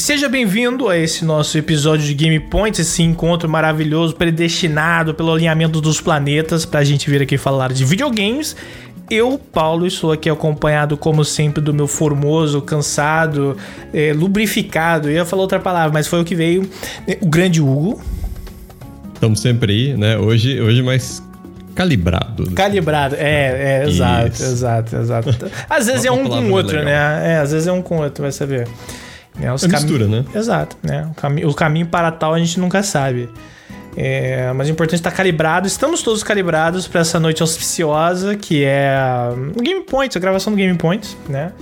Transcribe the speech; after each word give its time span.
Seja 0.00 0.30
bem-vindo 0.30 0.88
a 0.88 0.96
esse 0.96 1.26
nosso 1.26 1.58
episódio 1.58 2.06
de 2.06 2.14
Game 2.14 2.40
Points, 2.40 2.80
esse 2.80 3.02
encontro 3.02 3.46
maravilhoso, 3.46 4.16
predestinado 4.16 5.12
pelo 5.14 5.30
alinhamento 5.30 5.78
dos 5.78 6.00
planetas, 6.00 6.64
pra 6.64 6.82
gente 6.82 7.10
vir 7.10 7.20
aqui 7.20 7.36
falar 7.36 7.70
de 7.70 7.84
videogames. 7.84 8.56
Eu, 9.10 9.38
Paulo, 9.38 9.86
estou 9.86 10.10
aqui 10.10 10.30
acompanhado, 10.30 10.96
como 10.96 11.22
sempre, 11.22 11.62
do 11.62 11.74
meu 11.74 11.86
formoso, 11.86 12.62
cansado, 12.62 13.58
é, 13.92 14.14
lubrificado. 14.14 15.10
Eu 15.10 15.16
ia 15.16 15.26
falar 15.26 15.42
outra 15.42 15.60
palavra, 15.60 15.92
mas 15.92 16.08
foi 16.08 16.22
o 16.22 16.24
que 16.24 16.34
veio. 16.34 16.68
O 17.20 17.26
grande 17.26 17.60
Hugo. 17.60 18.00
Estamos 19.12 19.38
sempre 19.40 19.70
aí, 19.70 19.96
né? 19.98 20.16
Hoje, 20.16 20.58
hoje 20.62 20.80
mais 20.80 21.22
calibrado. 21.74 22.50
Calibrado, 22.52 23.16
é, 23.16 23.82
é, 23.82 23.86
exato, 23.86 24.42
exato, 24.42 24.96
exato. 24.96 25.50
Às 25.68 25.88
vezes 25.88 26.06
é 26.06 26.10
um 26.10 26.26
com 26.26 26.40
o 26.40 26.52
outro, 26.52 26.78
legal. 26.78 26.86
né? 26.86 27.34
É, 27.34 27.36
às 27.36 27.52
vezes 27.52 27.68
é 27.68 27.72
um 27.72 27.82
com 27.82 27.98
o 27.98 28.02
outro, 28.02 28.22
vai 28.22 28.32
saber. 28.32 28.66
É, 29.40 29.52
os 29.52 29.62
é 29.62 29.68
mistura, 29.68 30.06
né? 30.06 30.24
Exato, 30.34 30.76
né? 30.82 31.08
O, 31.10 31.14
cami 31.14 31.44
o 31.44 31.54
caminho 31.54 31.86
para 31.86 32.10
tal 32.10 32.34
a 32.34 32.38
gente 32.38 32.58
nunca 32.58 32.82
sabe. 32.82 33.28
É, 33.96 34.52
mas 34.52 34.68
o 34.68 34.72
importante 34.72 34.94
é 34.94 35.00
estar 35.00 35.10
calibrado. 35.10 35.66
Estamos 35.66 36.02
todos 36.02 36.22
calibrados 36.22 36.86
para 36.86 37.00
essa 37.00 37.18
noite 37.18 37.42
auspiciosa, 37.42 38.36
que 38.36 38.64
é 38.64 38.96
o 39.56 39.62
Game 39.62 39.82
Points, 39.84 40.16
a 40.16 40.20
gravação 40.20 40.52
do 40.52 40.56
Game 40.56 40.76
Points, 40.78 41.16
né? 41.28 41.52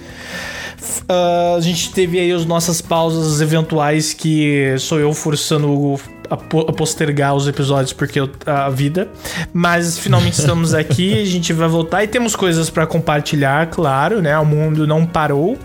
Uh, 1.11 1.57
a 1.57 1.61
gente 1.61 1.93
teve 1.93 2.19
aí 2.21 2.31
as 2.31 2.45
nossas 2.45 2.81
pausas 2.81 3.41
eventuais 3.41 4.13
que 4.15 4.77
sou 4.79 5.01
eu 5.01 5.13
forçando 5.13 5.69
o 5.69 6.01
a, 6.31 6.37
postergar 6.73 7.35
os 7.35 7.49
episódios 7.49 7.93
porque 7.93 8.21
eu, 8.21 8.31
a 8.47 8.69
vida. 8.69 9.09
Mas 9.53 9.99
finalmente 9.99 10.35
estamos 10.39 10.75
aqui, 10.75 11.21
a 11.21 11.25
gente 11.25 11.53
vai 11.53 11.69
voltar 11.69 12.05
e 12.05 12.09
temos 12.09 12.37
coisas 12.37 12.71
para 12.71 12.87
compartilhar, 12.87 13.67
claro, 13.69 14.21
né? 14.21 14.39
O 14.39 14.45
mundo 14.45 14.87
não 14.87 15.07
parou. 15.07 15.59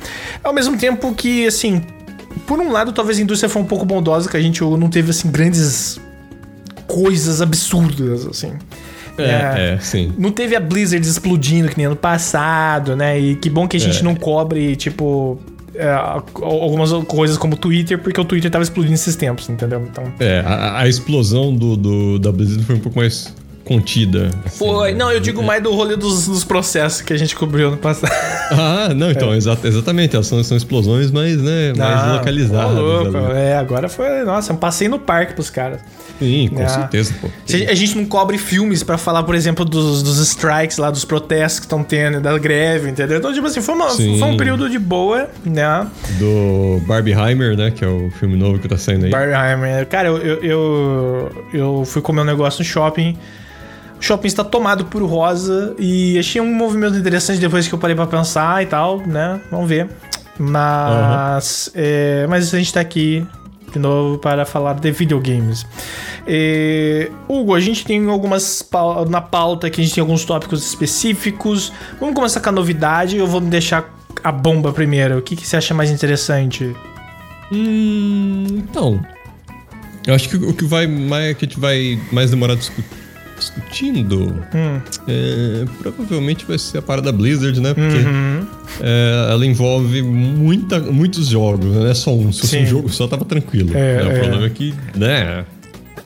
Ao 0.44 0.54
mesmo 0.54 0.78
tempo 0.78 1.14
que, 1.14 1.46
assim, 1.48 1.82
por 2.46 2.60
um 2.60 2.72
lado, 2.72 2.92
talvez 2.92 3.20
a 3.20 3.22
indústria 3.22 3.50
foi 3.50 3.62
um 3.62 3.66
pouco 3.66 3.86
bondosa, 3.86 4.30
que 4.30 4.38
a 4.38 4.42
gente 4.42 4.62
não 4.62 4.90
teve, 4.90 5.12
assim, 5.12 5.30
grandes 5.30 6.00
coisas 6.88 7.42
absurdas, 7.42 8.26
assim. 8.26 8.54
É, 9.18 9.24
é, 9.24 9.74
é, 9.74 9.80
sim. 9.80 10.12
Não 10.18 10.32
teve 10.32 10.56
a 10.56 10.60
Blizzard 10.60 11.06
explodindo 11.08 11.70
que 11.70 11.78
nem 11.78 11.86
ano 11.86 11.96
passado, 11.96 12.96
né? 12.96 13.20
E 13.20 13.36
que 13.36 13.50
bom 13.50 13.68
que 13.68 13.78
a 13.78 13.80
gente 13.80 14.00
é. 14.00 14.04
não 14.04 14.16
cobre, 14.16 14.76
tipo, 14.76 15.40
é, 15.76 15.92
algumas 15.92 16.92
coisas 17.06 17.38
como 17.38 17.54
o 17.54 17.58
Twitter, 17.58 17.98
porque 18.00 18.20
o 18.20 18.26
Twitter 18.26 18.50
tava 18.50 18.64
explodindo 18.64 18.94
esses 18.94 19.16
tempos, 19.16 19.50
entendeu? 19.50 19.86
Então... 19.90 20.04
É, 20.20 20.42
a, 20.46 20.80
a 20.80 20.88
explosão 20.88 21.54
do, 21.56 21.76
do, 21.76 22.20
da 22.20 22.32
Blizzard 22.32 22.64
foi 22.64 22.76
um 22.76 22.80
pouco 22.80 23.00
mais 23.00 23.34
contida. 23.64 24.30
Assim, 24.46 24.58
Foi. 24.58 24.92
Né? 24.92 24.98
Não, 24.98 25.12
eu 25.12 25.20
digo 25.20 25.42
é. 25.42 25.46
mais 25.46 25.64
do 25.64 25.74
rolê 25.74 25.96
dos, 25.96 26.28
dos, 26.28 26.44
processos 26.44 27.02
que 27.02 27.14
a 27.14 27.18
gente 27.18 27.36
cobriu 27.36 27.72
no 27.72 27.78
passado. 27.78 28.12
Ah, 28.56 28.94
não, 28.94 29.10
então, 29.10 29.34
é. 29.34 29.38
exa 29.38 29.58
exatamente. 29.64 30.16
Elas 30.16 30.28
são, 30.28 30.44
são 30.44 30.56
explosões 30.56 31.10
mais, 31.10 31.42
né, 31.42 31.74
mais 31.76 32.02
ah, 32.02 32.14
localizadas. 32.18 32.78
Louco. 32.78 33.18
É, 33.34 33.56
agora 33.56 33.90
foi, 33.90 34.24
nossa, 34.24 34.54
um 34.54 34.58
passeio 34.58 34.92
no 34.92 35.00
parque 35.00 35.34
pros 35.34 35.50
caras. 35.50 35.80
Sim, 36.20 36.50
com 36.54 36.62
é. 36.62 36.68
certeza, 36.68 37.14
pô. 37.20 37.28
A 37.70 37.74
gente 37.74 37.98
não 37.98 38.06
cobre 38.06 38.38
filmes 38.38 38.84
para 38.84 38.98
falar, 38.98 39.24
por 39.24 39.36
exemplo, 39.36 39.66
dos, 39.66 40.04
dos 40.04 40.20
strikes 40.20 40.78
lá, 40.78 40.90
dos 40.90 41.04
protestos 41.04 41.60
que 41.60 41.66
estão 41.66 41.84
tendo, 41.84 42.22
da 42.22 42.38
greve, 42.38 42.90
entendeu? 42.90 43.18
Então, 43.18 43.34
tipo 43.34 43.46
assim, 43.46 43.62
foi, 43.62 43.76
uma, 43.76 43.90
foi 43.90 44.24
um 44.24 44.38
período 44.38 44.70
de 44.70 44.80
boa, 44.80 45.30
né? 45.44 45.88
Do 46.20 46.82
Barbieheimer, 46.86 47.58
né? 47.58 47.72
Que 47.72 47.84
é 47.84 47.88
o 47.88 48.10
filme 48.12 48.38
novo 48.38 48.60
que 48.60 48.68
tá 48.68 48.78
saindo 48.78 49.06
aí. 49.06 49.12
Barbieheimer. 49.12 49.88
Cara, 49.88 50.08
eu, 50.08 50.18
eu, 50.18 50.44
eu, 50.44 51.46
eu 51.54 51.86
fui 51.86 52.02
comer 52.02 52.22
um 52.22 52.26
negócio 52.26 52.60
no 52.60 52.66
shopping 52.66 53.18
shopping 54.04 54.28
está 54.28 54.44
tomado 54.44 54.86
por 54.86 55.02
rosa 55.04 55.74
e 55.80 56.20
achei 56.20 56.42
um 56.42 56.54
movimento 56.54 56.98
interessante 56.98 57.40
depois 57.40 57.68
que 57.68 57.74
eu 57.74 57.80
parei 57.80 57.96
para 57.96 58.06
pensar 58.06 58.62
e 58.62 58.66
tal, 58.66 59.00
né? 59.00 59.40
Vamos 59.50 59.70
ver. 59.70 59.88
Mas, 60.38 61.68
uhum. 61.68 61.82
é, 61.82 62.28
mas 62.28 62.54
a 62.54 62.58
gente 62.58 62.74
tá 62.74 62.82
aqui 62.82 63.26
de 63.74 63.80
novo 63.80 64.18
para 64.18 64.46
falar 64.46 64.74
de 64.74 64.92
videogames. 64.92 65.66
É, 66.26 67.12
Hugo, 67.28 67.54
a 67.56 67.60
gente 67.60 67.84
tem 67.84 68.08
algumas 68.08 68.68
na 69.10 69.22
pauta 69.22 69.70
que 69.70 69.82
a 69.82 69.84
gente 69.84 69.96
tem 69.96 70.02
alguns 70.02 70.24
tópicos 70.24 70.66
específicos. 70.66 71.74
Vamos 72.00 72.16
começar 72.16 72.40
com 72.40 72.50
a 72.50 72.52
novidade. 72.52 73.18
Eu 73.18 73.28
vou 73.28 73.42
deixar 73.42 73.94
a 74.24 74.32
bomba 74.32 74.72
primeiro. 74.72 75.18
O 75.18 75.22
que, 75.22 75.36
que 75.36 75.46
você 75.46 75.58
acha 75.58 75.74
mais 75.74 75.90
interessante? 75.90 76.76
Hum, 77.52 78.46
então, 78.50 79.04
eu 80.08 80.14
acho 80.14 80.30
que 80.30 80.38
o 80.38 80.54
que 80.54 80.66
vai 80.66 80.88
mais 80.88 81.38
que 81.38 81.46
a 81.46 81.48
gente 81.48 81.60
vai 81.60 82.00
mais 82.12 82.30
demorar 82.30 82.56
discutir 82.56 83.03
discutindo, 83.38 84.44
hum. 84.54 84.80
é, 85.08 85.66
provavelmente 85.82 86.46
vai 86.46 86.58
ser 86.58 86.78
a 86.78 86.82
parada 86.82 87.12
Blizzard, 87.12 87.60
né? 87.60 87.74
Porque 87.74 87.98
uhum. 87.98 88.48
é, 88.82 89.28
ela 89.32 89.46
envolve 89.46 90.02
muita, 90.02 90.80
muitos 90.80 91.28
jogos, 91.28 91.66
né? 91.66 91.80
não 91.80 91.88
é 91.88 91.94
só 91.94 92.14
um. 92.14 92.32
Se 92.32 92.42
fosse 92.42 92.58
um 92.58 92.66
jogo 92.66 92.90
só, 92.90 93.08
tava 93.08 93.26
tranquilo. 93.26 93.72
É, 93.76 93.98
né? 93.98 94.04
O 94.04 94.12
é. 94.12 94.20
problema 94.20 94.46
é 94.46 94.50
que, 94.50 94.74
né? 94.96 95.46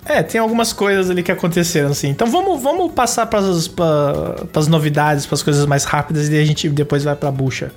É, 0.06 0.24
tem 0.24 0.40
algumas 0.40 0.72
coisas 0.72 1.10
ali 1.10 1.22
que 1.22 1.32
aconteceram, 1.32 1.90
assim. 1.90 2.08
Então 2.10 2.32
vamos, 2.32 2.62
vamos 2.62 2.94
passar 2.94 3.26
para 3.26 3.40
as 3.40 4.68
novidades, 4.68 5.26
para 5.26 5.36
as 5.36 5.44
coisas 5.44 5.66
mais 5.66 5.84
rápidas 5.84 6.30
e 6.30 6.38
a 6.38 6.46
gente 6.46 6.70
depois 6.70 7.04
vai 7.04 7.16
para 7.16 7.30
a 7.30 7.32
bucha. 7.32 7.72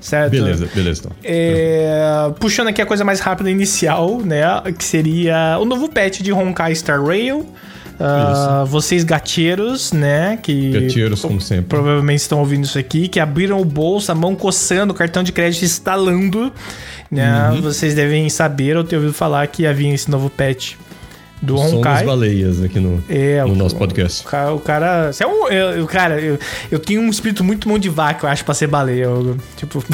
Certo? 0.00 0.30
Beleza, 0.30 0.68
beleza. 0.74 1.00
Então. 1.00 1.12
É, 1.24 2.32
puxando 2.38 2.68
aqui 2.68 2.80
a 2.80 2.86
coisa 2.86 3.04
mais 3.04 3.20
rápida 3.20 3.50
inicial, 3.50 4.20
né? 4.20 4.42
Que 4.78 4.84
seria 4.84 5.58
o 5.60 5.64
novo 5.64 5.88
patch 5.88 6.20
de 6.20 6.32
Honkai 6.32 6.74
Star 6.74 7.02
Rail. 7.02 7.46
Uh, 7.98 8.66
vocês 8.66 9.04
gateiros, 9.04 9.92
né? 9.92 10.38
Que 10.42 10.70
gateiros, 10.70 11.22
como 11.22 11.40
sempre. 11.40 11.64
Provavelmente 11.64 12.20
estão 12.20 12.38
ouvindo 12.40 12.64
isso 12.64 12.78
aqui, 12.78 13.08
que 13.08 13.18
abriram 13.18 13.60
o 13.60 13.64
bolso, 13.64 14.12
a 14.12 14.14
mão 14.14 14.34
coçando, 14.34 14.92
o 14.92 14.96
cartão 14.96 15.22
de 15.22 15.32
crédito 15.32 15.64
instalando. 15.64 16.52
Né? 17.10 17.50
Uhum. 17.50 17.62
Vocês 17.62 17.94
devem 17.94 18.28
saber 18.28 18.76
ou 18.76 18.84
ter 18.84 18.96
ouvido 18.96 19.14
falar 19.14 19.46
que 19.46 19.66
havia 19.66 19.92
esse 19.94 20.10
novo 20.10 20.28
patch 20.28 20.74
do 21.40 21.56
Honkai. 21.56 22.04
Somos 22.04 22.06
baleias 22.06 22.62
aqui 22.62 22.80
no, 22.80 23.02
é, 23.08 23.42
no 23.44 23.52
o, 23.52 23.56
nosso 23.56 23.76
podcast. 23.76 24.22
O 24.22 24.28
cara, 24.28 24.54
o 24.54 24.60
cara, 24.60 25.10
é 25.18 25.26
um, 25.26 25.48
eu, 25.48 25.86
cara 25.86 26.20
eu, 26.20 26.38
eu 26.70 26.78
tenho 26.78 27.00
um 27.00 27.08
espírito 27.08 27.44
muito 27.44 27.68
mão 27.68 27.78
de 27.78 27.88
vaca, 27.88 28.26
eu 28.26 28.30
acho, 28.30 28.44
pra 28.44 28.54
ser 28.54 28.66
baleia. 28.66 29.04
Eu, 29.04 29.36
tipo, 29.56 29.78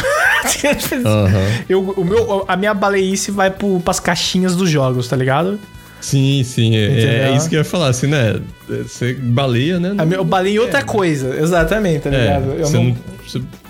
uhum. 1.04 1.62
eu, 1.68 1.80
o 1.82 2.04
meu, 2.04 2.44
a 2.48 2.56
minha 2.56 2.72
baleice 2.74 3.30
vai 3.30 3.50
pro, 3.50 3.80
pras 3.80 4.00
caixinhas 4.00 4.56
dos 4.56 4.70
jogos, 4.70 5.08
tá 5.08 5.16
ligado? 5.16 5.58
Sim, 6.02 6.42
sim. 6.44 6.76
É, 6.76 7.30
é, 7.30 7.36
isso 7.36 7.48
que 7.48 7.54
eu 7.54 7.60
ia 7.60 7.64
falar, 7.64 7.88
assim, 7.88 8.08
né? 8.08 8.40
Você 8.68 9.14
baleia, 9.14 9.78
né? 9.78 9.94
Não, 9.94 10.04
eu 10.04 10.24
baleio 10.24 10.62
outra 10.62 10.80
é. 10.80 10.82
coisa, 10.82 11.36
exatamente, 11.38 12.02
tá 12.02 12.10
é, 12.10 12.20
ligado? 12.20 12.52
Eu 12.58 12.70
não... 12.70 12.84
não 12.84 12.96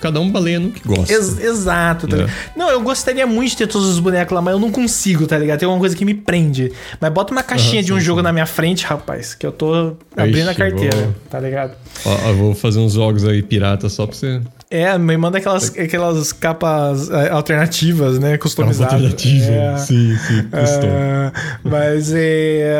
cada 0.00 0.18
um 0.18 0.30
baleia 0.30 0.58
no 0.58 0.70
que 0.70 0.86
gosta. 0.86 1.12
Ex 1.12 1.38
exato, 1.38 2.08
tá 2.08 2.16
é. 2.16 2.26
Não, 2.56 2.70
eu 2.70 2.80
gostaria 2.80 3.26
muito 3.26 3.50
de 3.50 3.58
ter 3.58 3.66
todos 3.66 3.88
os 3.88 3.98
bonecos 3.98 4.34
lá, 4.34 4.40
mas 4.40 4.54
eu 4.54 4.58
não 4.58 4.72
consigo, 4.72 5.26
tá 5.26 5.38
ligado? 5.38 5.60
Tem 5.60 5.66
alguma 5.66 5.80
coisa 5.80 5.94
que 5.94 6.04
me 6.04 6.14
prende. 6.14 6.72
Mas 7.00 7.12
bota 7.12 7.32
uma 7.32 7.42
caixinha 7.42 7.80
uhum, 7.80 7.86
de 7.86 7.92
um 7.92 7.98
sim, 7.98 8.04
jogo 8.04 8.20
sim. 8.20 8.24
na 8.24 8.32
minha 8.32 8.46
frente, 8.46 8.84
rapaz, 8.84 9.34
que 9.34 9.46
eu 9.46 9.52
tô 9.52 9.94
abrindo 10.16 10.38
Ixi, 10.38 10.50
a 10.50 10.54
carteira, 10.54 10.96
vou... 10.96 11.14
tá 11.30 11.38
ligado? 11.38 11.76
Ó, 12.04 12.28
eu 12.28 12.36
vou 12.36 12.54
fazer 12.54 12.80
uns 12.80 12.94
jogos 12.94 13.24
aí 13.24 13.42
pirata 13.42 13.88
só 13.88 14.06
pra 14.06 14.16
você. 14.16 14.40
É, 14.74 14.96
me 14.96 15.18
manda 15.18 15.36
aquelas, 15.36 15.68
aquelas 15.76 16.32
capas 16.32 17.10
é, 17.10 17.28
alternativas, 17.28 18.18
né? 18.18 18.38
Customizadas. 18.38 18.94
Alternativa, 18.94 19.52
é, 19.52 19.76
sim, 19.76 20.16
sim. 20.16 20.48
É, 20.50 21.30
mas 21.62 22.10
é. 22.14 22.74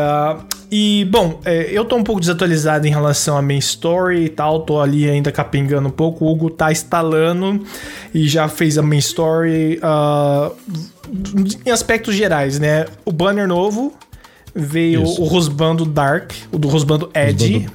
E, 0.71 1.07
bom, 1.11 1.39
é, 1.45 1.69
eu 1.71 1.85
tô 1.85 1.97
um 1.97 2.03
pouco 2.03 2.19
desatualizado 2.19 2.87
em 2.87 2.91
relação 2.91 3.37
à 3.37 3.43
main 3.43 3.59
story 3.59 4.25
e 4.25 4.29
tal, 4.31 4.61
tô 4.61 4.81
ali 4.81 5.07
ainda 5.07 5.31
capengando 5.31 5.89
um 5.89 5.91
pouco. 5.91 6.25
O 6.25 6.33
Hugo 6.33 6.49
tá 6.49 6.73
instalando 6.73 7.63
e 8.15 8.27
já 8.27 8.49
fez 8.49 8.79
a 8.79 8.83
main 8.83 8.97
story 8.97 9.79
uh, 9.85 10.51
em 11.67 11.71
aspectos 11.71 12.15
gerais, 12.15 12.59
né? 12.59 12.87
O 13.05 13.13
banner 13.13 13.47
novo 13.47 13.93
veio 14.55 15.03
Isso. 15.03 15.21
o 15.21 15.27
Rosbando 15.27 15.85
Dark, 15.85 16.33
o 16.51 16.57
do 16.57 16.69
Rosbando 16.69 17.11
Edge. 17.15 17.69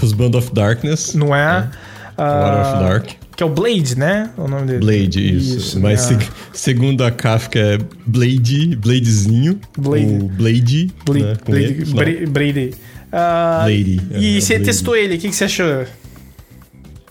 Rosbando 0.00 0.38
of 0.38 0.54
Darkness. 0.54 1.12
Não 1.12 1.36
é? 1.36 1.68
é. 2.16 2.22
Uh, 2.22 2.60
of 2.62 2.82
Dark. 2.82 3.27
Que 3.38 3.44
é 3.44 3.46
o 3.46 3.50
Blade, 3.50 3.96
né? 3.96 4.30
O 4.36 4.48
nome 4.48 4.66
dele. 4.66 4.80
Blade, 4.80 5.36
isso. 5.36 5.58
isso 5.58 5.80
Mas 5.80 6.10
é. 6.10 6.18
segundo 6.52 7.04
a 7.04 7.10
Kafka 7.12 7.56
é 7.56 7.78
Blade, 8.04 8.74
Bladezinho. 8.74 9.60
Blade. 9.78 10.06
Ou 10.06 10.28
Blade. 10.28 10.92
Blade. 11.04 11.24
Né? 11.24 11.36
Blade. 11.46 12.26
Blade. 12.26 12.70
Uh, 13.06 13.62
Blade. 13.62 14.00
E 14.16 14.38
é, 14.38 14.40
você 14.40 14.58
testou 14.58 14.96
ele, 14.96 15.14
o 15.14 15.18
que, 15.20 15.28
que 15.28 15.36
você 15.36 15.44
achou? 15.44 15.84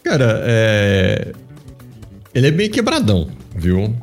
Cara, 0.04 0.42
é. 0.44 1.32
Ele 2.36 2.48
é 2.48 2.52
bem 2.52 2.70
quebradão, 2.70 3.30
viu? 3.56 3.96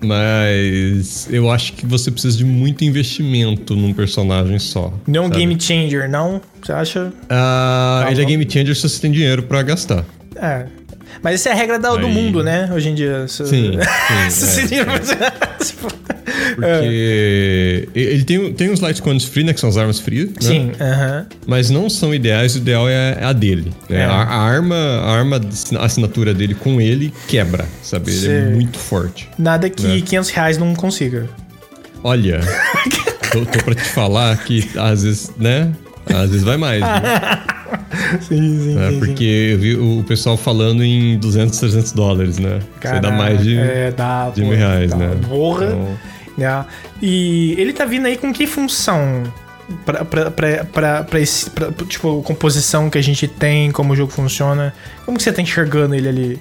Mas 0.00 1.26
eu 1.28 1.50
acho 1.50 1.72
que 1.72 1.84
você 1.84 2.08
precisa 2.08 2.38
de 2.38 2.44
muito 2.44 2.84
investimento 2.84 3.74
num 3.74 3.92
personagem 3.92 4.60
só. 4.60 4.94
Não 5.08 5.24
é 5.24 5.26
um 5.26 5.30
game 5.30 5.60
changer, 5.60 6.08
não? 6.08 6.40
Você 6.62 6.70
acha? 6.70 7.12
Ah, 7.28 8.06
ele 8.12 8.22
é 8.22 8.24
game 8.24 8.48
changer 8.48 8.76
se 8.76 8.88
você 8.88 9.00
tem 9.00 9.10
dinheiro 9.10 9.42
para 9.42 9.60
gastar. 9.64 10.04
É. 10.36 10.66
Mas 11.24 11.36
essa 11.36 11.48
é 11.48 11.52
a 11.52 11.54
regra 11.54 11.78
do, 11.78 11.88
Aí... 11.88 12.04
mundo, 12.04 12.42
né? 12.42 12.70
Hoje 12.70 12.90
em 12.90 12.94
dia. 12.94 13.26
Sim. 13.26 13.78
sim 14.28 14.74
é, 14.74 14.80
é. 14.80 15.32
Porque 16.54 17.88
ele 17.94 18.24
tem, 18.24 18.52
tem 18.52 18.70
uns 18.70 18.80
Litecoins 18.80 19.24
free, 19.24 19.42
né? 19.42 19.54
Que 19.54 19.60
são 19.60 19.70
as 19.70 19.78
armas 19.78 19.98
frias. 19.98 20.28
Né? 20.28 20.34
Sim. 20.40 20.72
Uh 20.72 20.84
-huh. 20.84 21.26
Mas 21.46 21.70
não 21.70 21.88
são 21.88 22.14
ideais, 22.14 22.54
o 22.54 22.58
ideal 22.58 22.86
é 22.86 23.24
a 23.24 23.32
dele. 23.32 23.72
Né? 23.88 24.00
É. 24.00 24.04
A, 24.04 24.12
a, 24.12 24.36
arma, 24.36 24.76
a 24.76 25.10
arma, 25.10 25.40
a 25.78 25.84
assinatura 25.86 26.34
dele 26.34 26.54
com 26.54 26.78
ele 26.78 27.10
quebra, 27.26 27.64
sabe? 27.82 28.12
Ele 28.12 28.28
é 28.28 28.50
muito 28.50 28.78
forte. 28.78 29.26
Nada 29.38 29.70
que 29.70 29.82
né? 29.82 30.02
500 30.02 30.30
reais 30.30 30.58
não 30.58 30.74
consiga. 30.74 31.26
Olha, 32.02 32.40
tô, 33.32 33.46
tô 33.46 33.64
pra 33.64 33.74
te 33.74 33.84
falar 33.84 34.36
que 34.44 34.68
às 34.76 35.02
vezes, 35.02 35.32
né? 35.38 35.72
Às 36.06 36.28
vezes 36.28 36.44
vai 36.44 36.58
mais. 36.58 36.82
sim, 38.20 38.58
sim, 38.60 38.78
é, 38.78 38.90
sim, 38.90 38.98
Porque 38.98 39.24
eu 39.52 39.58
vi 39.58 39.76
o 39.76 40.04
pessoal 40.06 40.36
falando 40.36 40.82
em 40.84 41.18
200, 41.18 41.58
300 41.58 41.92
dólares, 41.92 42.38
né? 42.38 42.60
Aí 42.84 43.00
dá 43.00 43.10
mais 43.10 43.42
de, 43.42 43.56
é, 43.58 43.90
dá, 43.90 44.30
de 44.30 44.42
mil 44.42 44.56
reais, 44.56 44.90
dá, 44.90 44.96
né? 44.96 45.16
Porra. 45.28 45.66
Então, 45.66 45.98
né? 46.38 46.64
E 47.02 47.54
ele 47.58 47.72
tá 47.72 47.84
vindo 47.84 48.06
aí 48.06 48.16
com 48.16 48.32
que 48.32 48.46
função? 48.46 49.22
Pra, 49.86 50.04
pra, 50.04 50.30
pra, 50.30 50.64
pra, 50.64 51.04
pra 51.04 51.20
esse. 51.20 51.48
Pra, 51.50 51.70
tipo, 51.86 52.22
composição 52.22 52.90
que 52.90 52.98
a 52.98 53.02
gente 53.02 53.26
tem, 53.26 53.70
como 53.70 53.92
o 53.92 53.96
jogo 53.96 54.12
funciona. 54.12 54.74
Como 55.04 55.16
que 55.16 55.22
você 55.22 55.32
tá 55.32 55.40
enxergando 55.40 55.94
ele 55.94 56.08
ali? 56.08 56.40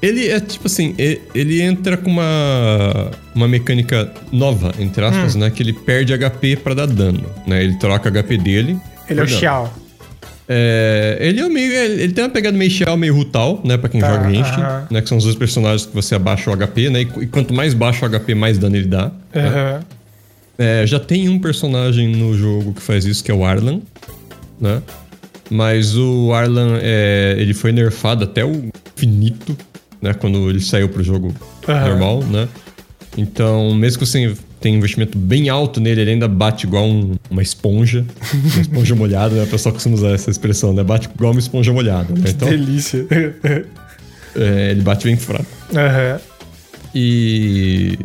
Ele 0.00 0.28
é 0.28 0.38
tipo 0.40 0.66
assim, 0.66 0.94
e- 0.98 1.20
ele 1.34 1.62
entra 1.62 1.96
com 1.96 2.10
uma, 2.10 3.10
uma 3.34 3.48
mecânica 3.48 4.12
nova, 4.32 4.72
entre 4.78 5.02
Hum. 5.04 5.08
aspas, 5.08 5.34
né? 5.34 5.50
Que 5.50 5.62
ele 5.62 5.72
perde 5.72 6.12
HP 6.12 6.56
pra 6.56 6.74
dar 6.74 6.86
dano, 6.86 7.24
né? 7.46 7.62
Ele 7.62 7.74
troca 7.76 8.10
HP 8.10 8.36
dele. 8.38 8.78
Ele 9.08 9.20
é 9.20 9.22
o. 9.22 9.26
Xiao. 9.28 9.72
É, 10.48 11.16
ele 11.20 11.40
é 11.40 11.48
meio. 11.48 11.72
Ele, 11.72 12.02
ele 12.02 12.12
tem 12.12 12.24
uma 12.24 12.30
pegada 12.30 12.56
meio 12.56 12.70
Xiao, 12.70 12.96
meio 12.96 13.14
Rutal, 13.14 13.60
né? 13.64 13.76
Pra 13.78 13.88
quem 13.88 14.00
Tá, 14.00 14.10
joga 14.12 14.30
Genshin, 14.30 14.60
aham. 14.60 14.86
né? 14.90 15.00
Que 15.00 15.08
são 15.08 15.16
os 15.18 15.24
dois 15.24 15.36
personagens 15.36 15.86
que 15.86 15.94
você 15.94 16.14
abaixa 16.14 16.50
o 16.50 16.56
HP, 16.56 16.90
né? 16.90 17.02
E, 17.02 17.22
e 17.22 17.26
quanto 17.26 17.54
mais 17.54 17.72
baixo 17.72 18.04
o 18.04 18.08
HP, 18.10 18.34
mais 18.34 18.58
dano 18.58 18.76
ele 18.76 18.86
dá. 18.88 19.10
Aham. 19.34 19.80
É, 20.58 20.86
já 20.86 21.00
tem 21.00 21.28
um 21.28 21.38
personagem 21.38 22.14
no 22.14 22.36
jogo 22.36 22.74
que 22.74 22.82
faz 22.82 23.04
isso, 23.04 23.24
que 23.24 23.30
é 23.30 23.34
o 23.34 23.44
Arlan, 23.44 23.80
né? 24.60 24.82
Mas 25.50 25.96
o 25.96 26.32
Arlan, 26.32 26.78
é, 26.80 27.34
ele 27.38 27.52
foi 27.54 27.72
nerfado 27.72 28.24
até 28.24 28.44
o 28.44 28.68
finito, 28.94 29.56
né? 30.00 30.14
Quando 30.14 30.48
ele 30.48 30.60
saiu 30.60 30.88
pro 30.88 31.02
jogo 31.02 31.34
normal, 31.66 32.22
né? 32.24 32.48
Então, 33.16 33.74
mesmo 33.74 33.98
que 34.00 34.06
você 34.06 34.34
um 34.72 34.76
investimento 34.76 35.16
bem 35.18 35.48
alto 35.48 35.80
nele, 35.80 36.00
ele 36.02 36.10
ainda 36.12 36.28
bate 36.28 36.66
igual 36.66 36.84
um- 36.86 37.14
uma 37.30 37.42
esponja. 37.42 38.04
Uma 38.52 38.60
esponja 38.62 38.94
molhada, 38.94 39.34
né? 39.34 39.42
O 39.44 39.46
pessoal 39.46 39.72
costuma 39.72 39.94
usar 39.96 40.10
essa 40.10 40.30
expressão, 40.30 40.72
né? 40.72 40.82
Bate 40.82 41.08
igual 41.14 41.32
uma 41.32 41.40
esponja 41.40 41.72
molhada, 41.72 42.12
né? 42.14 42.30
Então, 42.30 42.48
Delícia. 42.48 43.06
é, 44.36 44.70
ele 44.70 44.82
bate 44.82 45.04
bem 45.06 45.16
fraco. 45.16 45.46
Aham. 45.74 46.20
E 46.94 47.98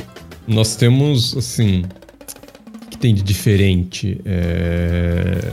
nós 0.47 0.75
temos, 0.75 1.35
assim. 1.38 1.83
O 2.85 2.89
que 2.89 2.97
tem 2.97 3.13
de 3.13 3.21
diferente? 3.21 4.19
É, 4.25 5.51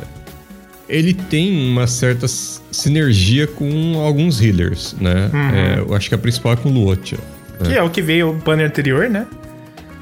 Ele 0.88 1.12
tem 1.12 1.50
uma 1.68 1.86
certa 1.86 2.26
sinergia 2.28 3.46
com 3.46 4.00
alguns 4.04 4.40
healers, 4.40 4.94
né? 5.00 5.30
É, 5.52 5.80
eu 5.80 5.94
acho 5.94 6.08
que 6.08 6.14
a 6.14 6.18
principal 6.18 6.52
é 6.52 6.56
com 6.56 6.68
o 6.68 6.72
Luotia. 6.72 7.18
Que 7.64 7.72
é 7.74 7.82
o 7.82 7.90
que 7.90 8.00
veio 8.00 8.30
o 8.30 8.32
banner 8.34 8.66
anterior, 8.66 9.08
né? 9.10 9.26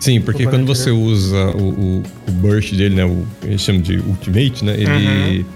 Sim, 0.00 0.20
porque 0.20 0.44
quando 0.44 0.66
banner 0.66 0.76
você 0.76 0.90
usa 0.90 1.46
o, 1.56 1.68
o, 1.68 2.02
o 2.28 2.30
burst 2.32 2.74
dele, 2.74 2.94
né? 2.94 3.04
O, 3.04 3.26
eles 3.42 3.60
chamam 3.62 3.80
de 3.80 3.98
ultimate, 3.98 4.64
né? 4.64 4.74
Ele 4.76 5.46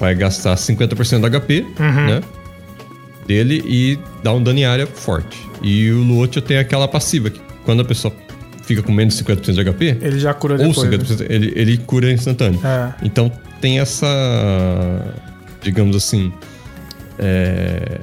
vai 0.00 0.14
gastar 0.14 0.54
50% 0.56 1.20
do 1.20 1.40
HP, 1.40 1.66
né? 1.78 2.22
Dele 3.26 3.62
e 3.66 3.98
dá 4.22 4.32
um 4.32 4.42
dano 4.42 4.58
em 4.58 4.64
área 4.64 4.86
forte. 4.86 5.38
E 5.62 5.90
o 5.90 6.02
Luotia 6.02 6.42
tem 6.42 6.58
aquela 6.58 6.88
passiva 6.88 7.30
que 7.30 7.40
quando 7.64 7.80
a 7.80 7.84
pessoa 7.84 8.12
fica 8.64 8.82
com 8.82 8.92
menos 8.92 9.16
de 9.16 9.22
50% 9.24 9.52
de 9.52 9.64
HP, 9.72 9.98
Ele 10.00 10.18
já 10.18 10.32
cura 10.34 10.54
ou 10.54 10.58
depois. 10.68 10.90
né? 10.90 10.96
50%, 10.98 11.26
ele, 11.28 11.52
ele 11.54 11.76
cura 11.78 12.10
instantâneo. 12.10 12.60
É. 12.64 12.94
Então 13.02 13.30
tem 13.60 13.78
essa. 13.78 14.06
Digamos 15.62 15.94
assim. 15.94 16.32
É, 17.18 18.00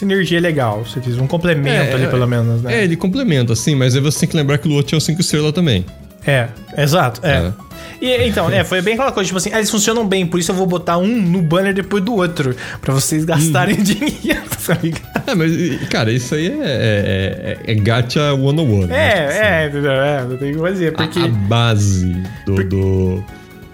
Sinergia 0.00 0.38
é 0.38 0.40
legal. 0.40 0.84
Você 0.84 0.98
diz 1.00 1.16
um 1.18 1.26
complemento 1.26 1.68
É, 1.90 1.94
ali, 1.94 2.04
é, 2.04 2.08
pelo 2.08 2.26
menos, 2.26 2.62
né? 2.62 2.80
é, 2.80 2.84
ele 2.84 2.96
complementa, 2.96 3.52
assim, 3.52 3.74
mas 3.74 3.94
aí 3.94 4.00
você 4.00 4.20
tem 4.20 4.28
que 4.30 4.36
lembrar 4.36 4.58
que 4.58 4.66
o 4.66 4.70
Luotia 4.70 4.96
é 4.96 4.98
o 4.98 5.00
5 5.00 5.20
estrelas 5.20 5.52
também. 5.52 5.84
É, 6.26 6.48
exato, 6.76 7.20
é. 7.24 7.32
É. 7.46 7.52
E, 8.00 8.28
então, 8.28 8.50
é, 8.50 8.62
foi 8.64 8.80
bem 8.82 8.94
aquela 8.94 9.10
coisa, 9.12 9.26
tipo 9.26 9.38
assim, 9.38 9.50
ah, 9.52 9.56
eles 9.58 9.70
funcionam 9.70 10.06
bem, 10.06 10.26
por 10.26 10.38
isso 10.40 10.50
eu 10.52 10.54
vou 10.54 10.66
botar 10.66 10.98
um 10.98 11.06
no 11.06 11.40
banner 11.42 11.72
depois 11.74 12.02
do 12.04 12.14
outro, 12.14 12.54
pra 12.80 12.92
vocês 12.94 13.24
gastarem 13.24 13.76
Uhum. 13.76 13.82
dinheiro, 13.82 14.42
tá 14.66 14.76
ligado? 14.82 15.22
É, 15.26 15.34
mas, 15.34 15.88
cara, 15.88 16.12
isso 16.12 16.34
aí 16.34 16.46
é, 16.48 16.52
é, 16.62 17.58
é, 17.66 17.72
é 17.72 17.74
gacha 17.74 18.34
101. 18.34 18.86
né? 18.86 18.96
É, 18.96 19.64
é, 19.64 19.68
entendeu? 19.68 19.92
É, 19.92 20.24
não 20.24 20.36
tem 20.36 20.50
o 20.50 20.54
que 20.56 20.60
fazer, 20.60 20.88
A- 20.88 20.92
porque... 20.92 21.18
A, 21.20 21.28
base 21.28 22.16
do, 22.46 22.64
do, 22.64 23.24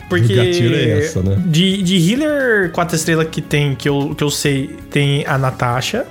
Porque 0.09 0.35
gatilho 0.35 0.75
é 0.75 1.01
essa, 1.01 1.21
né? 1.23 1.37
de, 1.47 1.83
de 1.83 2.13
healer 2.13 2.71
4 2.73 2.95
estrelas 2.97 3.29
que 3.31 3.41
tem, 3.43 3.75
que 3.75 3.89
eu, 3.89 4.15
que 4.17 4.23
eu 4.23 4.31
sei, 4.31 4.69
tem 4.91 5.27
a 5.27 5.37
Natasha. 5.37 6.07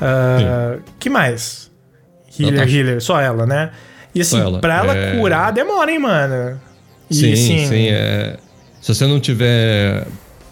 Ah, 0.00 0.76
que 0.98 1.08
mais? 1.10 1.70
Healer, 2.38 2.54
Natasha. 2.54 2.76
healer, 2.76 3.00
só 3.00 3.20
ela, 3.20 3.46
né? 3.46 3.70
E 4.14 4.20
assim, 4.20 4.36
Só 4.38 4.42
ela. 4.44 4.60
pra 4.60 4.78
ela 4.78 4.96
É. 4.96 5.16
curar 5.18 5.52
demora, 5.52 5.90
hein, 5.90 5.98
mano? 5.98 6.58
E, 7.10 7.14
Sim, 7.14 7.32
assim, 7.32 7.66
sim. 7.66 7.88
É, 7.88 8.36
se 8.80 8.94
você 8.94 9.06
não 9.06 9.20
tiver 9.20 10.06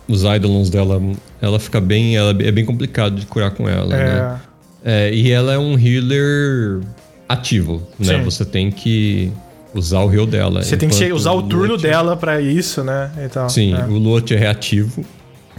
os 0.08 0.24
Eidolons 0.24 0.68
dela, 0.70 1.00
ela 1.40 1.58
fica 1.58 1.80
bem. 1.80 2.16
Ela 2.16 2.30
é 2.42 2.50
bem 2.52 2.64
complicado 2.64 3.14
de 3.16 3.26
curar 3.26 3.50
com 3.52 3.68
ela, 3.68 3.94
É, 3.94 4.04
né? 4.04 4.40
É, 4.84 5.14
e 5.14 5.30
ela 5.30 5.52
é 5.54 5.58
um 5.58 5.78
healer 5.78 6.80
ativo, 7.28 7.82
né? 7.98 8.18
Sim. 8.18 8.22
Você 8.24 8.44
tem 8.44 8.70
que 8.70 9.32
usar 9.74 10.00
o 10.00 10.12
heal 10.14 10.26
dela. 10.26 10.62
Você 10.62 10.76
tem 10.76 10.88
que 10.88 11.12
usar 11.12 11.32
o 11.32 11.42
turno 11.42 11.68
Luotia- 11.68 11.90
dela 11.90 12.16
pra 12.16 12.40
isso, 12.40 12.82
né? 12.84 13.10
Então, 13.24 13.48
Sim, 13.48 13.74
é. 13.74 13.84
o 13.84 13.98
Luotia 13.98 14.36
é 14.36 14.40
reativo, 14.40 15.04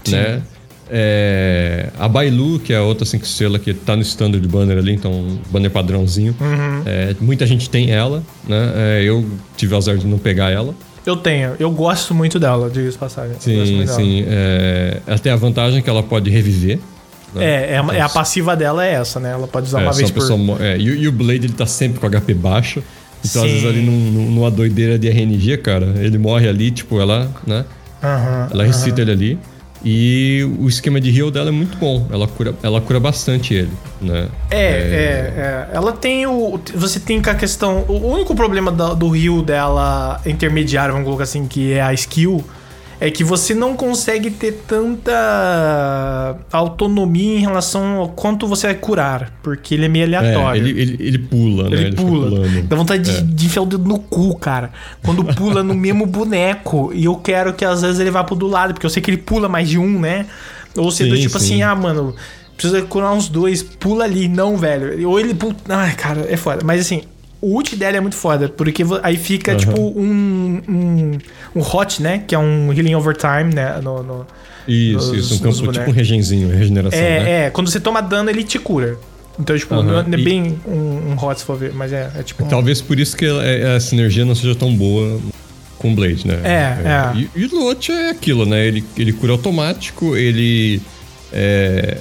né? 0.07 0.41
É, 0.89 1.89
a 1.99 2.07
Bailu, 2.07 2.59
que 2.59 2.71
é 2.71 2.77
a 2.77 2.83
outra 2.83 3.05
5 3.05 3.25
estrela 3.25 3.57
que 3.57 3.73
tá 3.73 3.95
no 3.95 4.03
standard 4.03 4.47
banner 4.47 4.77
ali, 4.77 4.93
então 4.93 5.39
banner 5.49 5.71
padrãozinho. 5.71 6.35
Uhum. 6.39 6.81
É, 6.85 7.15
muita 7.19 7.45
gente 7.47 7.69
tem 7.69 7.91
ela, 7.91 8.21
né? 8.47 8.71
É, 8.75 9.03
eu 9.03 9.25
tive 9.57 9.73
o 9.73 9.77
azar 9.77 9.97
de 9.97 10.05
não 10.05 10.17
pegar 10.19 10.51
ela. 10.51 10.75
Eu 11.05 11.15
tenho, 11.15 11.53
eu 11.59 11.69
gosto 11.71 12.13
muito 12.13 12.39
dela, 12.39 12.69
de 12.69 12.89
passagem. 12.97 13.35
Sim, 13.39 13.85
sim. 13.87 14.23
É, 14.27 15.01
ela 15.05 15.19
tem 15.19 15.31
a 15.31 15.35
vantagem 15.35 15.81
que 15.81 15.89
ela 15.89 16.03
pode 16.03 16.29
reviver. 16.29 16.79
É, 17.37 17.73
é, 17.73 17.77
a- 17.79 17.95
é 17.95 18.01
a 18.01 18.07
passiva 18.09 18.55
dela 18.55 18.85
é 18.85 18.93
essa, 18.93 19.19
né? 19.19 19.31
Ela 19.31 19.45
pode 19.47 19.67
usar 19.67 19.81
É, 19.81 19.83
uma 19.83 19.91
vez 19.93 20.09
por... 20.09 20.21
pessoa 20.21 20.39
é, 20.61 20.77
e, 20.77 20.89
o- 20.89 20.95
e 20.95 21.07
o 21.07 21.11
Blade 21.11 21.45
ele 21.47 21.53
tá 21.53 21.65
sempre 21.65 21.99
com 21.99 22.05
HP 22.07 22.33
baixo. 22.33 22.81
Então, 23.29 23.43
às 23.43 23.49
Sim. 23.49 23.55
vezes, 23.57 23.65
ali 23.65 23.81
num- 23.81 24.11
num- 24.11 24.31
numa 24.31 24.51
doideira 24.51 24.97
de 24.99 25.07
RNG, 25.07 25.57
cara, 25.57 25.93
ele 25.97 26.17
morre 26.17 26.47
ali, 26.47 26.71
tipo, 26.71 26.99
ela, 26.99 27.29
né? 27.45 27.65
Aham, 28.03 28.47
Ela 28.51 28.63
recita 28.65 29.01
ele 29.01 29.11
ali. 29.11 29.39
E 29.87 30.43
o 30.59 30.67
esquema 30.67 30.99
de 30.99 31.15
heal 31.15 31.29
dela 31.29 31.49
é 31.49 31.51
muito 31.51 31.77
bom. 31.77 32.07
Ela 32.11 32.27
cura, 32.27 32.55
ela 32.63 32.81
cura 32.81 32.99
bastante 32.99 33.53
ele, 33.53 33.69
né? 34.01 34.29
É, 34.49 34.57
é, 34.57 34.67
é. 35.37 35.67
Ela 35.73 35.91
tem 35.91 36.25
o. 36.25 36.59
Você 36.73 36.99
tem 36.99 37.21
que 37.21 37.29
a 37.29 37.35
questão. 37.35 37.85
O 37.87 38.07
único 38.13 38.33
problema 38.33 38.71
da- 38.71 38.93
do 38.95 39.09
rio 39.09 39.43
dela 39.43 40.19
intermediário, 40.25 40.91
vamos 40.93 41.05
colocar 41.05 41.23
assim, 41.25 41.45
que 41.45 41.73
é 41.73 41.81
a 41.81 41.93
skill, 41.93 42.43
é 42.99 43.11
que 43.11 43.23
você 43.23 43.53
não 43.53 43.75
consegue 43.75 44.29
ter 44.31 44.63
tanta 44.67 46.37
autonomia 46.51 47.37
em 47.37 47.41
relação 47.41 47.97
ao 47.97 48.09
quanto 48.09 48.47
você 48.47 48.67
vai 48.67 48.75
curar. 48.75 49.31
Porque 49.43 49.73
ele 49.75 49.85
é 49.85 49.87
meio 49.89 50.03
É, 50.03 50.17
aleatório. 50.17 50.67
ele, 50.67 50.81
ele, 50.81 50.97
ele 50.99 51.19
pula, 51.19 51.69
né? 51.69 51.75
Ele, 51.77 51.95
pula. 51.95 52.47
Dá 52.63 52.75
vontade 52.75 53.03
de, 53.03 53.17
É. 53.17 53.21
de 53.21 53.45
enfiar 53.45 53.61
o 53.63 53.65
dedo 53.65 53.87
no 53.87 53.99
cu, 53.99 54.35
cara. 54.37 54.71
Quando 55.03 55.23
pula 55.35 55.63
no 55.63 55.73
mesmo 55.73 56.05
boneco. 56.05 56.91
E 56.93 57.05
eu 57.05 57.15
quero 57.15 57.53
que 57.53 57.65
às 57.65 57.81
vezes 57.81 57.99
ele 57.99 58.11
vá 58.11 58.23
pro 58.23 58.35
do 58.35 58.47
lado, 58.47 58.73
porque 58.73 58.85
eu 58.85 58.89
sei 58.89 59.01
que 59.01 59.09
ele 59.11 59.17
pula 59.17 59.47
mais 59.49 59.67
de 59.69 59.77
um, 59.77 59.99
né? 59.99 60.25
Ou 60.77 60.91
você 60.91 61.05
do 61.05 61.15
Sim, 61.15 61.21
tipo 61.21 61.39
sim. 61.39 61.45
assim, 61.45 61.63
ah, 61.63 61.75
mano, 61.75 62.15
precisa 62.57 62.81
curar 62.81 63.13
uns 63.13 63.27
dois, 63.29 63.61
pula 63.63 64.03
ali. 64.05 64.27
Não, 64.27 64.57
velho. 64.57 65.09
Ou 65.09 65.19
ele 65.19 65.33
pula. 65.33 65.55
Ai, 65.69 65.93
cara, 65.95 66.25
é 66.29 66.37
foda. 66.37 66.61
Mas 66.63 66.81
assim. 66.81 67.03
O 67.45 67.55
ult 67.57 67.75
dela 67.75 67.97
é 67.97 67.99
muito 67.99 68.15
foda, 68.15 68.49
porque 68.49 68.83
aí 69.03 69.17
fica 69.17 69.51
Aham. 69.51 69.57
tipo 69.59 69.79
um, 69.79 70.61
um. 70.67 71.11
Um 71.55 71.61
hot, 71.61 72.01
né? 72.01 72.23
Que 72.27 72.33
é 72.33 72.39
um 72.39 72.73
healing 72.73 72.95
overtime, 72.95 73.53
né? 73.53 73.79
No, 73.83 74.01
no- 74.01 74.25
Isso, 74.67 75.13
Nos- 75.13 75.25
isso. 75.31 75.35
Um 75.35 75.39
campo 75.39 75.71
tipo 75.71 75.89
um 75.89 75.93
regenzinho, 75.93 76.49
regeneração, 76.49 76.99
né? 76.99 77.29
É, 77.43 77.45
é. 77.45 77.49
Quando 77.51 77.69
você 77.69 77.79
toma 77.79 78.01
dano, 78.01 78.29
ele 78.31 78.43
te 78.43 78.57
cura. 78.57 78.97
Então, 79.39 79.55
tipo, 79.57 79.75
não 79.83 79.99
é 79.99 80.01
é 80.01 80.19
E- 80.19 80.23
bem 80.23 80.59
um, 80.65 81.11
um 81.11 81.15
hot, 81.23 81.39
se 81.39 81.45
for 81.45 81.55
ver, 81.57 81.71
mas 81.73 81.93
é, 81.93 82.09
é 82.17 82.23
tipo. 82.23 82.43
um- 82.43 82.47
Talvez 82.47 82.81
por 82.81 82.99
isso 82.99 83.15
que 83.15 83.25
ela- 83.25 83.45
é, 83.45 83.75
a 83.75 83.79
sinergia 83.79 84.25
não 84.25 84.33
seja 84.33 84.55
tão 84.55 84.73
boa 84.75 85.19
com 85.77 85.91
o 85.91 85.95
Blade, 85.95 86.25
né? 86.25 86.39
É, 86.43 87.17
é. 87.17 87.17
E, 87.19 87.29
e 87.41 87.45
o 87.45 87.59
Lot 87.65 87.91
é 87.91 88.09
aquilo, 88.09 88.45
né? 88.45 88.65
Ele, 88.65 88.83
ele 88.97 89.13
cura 89.13 89.33
automático, 89.33 90.15
ele. 90.17 90.81
é, 91.31 91.97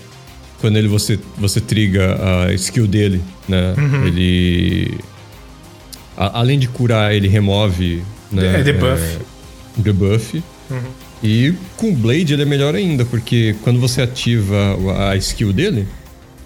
quando 0.61 0.77
ele 0.79 0.89
você, 0.89 1.19
você 1.37 1.61
triga 1.61 2.17
a 2.47 2.55
skill 2.55 2.87
dele, 2.87 3.21
né? 3.47 3.75
Uhum. 3.77 4.07
Ele. 4.07 4.95
A- 6.17 6.39
além 6.41 6.59
de 6.59 6.69
curar, 6.69 7.15
ele 7.15 7.29
remove. 7.29 8.03
Né, 8.33 8.61
É 8.61 8.63
debuff. 8.63 9.03
é, 9.03 9.19
debuff. 9.83 10.43
E 11.23 11.55
com 11.77 11.91
o 11.91 11.95
Blade 11.95 12.33
ele 12.35 12.43
é 12.43 12.45
melhor 12.45 12.75
ainda, 12.75 13.05
porque 13.05 13.55
quando 13.63 13.79
você 13.81 14.03
ativa 14.03 14.57
a 15.11 15.17
skill 15.17 15.53
dele, 15.53 15.87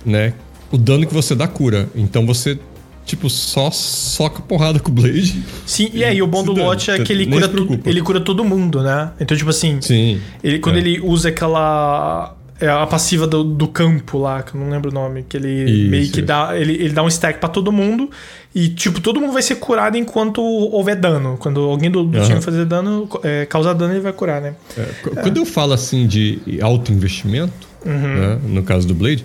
né? 0.05 0.35
O 0.71 0.77
dano 0.77 1.07
que 1.07 1.15
você 1.15 1.35
dá 1.35 1.49
cura. 1.49 1.89
Então 1.97 2.27
você, 2.27 2.59
tipo, 3.07 3.29
só 3.31 3.71
soca 3.71 4.41
porrada 4.43 4.79
com 4.79 4.91
o 4.91 4.95
Blade. 4.95 5.43
Sim, 5.67 5.91
e 5.95 6.05
aí 6.05 6.21
o 6.23 6.27
bom 6.27 6.45
do 6.45 6.53
Lot 6.53 6.91
é 6.91 6.99
que 7.03 7.13
ele 7.13 7.27
cura, 7.27 7.51
ele 7.87 8.03
cura 8.03 8.21
todo 8.21 8.45
mundo, 8.45 8.83
né? 8.83 9.11
Então, 9.19 9.37
tipo 9.37 9.51
assim, 9.51 9.79
Sim. 9.81 10.21
ele, 10.45 10.59
quando 10.59 10.77
É. 10.77 10.79
ele 10.81 11.01
usa 11.01 11.31
aquela. 11.31 12.37
É 12.61 12.69
a 12.69 12.87
passiva 12.87 13.27
do, 13.27 13.45
do 13.45 13.69
campo 13.69 14.19
lá, 14.19 14.43
que 14.43 14.55
eu 14.55 14.61
não 14.61 14.69
lembro 14.71 14.91
o 14.91 14.95
nome, 14.95 15.25
que 15.29 15.37
ele 15.37 15.65
Isso, 15.71 15.91
meio 15.91 16.11
que 16.11 16.21
dá. 16.23 16.57
Ele, 16.59 16.73
ele 16.75 16.91
dá 16.91 17.03
um 17.03 17.09
stack 17.09 17.39
pra 17.39 17.49
todo 17.49 17.71
mundo. 17.71 18.11
E, 18.55 18.69
tipo, 18.69 19.01
todo 19.01 19.21
mundo 19.21 19.33
vai 19.33 19.43
ser 19.43 19.57
curado 19.57 19.97
enquanto 19.97 20.41
houver 20.43 20.97
dano. 20.97 21.37
Quando 21.39 21.61
alguém 21.61 21.91
do, 21.91 22.03
do 22.05 22.19
Aham. 22.19 22.27
time 22.27 22.41
fazer 22.41 22.65
dano, 22.65 23.09
é, 23.23 23.47
causar 23.47 23.75
dano, 23.75 23.93
ele 23.93 24.01
vai 24.01 24.13
curar, 24.13 24.41
né? 24.41 24.55
É, 24.77 24.83
qu- 25.03 25.11
Quando 25.15 25.37
eu 25.37 25.47
falo 25.47 25.73
assim 25.73 26.07
de 26.07 26.41
alto 26.61 26.91
investimento, 26.91 27.53
né, 27.85 28.39
no 28.47 28.63
caso 28.65 28.87
do 28.89 28.95
Blade, 28.95 29.25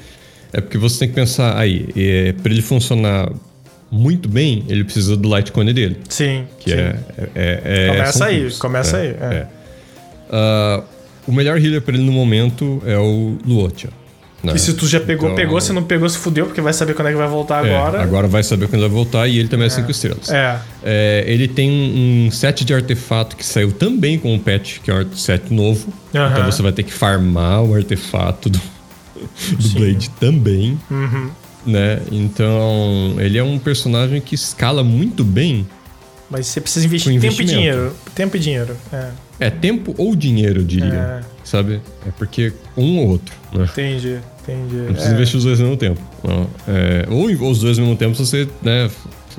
é 0.51 0.61
porque 0.61 0.77
você 0.77 0.99
tem 0.99 1.07
que 1.09 1.15
pensar 1.15 1.57
aí, 1.57 1.87
é, 1.95 2.33
para 2.33 2.51
ele 2.51 2.61
funcionar 2.61 3.31
muito 3.89 4.27
bem, 4.29 4.65
ele 4.67 4.83
precisa 4.83 5.15
do 5.17 5.35
Litecoin 5.35 5.73
dele. 5.73 5.97
Sim. 6.09 6.45
Que 6.59 6.69
sim. 6.71 6.75
é, 6.77 6.95
é, 7.17 7.61
é- 7.63 7.87
Começa 7.89 8.25
aí, 8.25 8.51
começa 8.59 8.97
é, 8.97 9.01
aí, 9.01 9.07
é. 9.37 9.47
É. 11.27 11.31
O 11.31 11.33
melhor 11.33 11.57
healer 11.57 11.81
para 11.81 11.95
ele 11.95 12.03
no 12.03 12.11
momento 12.11 12.81
é 12.85 12.97
o 12.97 13.37
Luotia. 13.45 13.89
né? 14.43 14.53
E 14.55 14.59
se 14.59 14.73
tu 14.73 14.85
já 14.85 14.99
pegou, 14.99 15.29
Então- 15.29 15.35
pegou. 15.37 15.61
Se 15.61 15.71
não 15.71 15.83
pegou, 15.83 16.09
se 16.09 16.17
fudeu, 16.17 16.45
porque 16.47 16.59
vai 16.59 16.73
saber 16.73 16.93
quando 16.93 17.07
é 17.07 17.11
que 17.11 17.17
vai 17.17 17.27
voltar 17.29 17.65
É, 17.65 17.73
agora. 17.73 18.03
agora 18.03 18.27
vai 18.27 18.43
saber 18.43 18.65
quando 18.67 18.73
ele 18.81 18.89
vai 18.89 18.89
voltar 18.89 19.25
e 19.27 19.39
ele 19.39 19.47
também 19.47 19.67
é 19.67 19.69
5 19.69 19.89
estrelas. 19.89 20.29
É. 20.29 20.59
É, 20.83 21.23
ele 21.27 21.47
tem 21.47 21.69
um 21.71 22.29
set 22.29 22.65
de 22.65 22.73
artefato 22.73 23.37
que 23.37 23.45
saiu 23.45 23.71
também 23.71 24.19
com 24.19 24.35
o 24.35 24.39
patch, 24.39 24.79
que 24.83 24.91
é 24.91 24.95
um 24.95 25.15
set 25.15 25.53
novo. 25.53 25.87
Então 26.09 26.45
você 26.45 26.61
vai 26.61 26.73
ter 26.73 26.83
que 26.83 26.91
farmar 26.91 27.63
o 27.63 27.73
artefato 27.73 28.49
do, 28.49 28.59
do 29.57 29.69
Blade 29.79 30.09
também. 30.19 30.77
Uhum. 30.91 31.29
Né? 31.65 32.01
Então, 32.11 33.15
ele 33.19 33.37
é 33.37 33.43
um 33.43 33.57
personagem 33.57 34.19
que 34.19 34.35
escala 34.35 34.83
muito 34.83 35.23
bem. 35.23 35.65
Mas 36.33 36.47
você 36.47 36.59
precisa 36.59 36.83
investir 36.83 37.21
tempo 37.21 37.41
e 37.43 37.45
dinheiro. 37.45 37.95
Tempo 38.15 38.37
e 38.37 38.39
dinheiro. 38.39 38.75
É. 38.91 39.09
É 39.39 39.49
tempo 39.51 39.93
ou 39.99 40.15
dinheiro, 40.15 40.61
eu 40.61 40.65
diria. 40.65 41.21
É. 41.21 41.21
Sabe? 41.43 41.79
É 42.07 42.11
porque 42.17 42.51
um 42.75 42.97
ou 42.97 43.09
outro. 43.09 43.35
Né? 43.53 43.65
Entendi, 43.71 44.17
entendi. 44.41 44.75
Não 44.77 44.85
precisa 44.93 45.11
É. 45.11 45.13
investir 45.13 45.37
os 45.37 45.43
dois 45.43 45.59
ao 45.59 45.67
mesmo 45.67 45.77
tempo. 45.77 46.01
É, 46.67 47.05
ou 47.07 47.27
os 47.51 47.59
dois 47.59 47.77
ao 47.77 47.85
mesmo 47.85 47.97
tempo 47.99 48.15
se 48.15 48.25
você 48.25 48.49
né, 48.63 48.89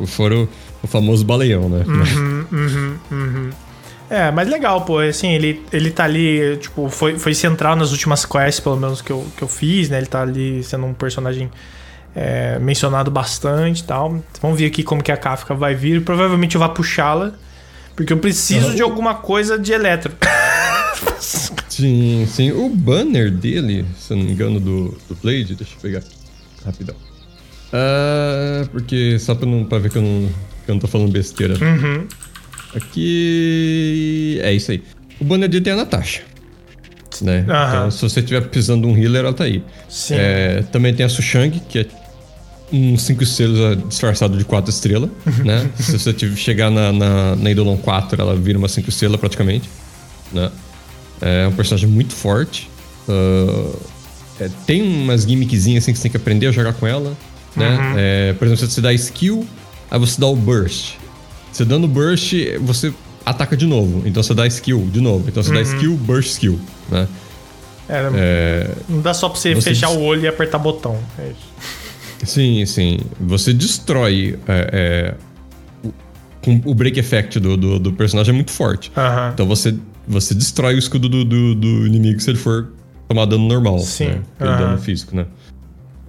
for 0.06 0.32
o, 0.32 0.48
o 0.84 0.86
famoso 0.86 1.24
baleião, 1.24 1.68
né? 1.68 1.84
Uhum, 1.84 2.46
uhum, 2.52 2.96
uhum. 3.10 3.50
É, 4.08 4.30
mas 4.30 4.48
legal, 4.48 4.82
pô. 4.82 5.00
Assim, 5.00 5.32
ele, 5.32 5.60
ele 5.72 5.90
tá 5.90 6.04
ali, 6.04 6.56
tipo, 6.58 6.88
foi, 6.88 7.18
foi 7.18 7.34
central 7.34 7.74
nas 7.74 7.90
últimas 7.90 8.24
quests, 8.24 8.60
pelo 8.60 8.76
menos 8.76 9.02
que 9.02 9.10
eu, 9.10 9.26
que 9.36 9.42
eu 9.42 9.48
fiz, 9.48 9.88
né? 9.88 9.96
Ele 9.98 10.06
tá 10.06 10.22
ali 10.22 10.62
sendo 10.62 10.86
um 10.86 10.94
personagem 10.94 11.50
é, 12.14 12.59
mencionado 12.59 13.11
bastante 13.11 13.80
e 13.80 13.85
tal. 13.85 14.23
Vamos 14.40 14.59
ver 14.59 14.66
aqui 14.66 14.83
como 14.83 15.02
que 15.02 15.11
a 15.12 15.16
Kafka 15.16 15.54
vai 15.54 15.75
vir. 15.75 16.02
Provavelmente 16.04 16.54
eu 16.54 16.61
vou 16.61 16.68
puxá-la, 16.71 17.33
porque 17.97 18.12
eu 18.12 18.18
preciso 18.18 18.68
Uhum. 18.68 18.75
de 18.75 18.83
alguma 18.83 19.14
coisa 19.14 19.59
de 19.59 19.73
eletro. 19.73 20.12
Sim, 21.68 22.25
sim. 22.30 22.52
O 22.52 22.68
banner 22.68 23.30
dele, 23.33 23.85
se 23.99 24.12
eu 24.12 24.16
não 24.16 24.25
me 24.25 24.30
engano, 24.33 24.61
do, 24.61 24.97
do 25.09 25.14
Blade, 25.21 25.56
deixa 25.56 25.75
eu 25.75 25.80
pegar 25.80 25.99
aqui, 25.99 26.14
rapidão. 26.64 26.94
Ah, 27.73 28.64
porque 28.71 29.18
só 29.18 29.35
pra, 29.35 29.44
não, 29.47 29.64
pra 29.64 29.78
ver 29.78 29.90
que 29.90 29.99
eu, 29.99 30.02
não, 30.02 30.28
que 30.64 30.71
eu 30.71 30.75
não 30.75 30.78
tô 30.80 30.87
falando 30.87 31.11
besteira. 31.11 31.54
Uhum. 31.54 32.06
Aqui. 32.76 34.38
É 34.42 34.52
isso 34.52 34.71
aí. 34.71 34.83
O 35.21 35.25
banner 35.25 35.49
dele 35.49 35.64
tem 35.64 35.73
a 35.73 35.76
Natasha. 35.76 36.23
Né? 37.23 37.44
Aham. 37.49 37.68
Então, 37.76 37.90
se 37.90 38.02
você 38.02 38.23
tiver 38.23 38.40
precisando 38.42 38.83
de 38.83 38.88
um 38.92 38.97
healer, 38.97 39.21
ela 39.25 39.33
tá 39.33 39.44
aí. 39.44 39.62
Sim. 39.88 40.14
É, 40.16 40.62
também 40.73 40.92
tem 40.94 41.06
a 41.06 41.09
Sushang, 41.09 41.61
que 41.68 41.80
é 41.80 41.87
um 42.75 42.99
5 42.99 43.23
estrelas 43.23 43.61
ah, 43.61 43.75
disfarçado 43.88 44.37
de 44.37 44.45
4 44.45 44.71
estrelas, 44.71 45.11
né? 45.45 45.71
Se 45.78 45.93
você 45.99 46.12
tiver, 46.12 46.37
chegar 46.37 46.71
na, 46.71 46.93
na, 46.93 47.37
na 47.37 47.49
Eidolon 47.49 47.76
4, 47.76 48.21
ela 48.21 48.35
vira 48.37 48.59
uma 48.59 48.69
5 48.69 48.88
estrelas 48.88 49.19
praticamente, 49.21 49.69
né? 50.33 50.50
É 51.21 51.47
um 51.47 51.52
personagem 51.52 51.88
muito 51.88 52.12
forte. 52.14 52.69
Ah, 53.09 53.71
é, 54.40 54.50
tem 54.66 54.83
umas 54.83 55.23
gimmickzinhas 55.23 55.85
assim 55.85 55.93
que 55.93 55.99
você 55.99 56.02
tem 56.04 56.11
que 56.11 56.16
aprender 56.16 56.47
a 56.49 56.52
jogar 56.52 56.73
com 56.73 56.87
ela, 56.87 57.16
né? 57.54 57.95
É, 57.97 58.33
por 58.33 58.47
exemplo, 58.47 58.66
se 58.66 58.73
você 58.75 58.81
dá 58.81 58.93
skill, 58.93 59.47
aí 59.90 59.99
você 59.99 60.21
dá 60.21 60.26
o 60.26 60.35
burst. 60.35 60.95
Você 61.52 61.64
dando 61.64 61.87
burst, 61.87 62.33
você 62.62 62.93
ataca 63.25 63.57
de 63.57 63.64
novo. 63.66 64.02
Então 64.07 64.23
você 64.23 64.35
dá 64.35 64.45
skill 64.49 64.88
de 64.93 65.00
novo. 65.00 65.28
Então 65.28 65.40
você 65.43 65.52
dá 65.52 65.62
skill, 65.62 65.97
burst 65.97 66.33
skill, 66.33 66.59
né? 66.90 67.07
É, 67.88 68.11
É, 68.14 68.71
Não 68.88 69.00
dá 69.00 69.12
só 69.14 69.28
pra 69.28 69.38
você, 69.38 69.54
Você 69.54 69.71
fechar 69.71 69.88
diz- 69.88 69.97
o 69.97 70.00
olho 70.00 70.23
e 70.23 70.26
apertar 70.26 70.59
botão. 70.59 70.99
É 71.19 71.26
isso. 71.28 71.54
Sim, 72.25 72.64
sim. 72.66 72.99
Você 73.21 73.52
destrói. 73.52 74.38
É, 74.49 75.14
é, 75.85 75.88
o, 76.47 76.71
o 76.71 76.75
break 76.75 76.99
effect 77.00 77.38
do, 77.40 77.57
do, 77.57 77.78
do 77.78 77.93
personagem 77.93 78.33
é 78.33 78.35
muito 78.35 78.50
forte. 78.50 78.90
Então 79.33 79.47
você, 79.47 79.75
você 80.07 80.35
destrói 80.35 80.75
o 80.75 80.78
escudo 80.78 81.09
do, 81.09 81.25
do, 81.25 81.54
do 81.54 81.87
inimigo 81.87 82.21
se 82.21 82.31
ele 82.31 82.38
for 82.38 82.73
tomar 83.09 83.25
dano 83.26 83.47
normal. 83.49 83.78
Sim, 83.78 84.07
Né? 84.09 84.23
Aquele 84.37 84.50
aham. 84.50 84.59
dano 84.64 84.78
físico, 84.78 85.16
né? 85.16 85.26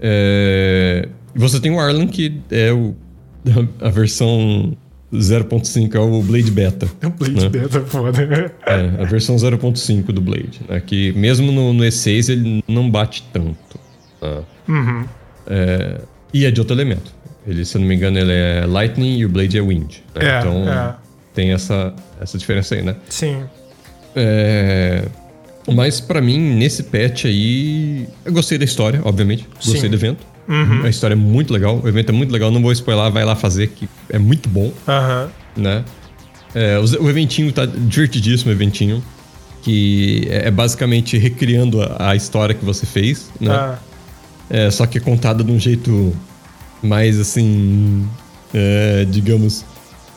É, 0.02 1.08
você 1.36 1.60
tem 1.60 1.72
o 1.72 1.80
Arlan, 1.80 2.08
que 2.08 2.40
é 2.52 2.72
o, 2.72 2.96
a 3.82 3.90
versão 3.90 4.76
0.5, 5.14 5.96
é 5.96 6.00
o 6.00 6.22
Blade 6.22 6.52
Beta. 6.52 6.88
O 7.06 7.10
Blade 7.12 7.44
né? 7.44 7.50
Beta 7.50 7.78
é 7.80 7.82
foda. 7.82 8.52
É, 8.66 9.02
a 9.02 9.06
versão 9.06 9.36
0.5 9.36 10.06
do 10.12 10.22
Blade. 10.22 10.62
Né? 10.68 10.82
Que 10.86 11.14
mesmo 11.14 11.52
no, 11.52 11.74
no 11.74 11.84
E6 11.84 12.30
ele 12.30 12.64
não 12.68 12.90
bate 12.90 13.24
tanto. 13.32 13.80
tá? 14.20 14.42
Uhum. 14.68 15.06
É, 15.48 16.02
e 16.34 16.46
é 16.46 16.52
de 16.52 16.60
outro 16.60 16.76
elemento. 16.76 17.12
Ele, 17.48 17.64
se 17.64 17.78
eu 17.78 17.82
não 17.82 17.88
me 17.88 17.96
engano, 17.96 18.18
ele 18.18 18.32
é 18.32 18.66
Lightning 18.66 19.18
e 19.20 19.26
o 19.26 19.30
Blade 19.30 19.58
é 19.58 19.62
Wind. 19.62 19.98
né? 20.16 20.36
É, 20.36 20.40
então 20.40 20.68
é. 20.70 20.96
tem 21.34 21.52
essa, 21.52 21.94
essa 22.20 22.38
diferença 22.38 22.76
aí, 22.76 22.82
né? 22.82 22.96
Sim. 23.10 23.44
É, 24.16 25.06
mas 25.74 26.00
pra 26.00 26.22
mim, 26.22 26.40
nesse 26.56 26.84
patch 26.84 27.26
aí, 27.26 28.08
eu 28.24 28.34
gostei 28.34 28.58
da 28.58 28.66
história, 28.66 29.02
obviamente. 29.04 29.48
Gostei 29.56 29.82
Sim. 29.82 29.90
do 29.90 29.96
evento. 29.96 30.26
Uhum. 30.48 30.84
A 30.84 30.90
história 30.90 31.14
é 31.14 31.18
muito 31.18 31.52
legal, 31.52 31.82
o 31.84 31.88
evento 31.88 32.10
é 32.10 32.12
muito 32.12 32.32
legal. 32.32 32.52
Não 32.52 32.62
vou 32.62 32.72
spoiler, 32.72 33.12
vai 33.12 33.26
lá 33.26 33.36
fazer, 33.36 33.68
que 33.68 33.90
é 34.10 34.20
muito 34.20 34.48
bom, 34.48 34.72
Aham. 34.88 35.30
né? 35.58 35.84
É, 36.54 36.80
o, 36.80 37.04
o 37.04 37.10
eventinho 37.10 37.52
tá 37.52 37.66
divertidíssimo, 37.66 38.52
o 38.52 38.54
eventinho. 38.54 39.04
Que 39.62 40.28
é 40.30 40.48
é 40.48 40.52
basicamente 40.52 41.18
recriando 41.18 41.82
a, 41.82 42.12
a 42.12 42.16
história 42.16 42.54
que 42.54 42.64
você 42.64 42.86
fez, 42.86 43.32
né? 43.42 43.52
Ah, 43.52 43.80
É, 44.50 44.70
só 44.72 44.86
que 44.86 44.98
é 44.98 45.02
contada 45.02 45.44
de 45.44 45.52
um 45.52 45.60
jeito 45.60 46.16
mais 46.84 47.20
assim, 47.20 48.08
é, 48.54 49.06
digamos, 49.10 49.66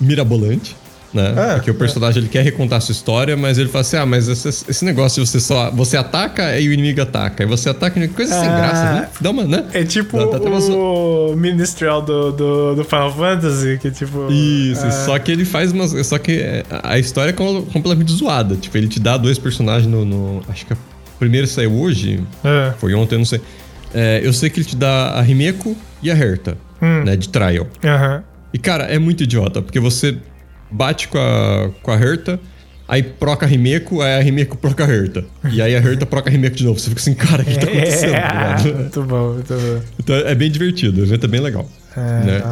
mirabolante, 0.00 0.76
né? 1.14 1.32
É, 1.36 1.54
Porque 1.54 1.70
o 1.70 1.74
personagem 1.74 2.20
ele 2.20 2.28
quer 2.28 2.44
recontar 2.44 2.76
a 2.76 2.80
sua 2.82 2.92
história, 2.92 3.34
mas 3.34 3.56
ele 3.56 3.70
fala 3.70 3.80
assim: 3.80 3.96
ah, 3.96 4.04
mas 4.04 4.28
esse, 4.28 4.46
esse 4.68 4.84
negócio 4.84 5.24
de 5.24 5.30
você 5.30 5.40
só. 5.40 5.70
Você 5.70 5.96
ataca 5.96 6.60
e 6.60 6.68
o 6.68 6.72
inimigo 6.72 7.00
ataca. 7.00 7.42
E 7.42 7.46
você 7.46 7.70
ataca 7.70 7.98
e 7.98 8.08
coisa 8.08 8.38
sem 8.38 8.46
Ah. 8.48 8.56
graça, 8.58 8.92
né? 8.92 9.08
Dá 9.18 9.30
uma, 9.30 9.44
né? 9.44 9.64
É 9.72 9.82
tipo 9.84 10.18
Dá- 10.18 10.38
dá 10.38 10.50
o 10.50 11.34
Ministerial 11.34 12.02
do, 12.02 12.30
do, 12.32 12.74
do 12.76 12.84
Final 12.84 13.14
Fantasy, 13.16 13.78
que 13.80 13.90
tipo. 13.90 14.30
Isso, 14.30 14.84
ah, 14.84 14.90
só 14.90 15.18
que 15.18 15.32
ele 15.32 15.46
faz 15.46 15.72
umas. 15.72 16.06
Só 16.06 16.18
que 16.18 16.32
é, 16.32 16.62
a 16.82 16.98
história 16.98 17.30
é 17.30 17.32
com- 17.32 17.62
completamente 17.62 18.12
zoada. 18.12 18.54
Tipo, 18.56 18.76
ele 18.76 18.88
te 18.88 19.00
dá 19.00 19.16
dois 19.16 19.38
personagens 19.38 19.90
no. 19.90 20.04
no- 20.04 20.42
acho 20.50 20.66
que 20.66 20.74
a 20.74 20.76
primeira 21.18 21.46
saiu 21.46 21.72
hoje, 21.80 22.20
é. 22.44 22.74
foi 22.78 22.92
ontem, 22.94 23.14
eu 23.14 23.18
não 23.20 23.24
sei. 23.26 23.40
É, 23.94 24.20
eu 24.22 24.32
sei 24.32 24.50
que 24.50 24.60
ele 24.60 24.66
te 24.68 24.76
dá 24.76 25.10
a 25.12 25.22
Rimeko 25.22 25.76
e 26.02 26.10
a 26.10 26.14
Herta, 26.16 26.56
Hum. 26.82 27.04
né? 27.04 27.16
De 27.16 27.28
trial. 27.28 27.66
Aham. 27.84 28.22
E, 28.52 28.58
cara, 28.58 28.84
é 28.84 28.98
muito 28.98 29.22
idiota, 29.22 29.60
porque 29.60 29.78
você 29.80 30.16
bate 30.70 31.08
com 31.08 31.18
a, 31.18 31.70
com 31.82 31.90
a 31.90 31.94
Herta, 31.96 32.38
aí 32.86 33.02
proca 33.02 33.44
a 33.44 33.48
Rimeko, 33.48 34.00
aí 34.00 34.18
a 34.18 34.22
Rimeko 34.22 34.56
proca 34.56 34.84
a 34.84 34.88
Herta. 34.88 35.24
E 35.50 35.60
aí 35.60 35.74
a 35.74 35.78
Herta 35.78 36.06
proca 36.06 36.30
a 36.30 36.32
Rimeko 36.32 36.56
de 36.56 36.64
novo. 36.64 36.78
Você 36.78 36.88
fica 36.90 37.00
assim, 37.00 37.14
cara, 37.14 37.42
o 37.42 37.44
que 37.44 37.58
tá 37.58 37.66
acontecendo? 37.70 38.12
tá 38.12 38.56
É, 38.66 38.72
muito 38.74 39.02
bom, 39.02 39.32
muito 39.34 39.54
bom. 39.54 39.80
Então 39.98 40.16
é 40.16 40.34
bem 40.34 40.50
divertido, 40.50 41.00
o 41.00 41.04
evento 41.04 41.24
é 41.24 41.28
bem 41.28 41.40
legal. 41.40 41.68
É, 41.96 42.00
Né? 42.24 42.42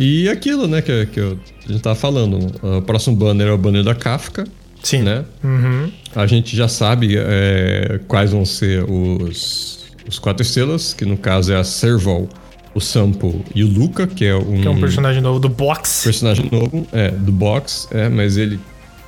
E 0.00 0.28
aquilo, 0.28 0.66
né, 0.68 0.82
que, 0.82 1.06
que 1.06 1.18
eu- 1.20 1.38
a 1.66 1.72
gente 1.72 1.80
tava 1.82 1.96
falando. 1.96 2.38
O 2.62 2.82
próximo 2.82 3.16
banner 3.16 3.48
é 3.48 3.52
o 3.52 3.56
banner 3.58 3.82
da 3.82 3.94
Kafka, 3.94 4.44
Sim. 4.82 5.02
né? 5.02 5.24
Uhum. 5.42 5.90
A 6.14 6.26
gente 6.26 6.54
já 6.56 6.68
sabe 6.68 7.16
é, 7.16 7.98
quais 8.06 8.30
vão 8.32 8.44
ser 8.44 8.84
os, 8.88 9.83
os 10.08 10.18
quatro 10.18 10.42
estrelas, 10.42 10.92
que 10.94 11.04
no 11.04 11.16
caso 11.16 11.52
é 11.52 11.56
a 11.56 11.64
Serval, 11.64 12.28
o 12.74 12.80
Sampo 12.80 13.44
e 13.54 13.62
o 13.62 13.68
Luca, 13.68 14.06
que 14.06 14.24
é 14.24 14.34
um, 14.34 14.60
Que 14.60 14.66
é 14.66 14.70
um 14.70 14.80
personagem 14.80 15.22
novo 15.22 15.38
do 15.38 15.48
box. 15.48 16.02
personagem 16.04 16.48
novo, 16.50 16.86
é, 16.92 17.10
do 17.10 17.30
box, 17.32 17.88
é, 17.90 18.08
mas 18.08 18.36
ele 18.36 18.58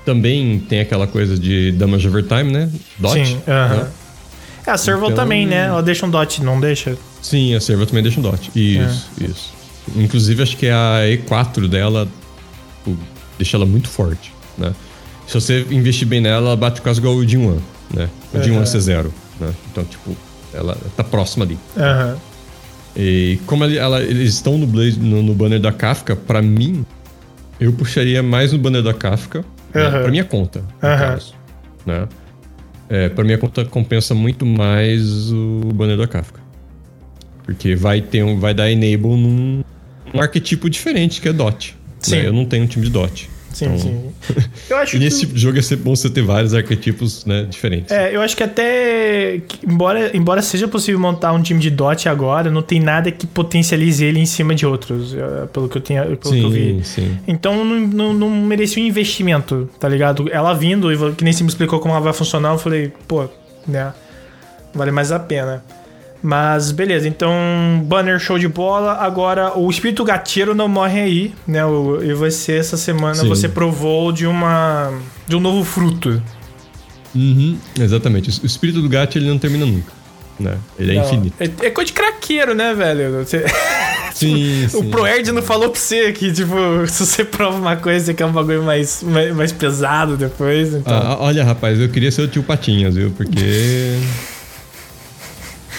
também 0.05 0.59
tem 0.61 0.81
aquela 0.81 1.07
coisa 1.07 1.37
de 1.37 1.73
Damage 1.73 2.07
Overtime, 2.09 2.45
né? 2.53 2.71
Dot. 2.99 3.13
Sim, 3.27 3.39
aham. 3.49 3.77
né? 3.77 3.91
É, 4.67 4.71
a 4.71 4.77
Serval 4.77 5.11
Então- 5.11 5.25
também, 5.25 5.47
né? 5.47 5.67
Ela 5.67 5.83
deixa 5.83 6.07
um 6.07 6.11
dot, 6.11 6.43
não 6.43 6.59
deixa? 6.61 6.97
Sim, 7.23 7.55
a 7.55 7.61
Serval 7.61 7.87
também 7.87 8.03
deixa 8.03 8.19
um 8.19 8.23
dot. 8.23 8.51
Isso, 8.55 9.09
É. 9.21 9.25
isso. 9.25 9.55
Inclusive, 9.97 10.43
acho 10.43 10.57
que 10.57 10.69
a 10.69 11.01
E4 11.09 11.69
dela 11.69 12.09
tipo, 12.85 12.97
deixa 13.39 13.57
ela 13.57 13.67
muito 13.67 13.89
forte, 13.89 14.33
né? 14.59 14.73
Se 15.27 15.35
você 15.35 15.67
investir 15.71 16.07
bem 16.07 16.21
nela, 16.21 16.49
ela 16.49 16.57
bate 16.57 16.81
quase 16.81 16.99
igual 17.01 17.15
o 17.15 17.27
Jin 17.27 17.39
1, 17.39 17.59
né? 17.95 18.09
O 18.33 18.43
Jin 18.43 18.53
1 18.53 18.57
Aham. 18.57 18.65
C0, 18.65 19.07
né? 19.41 19.53
Então, 19.71 19.85
tipo, 19.85 20.17
ela 20.57 20.77
tá 20.97 21.05
próxima 21.05 21.45
ali. 21.45 21.59
Aham. 21.77 22.17
E 22.97 23.39
como 23.47 23.65
ele- 23.65 23.77
ela- 23.79 24.01
eles 24.03 24.35
estão 24.35 24.57
no, 24.57 24.67
Blade, 24.67 24.99
no, 24.99 25.23
no 25.23 25.35
banner 25.35 25.61
da 25.61 25.71
Kafka, 25.73 26.17
pra 26.17 26.41
mim, 26.41 26.85
eu 27.61 27.73
puxaria 27.73 28.23
mais 28.23 28.53
no 28.53 28.59
banner 28.59 28.83
da 28.83 28.95
Kafka, 28.95 29.45
né? 29.75 29.83
Aham. 29.83 30.01
pra 30.03 30.11
minha 30.11 30.25
conta, 30.25 30.61
no 30.83 30.89
Aham. 30.89 30.99
caso. 30.99 31.35
Né? 31.85 32.09
é, 32.89 33.09
pra 33.09 33.23
mim 33.25 33.33
a 33.33 33.39
conta 33.39 33.65
compensa 33.65 34.15
muito 34.15 34.47
mais 34.47 35.31
o 35.33 35.61
banner 35.75 35.97
da 35.97 36.07
Kafka. 36.07 36.41
Porque 37.45 37.75
vai 37.77 38.01
ter 38.01 38.23
um, 38.25 38.39
vai 38.41 38.55
dar 38.55 38.71
enable 38.71 39.09
num, 39.17 39.63
num 40.13 40.21
arquetipo 40.21 40.69
diferente, 40.71 41.21
que 41.21 41.29
é 41.29 41.33
DOT. 41.33 41.77
Sim. 42.01 42.17
Né? 42.17 42.27
Eu 42.29 42.33
não 42.33 42.45
tenho 42.45 42.65
um 42.65 42.67
time 42.67 42.85
de 42.87 42.91
DOT. 42.93 43.29
Sim, 43.57 43.65
Então- 43.67 43.79
sim. 43.79 44.13
Eu 44.69 44.77
acho 44.77 44.97
E 44.97 44.99
nesse 44.99 45.17
que... 45.17 45.21
tipo 45.23 45.35
de 45.35 45.41
jogo 45.41 45.59
é 45.59 45.63
sempre 45.63 45.85
bom 45.85 45.97
você 45.97 46.11
ter 46.11 46.21
vários 46.23 46.53
arquetipos 46.53 47.25
né, 47.25 47.47
diferentes. 47.49 47.91
É, 47.91 48.15
eu 48.15 48.21
acho 48.21 48.37
que 48.37 48.43
até. 48.43 49.41
Embora, 49.67 50.15
embora 50.15 50.43
seja 50.43 50.69
possível 50.69 51.01
montar 51.01 51.33
um 51.33 51.41
time 51.41 51.59
de 51.59 51.71
DOT 51.71 52.07
agora, 52.09 52.51
não 52.51 52.61
tem 52.61 52.81
nada 52.81 53.11
que 53.11 53.27
potencialize 53.27 54.05
ele 54.05 54.19
em 54.21 54.27
cima 54.27 54.55
de 54.55 54.67
outros, 54.67 55.15
eh, 55.15 55.47
pelo 55.53 55.69
que 55.71 55.79
eu, 55.79 55.81
tenho, 55.81 56.03
pelo 56.05 56.35
que 56.35 56.43
eu 56.43 56.51
vi. 56.51 56.81
sim, 56.85 57.03
sim. 57.03 57.19
Então 57.27 57.65
não, 57.65 57.81
não, 57.87 58.13
não 58.13 58.29
merecia 58.31 58.83
um 58.83 58.87
investimento, 58.87 59.71
tá 59.81 59.89
ligado? 59.89 60.29
Ela 60.31 60.53
vindo, 60.53 60.93
e 60.93 61.13
que 61.15 61.25
nem 61.25 61.33
se 61.33 61.43
me 61.43 61.49
explicou 61.49 61.79
como 61.81 61.95
ela 61.95 62.03
vai 62.03 62.13
funcionar, 62.13 62.53
eu 62.53 62.59
falei, 62.59 62.93
pô, 63.09 63.27
né? 63.67 63.95
Vale 64.75 64.91
mais 64.91 65.11
a 65.13 65.19
pena. 65.19 65.65
Mas 66.23 66.73
beleza, 66.73 67.07
então 67.07 67.33
banner 67.85 68.19
show 68.19 68.39
de 68.39 68.49
bola. 68.49 68.95
Agora 68.95 69.57
o 69.57 69.71
espírito 69.71 70.03
gateiro 70.05 70.55
não 70.55 70.67
morre 70.69 71.01
aí, 71.01 71.35
né? 71.47 71.65
O- 71.65 72.03
E 72.03 72.13
você 72.15 72.57
essa 72.57 72.77
semana 72.77 73.15
Sim. 73.15 73.29
você 73.29 73.49
provou 73.49 74.11
de 74.13 74.27
uma 74.27 74.93
de 75.29 75.37
um 75.37 75.41
novo 75.41 75.63
fruto. 75.65 76.21
Uhum, 77.15 77.57
exatamente. 77.81 78.29
O 78.43 78.47
espírito 78.47 78.83
do 78.83 78.89
gato 78.89 79.17
ele 79.19 79.29
não 79.29 79.39
termina 79.39 79.65
nunca. 79.67 79.93
Né? 80.39 80.55
Ele 80.79 80.93
é 80.93 80.95
Não, 80.97 81.05
infinito. 81.07 81.35
É, 81.41 81.45
é 81.67 81.71
coisa 81.71 81.87
de 81.87 81.93
craqueiro, 81.95 82.55
né, 82.55 82.75
velho? 82.75 83.25
Você- 83.25 83.45
Sim, 84.17 84.65
o 84.67 84.69
sim. 84.69 84.91
ProErd 84.91 85.31
não 85.33 85.43
falou 85.43 85.69
pra 85.71 85.79
você 85.79 86.11
que, 86.13 86.33
tipo, 86.33 86.55
se 86.89 87.05
você 87.07 87.23
prova 87.25 87.59
uma 87.59 87.77
coisa, 87.77 88.07
você 88.07 88.15
quer 88.15 88.25
um 88.25 88.33
bagulho 88.33 88.63
mais, 88.63 89.03
mais, 89.03 89.35
mais 89.35 89.53
pesado 89.53 90.17
depois. 90.17 90.73
Então. 90.75 90.93
Ah, 90.95 91.17
olha, 91.21 91.45
rapaz, 91.45 91.79
eu 91.79 91.89
queria 91.91 92.11
ser 92.11 92.23
o 92.23 92.29
tio 92.29 92.43
Patinhas, 92.43 92.95
viu? 92.95 93.11
Porque. 93.11 93.99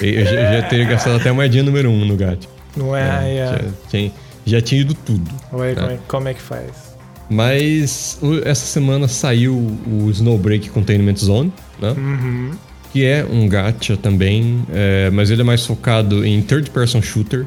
Eu 0.01 0.25
já, 0.25 0.31
eu 0.31 0.61
já 0.61 0.67
teria 0.67 0.85
gastado 0.85 1.15
até 1.17 1.29
a 1.29 1.33
moedinha 1.33 1.63
número 1.63 1.89
um 1.89 2.05
no 2.05 2.15
gato. 2.15 2.47
não 2.75 2.95
é, 2.95 3.35
é. 3.37 3.45
Já, 3.47 3.61
tinha, 3.89 4.11
já 4.45 4.61
tinha 4.61 4.81
ido 4.81 4.93
tudo. 4.93 5.29
Ué, 5.53 5.73
como, 5.75 5.87
É. 5.89 5.93
é, 5.93 5.99
como 6.07 6.27
é 6.27 6.33
que 6.33 6.41
faz? 6.41 6.95
Mas 7.29 8.19
essa 8.45 8.65
semana 8.65 9.07
saiu 9.07 9.53
o 9.85 10.09
Snowbreak 10.11 10.69
Containment 10.69 11.17
Zone, 11.17 11.51
né? 11.81 11.91
Uhum. 11.97 12.51
Que 12.93 13.03
é 13.03 13.25
um 13.29 13.49
gacha 13.49 13.97
também, 13.97 14.63
é, 14.73 15.09
mas 15.09 15.29
ele 15.29 15.41
é 15.41 15.43
mais 15.43 15.65
focado 15.65 16.25
em 16.25 16.41
third 16.41 16.69
person 16.69 17.01
shooter, 17.01 17.45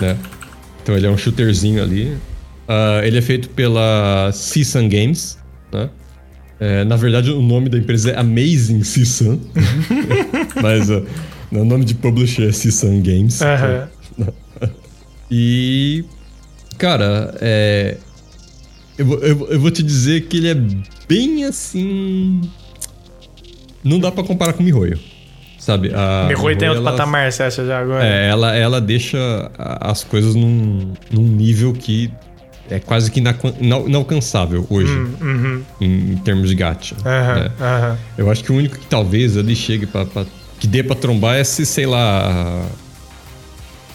né? 0.00 0.16
Então 0.82 0.96
ele 0.96 1.06
é 1.06 1.10
um 1.10 1.16
shooterzinho 1.16 1.80
ali. 1.82 2.16
Ah, 2.66 3.00
ele 3.04 3.16
é 3.18 3.22
feito 3.22 3.48
pela 3.50 4.30
Seasun 4.32 4.88
Games, 4.88 5.38
né? 5.72 5.88
É, 6.58 6.84
na 6.84 6.96
verdade, 6.96 7.30
o 7.30 7.40
nome 7.42 7.68
da 7.68 7.78
empresa 7.78 8.10
é 8.10 8.18
Amazing 8.18 8.82
Seasun. 8.82 9.38
mas 10.60 10.90
ó, 10.90 11.02
o 11.52 11.64
nome 11.64 11.84
de 11.84 11.94
publisher 11.94 12.48
é 12.48 12.52
Seasun 12.52 13.00
Games. 13.02 13.40
Aham. 13.42 13.88
E. 15.30 16.04
Cara, 16.78 17.34
é. 17.40 17.96
Eu, 18.98 19.06
vou- 19.06 19.18
eu, 19.18 19.48
eu 19.50 19.60
vou 19.60 19.70
te 19.70 19.82
dizer 19.82 20.22
que 20.28 20.36
ele 20.36 20.48
é 20.48 20.56
bem 21.08 21.44
assim. 21.44 22.40
Não 23.82 23.98
dá 23.98 24.10
pra 24.12 24.22
comparar 24.22 24.52
com 24.52 24.62
o 24.62 24.64
Mihoyo. 24.64 24.98
Sabe? 25.58 25.90
A 25.94 26.26
Mihoyo 26.28 26.56
tem 26.56 26.68
outro 26.68 26.82
ela- 26.84 26.92
patamar, 26.92 27.30
você 27.32 27.42
acha 27.42 27.66
já 27.66 27.80
agora? 27.80 28.06
É, 28.06 28.28
ela, 28.28 28.54
ela 28.54 28.80
deixa 28.80 29.50
as 29.58 30.04
coisas 30.04 30.34
num, 30.36 30.92
num 31.10 31.22
nível 31.26 31.72
que 31.72 32.08
é 32.70 32.78
quase 32.78 33.10
que 33.10 33.18
ina- 33.18 33.36
inalcançável 33.60 34.64
hoje, 34.70 34.92
Uhum. 35.20 35.62
em, 35.80 36.12
em 36.12 36.16
termos 36.18 36.48
de 36.48 36.54
gacha. 36.54 36.94
Aham, 37.04 37.34
né? 37.40 37.50
aham. 37.60 37.98
Eu 38.16 38.30
acho 38.30 38.44
que 38.44 38.52
o 38.52 38.54
único 38.54 38.78
que 38.78 38.86
talvez 38.86 39.36
ali 39.36 39.56
chegue 39.56 39.86
pra- 39.86 40.06
que 40.58 40.66
dê 40.66 40.82
pra 40.82 40.96
trombar 40.96 41.36
é 41.36 41.44
se, 41.44 41.66
sei 41.66 41.86
lá. 41.86 42.66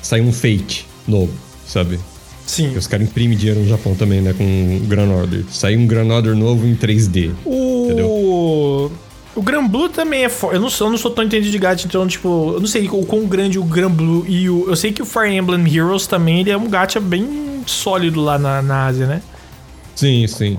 sair 0.02 0.22
um 0.22 0.32
Fate 0.32 0.86
novo, 1.08 1.34
sabe? 1.66 2.00
Sim. 2.46 2.66
Porque 2.66 2.80
os 2.80 2.88
caras 2.88 3.08
imprimem 3.08 3.38
dinheiro 3.38 3.62
no 3.62 3.68
Japão 3.68 3.96
também, 3.96 4.22
né? 4.22 4.34
Com 4.34 4.78
o 4.78 4.88
Grand 4.88 5.10
Order. 5.10 5.46
Sair 5.50 5.78
um 5.78 5.88
Grand 5.88 6.10
Order 6.10 6.36
novo 6.36 6.68
em 6.68 6.76
3D. 6.76 7.32
O. 7.46 8.92
O 9.34 9.42
Gran 9.42 9.66
Blue 9.66 9.88
também 9.88 10.26
é 10.26 10.30
forte. 10.30 10.56
Eu 10.56 10.62
não, 10.62 10.70
sou, 10.70 10.88
eu 10.88 10.92
não 10.92 10.98
sou 10.98 11.10
tão 11.10 11.24
entendido 11.24 11.52
de 11.52 11.58
gacha, 11.58 11.88
então, 11.88 12.06
tipo, 12.06 12.52
eu 12.56 12.60
não 12.60 12.68
sei 12.68 12.90
o 12.90 13.06
quão 13.06 13.26
grande 13.26 13.58
o 13.58 13.64
Gran 13.64 13.90
Blue 13.90 14.26
e 14.28 14.50
o. 14.50 14.68
Eu 14.68 14.76
sei 14.76 14.92
que 14.92 15.02
o 15.02 15.06
Fire 15.06 15.34
Emblem 15.34 15.66
Heroes 15.74 16.06
também 16.06 16.42
ele 16.42 16.50
é 16.52 16.58
um 16.58 16.70
gacha 16.70 17.00
bem 17.00 17.62
sólido 17.66 18.20
lá 18.20 18.38
na, 18.38 18.62
na 18.62 18.88
Ásia, 18.88 19.08
né? 19.08 19.22
Sim, 19.96 20.28
sim. 20.28 20.58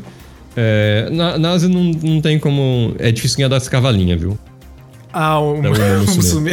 É, 0.56 1.08
na, 1.10 1.38
na 1.38 1.50
Ásia 1.50 1.68
não, 1.68 1.84
não 2.02 2.20
tem 2.22 2.38
como. 2.38 2.94
É 2.98 3.12
difícil 3.12 3.36
ganhar 3.36 3.48
das 3.48 3.68
cavalinhas, 3.68 4.18
viu? 4.18 4.38
Ah, 5.12 5.38
o, 5.40 5.56
É 5.64 5.98
o 5.98 6.14
Musume. 6.14 6.52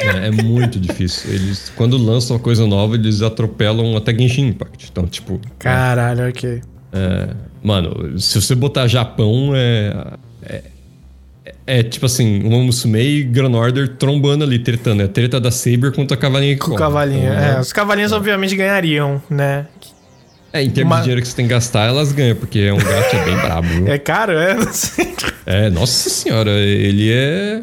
É, 0.00 0.28
é 0.28 0.30
muito 0.30 0.78
difícil. 0.78 1.32
Eles, 1.32 1.72
quando 1.74 1.96
lançam 1.96 2.36
uma 2.36 2.42
coisa 2.42 2.66
nova, 2.66 2.94
eles 2.94 3.20
atropelam 3.22 3.96
até 3.96 4.16
Genshin 4.16 4.48
Impact. 4.48 4.88
Então, 4.90 5.06
tipo. 5.06 5.40
Caralho, 5.58 6.28
ok. 6.28 6.60
é, 6.92 7.28
mano, 7.62 8.18
se 8.18 8.40
você 8.40 8.54
botar 8.54 8.86
Japão, 8.86 9.52
é. 9.54 10.14
É, 10.42 10.62
é 11.66 11.82
tipo 11.82 12.06
assim, 12.06 12.42
uma 12.44 12.58
Musume 12.58 13.00
e 13.00 13.22
Grand 13.24 13.52
Order 13.54 13.88
trombando 13.96 14.44
ali, 14.44 14.58
tretando. 14.58 15.02
É 15.02 15.04
a 15.04 15.08
treta 15.08 15.40
da 15.40 15.50
Saber 15.50 15.92
contra 15.92 16.16
a 16.16 16.20
cavalinha 16.20 16.56
Com 16.56 16.66
o 16.66 16.68
corre. 16.70 16.78
cavalinho. 16.78 17.24
Então, 17.24 17.34
é, 17.34 17.54
né? 17.54 17.60
os 17.60 17.72
cavalinhos 17.72 18.12
obviamente 18.12 18.56
ganhariam, 18.56 19.20
né? 19.28 19.66
É, 20.52 20.62
em 20.62 20.70
termos 20.70 20.90
Uma- 20.92 20.96
de 20.98 21.02
dinheiro 21.02 21.20
que 21.22 21.28
você 21.28 21.36
tem 21.36 21.44
que 21.46 21.50
gastar, 21.50 21.86
elas 21.88 22.10
ganham, 22.12 22.34
porque 22.36 22.58
é 22.60 22.72
um 22.72 22.78
gato 22.78 23.16
bem 23.24 23.36
brabo. 23.36 23.68
viu? 23.68 23.86
É 23.92 23.98
caro, 23.98 24.32
é? 24.32 24.56
É, 25.44 25.70
nossa 25.70 26.08
senhora, 26.10 26.50
ele 26.50 27.10
é. 27.12 27.60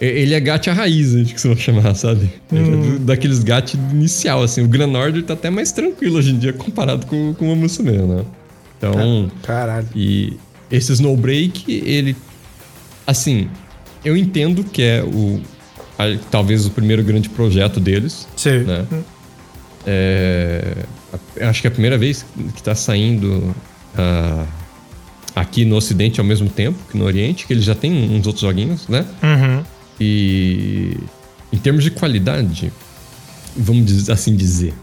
Ele 0.00 0.32
é 0.32 0.40
gato 0.40 0.70
a 0.70 0.72
raiz, 0.72 1.14
a 1.14 1.18
gente 1.18 1.34
costuma 1.34 1.56
chamar, 1.56 1.94
sabe? 1.94 2.30
É 2.50 2.56
do- 2.56 2.98
daqueles 3.00 3.40
gatos 3.40 3.74
inicial, 3.74 4.42
assim. 4.42 4.62
O 4.62 4.68
Grand 4.68 4.94
Order 4.94 5.22
tá 5.22 5.34
até 5.34 5.50
mais 5.50 5.72
tranquilo 5.72 6.16
hoje 6.18 6.30
em 6.30 6.38
dia 6.38 6.52
comparado 6.54 7.04
com, 7.06 7.34
com 7.34 7.52
o 7.52 7.56
Musume, 7.56 7.92
né? 7.92 8.24
Então. 8.78 9.30
Caralho. 9.42 9.86
E 9.94 10.36
esse 10.70 10.92
Snowbreak, 10.92 11.82
ele. 11.84 12.16
Assim, 13.06 13.48
eu 14.04 14.16
entendo 14.16 14.64
que 14.64 14.82
é 14.82 15.02
o. 15.02 15.40
a- 15.98 16.16
talvez 16.30 16.64
o 16.64 16.70
primeiro 16.70 17.02
grande 17.02 17.28
projeto 17.28 17.78
deles, 17.78 18.26
Sim. 18.36 18.60
né? 18.60 18.86
É, 19.86 20.74
acho 21.42 21.60
que 21.60 21.66
é 21.66 21.68
a 21.68 21.72
primeira 21.72 21.96
vez 21.96 22.24
que 22.54 22.62
tá 22.62 22.74
saindo 22.74 23.54
ah, 23.96 24.44
aqui 25.34 25.64
no 25.64 25.76
Ocidente 25.76 26.20
ao 26.20 26.26
mesmo 26.26 26.48
tempo 26.48 26.78
que 26.90 26.96
no 26.98 27.04
Oriente, 27.04 27.46
que 27.46 27.52
eles 27.52 27.64
já 27.64 27.74
tem 27.74 27.92
uns 28.10 28.26
outros 28.26 28.42
joguinhos, 28.42 28.86
né? 28.88 29.04
Uhum. 29.22 29.64
E 29.98 30.96
em 31.52 31.58
termos 31.58 31.82
de 31.84 31.90
qualidade, 31.90 32.72
vamos 33.56 34.08
assim 34.08 34.34
dizer. 34.36 34.74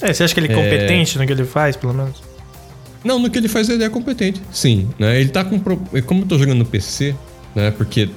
É, 0.00 0.12
você 0.12 0.24
acha 0.24 0.32
que 0.34 0.40
ele 0.40 0.52
é 0.52 0.54
competente 0.54 1.18
no 1.18 1.26
que 1.26 1.32
ele 1.32 1.44
faz, 1.44 1.76
pelo 1.76 1.92
menos? 1.94 2.22
Não, 3.04 3.18
no 3.18 3.30
que 3.30 3.38
ele 3.38 3.48
faz 3.48 3.68
ele 3.68 3.84
é 3.84 3.88
competente, 3.88 4.40
sim. 4.52 4.88
Né? 4.98 5.20
Ele 5.20 5.28
tá 5.30 5.44
com. 5.44 5.58
pro- 5.58 5.80
Como 6.06 6.22
eu 6.22 6.26
tô 6.26 6.38
jogando 6.38 6.58
no 6.58 6.64
PC, 6.64 7.14
né? 7.54 7.70
Porque. 7.70 8.08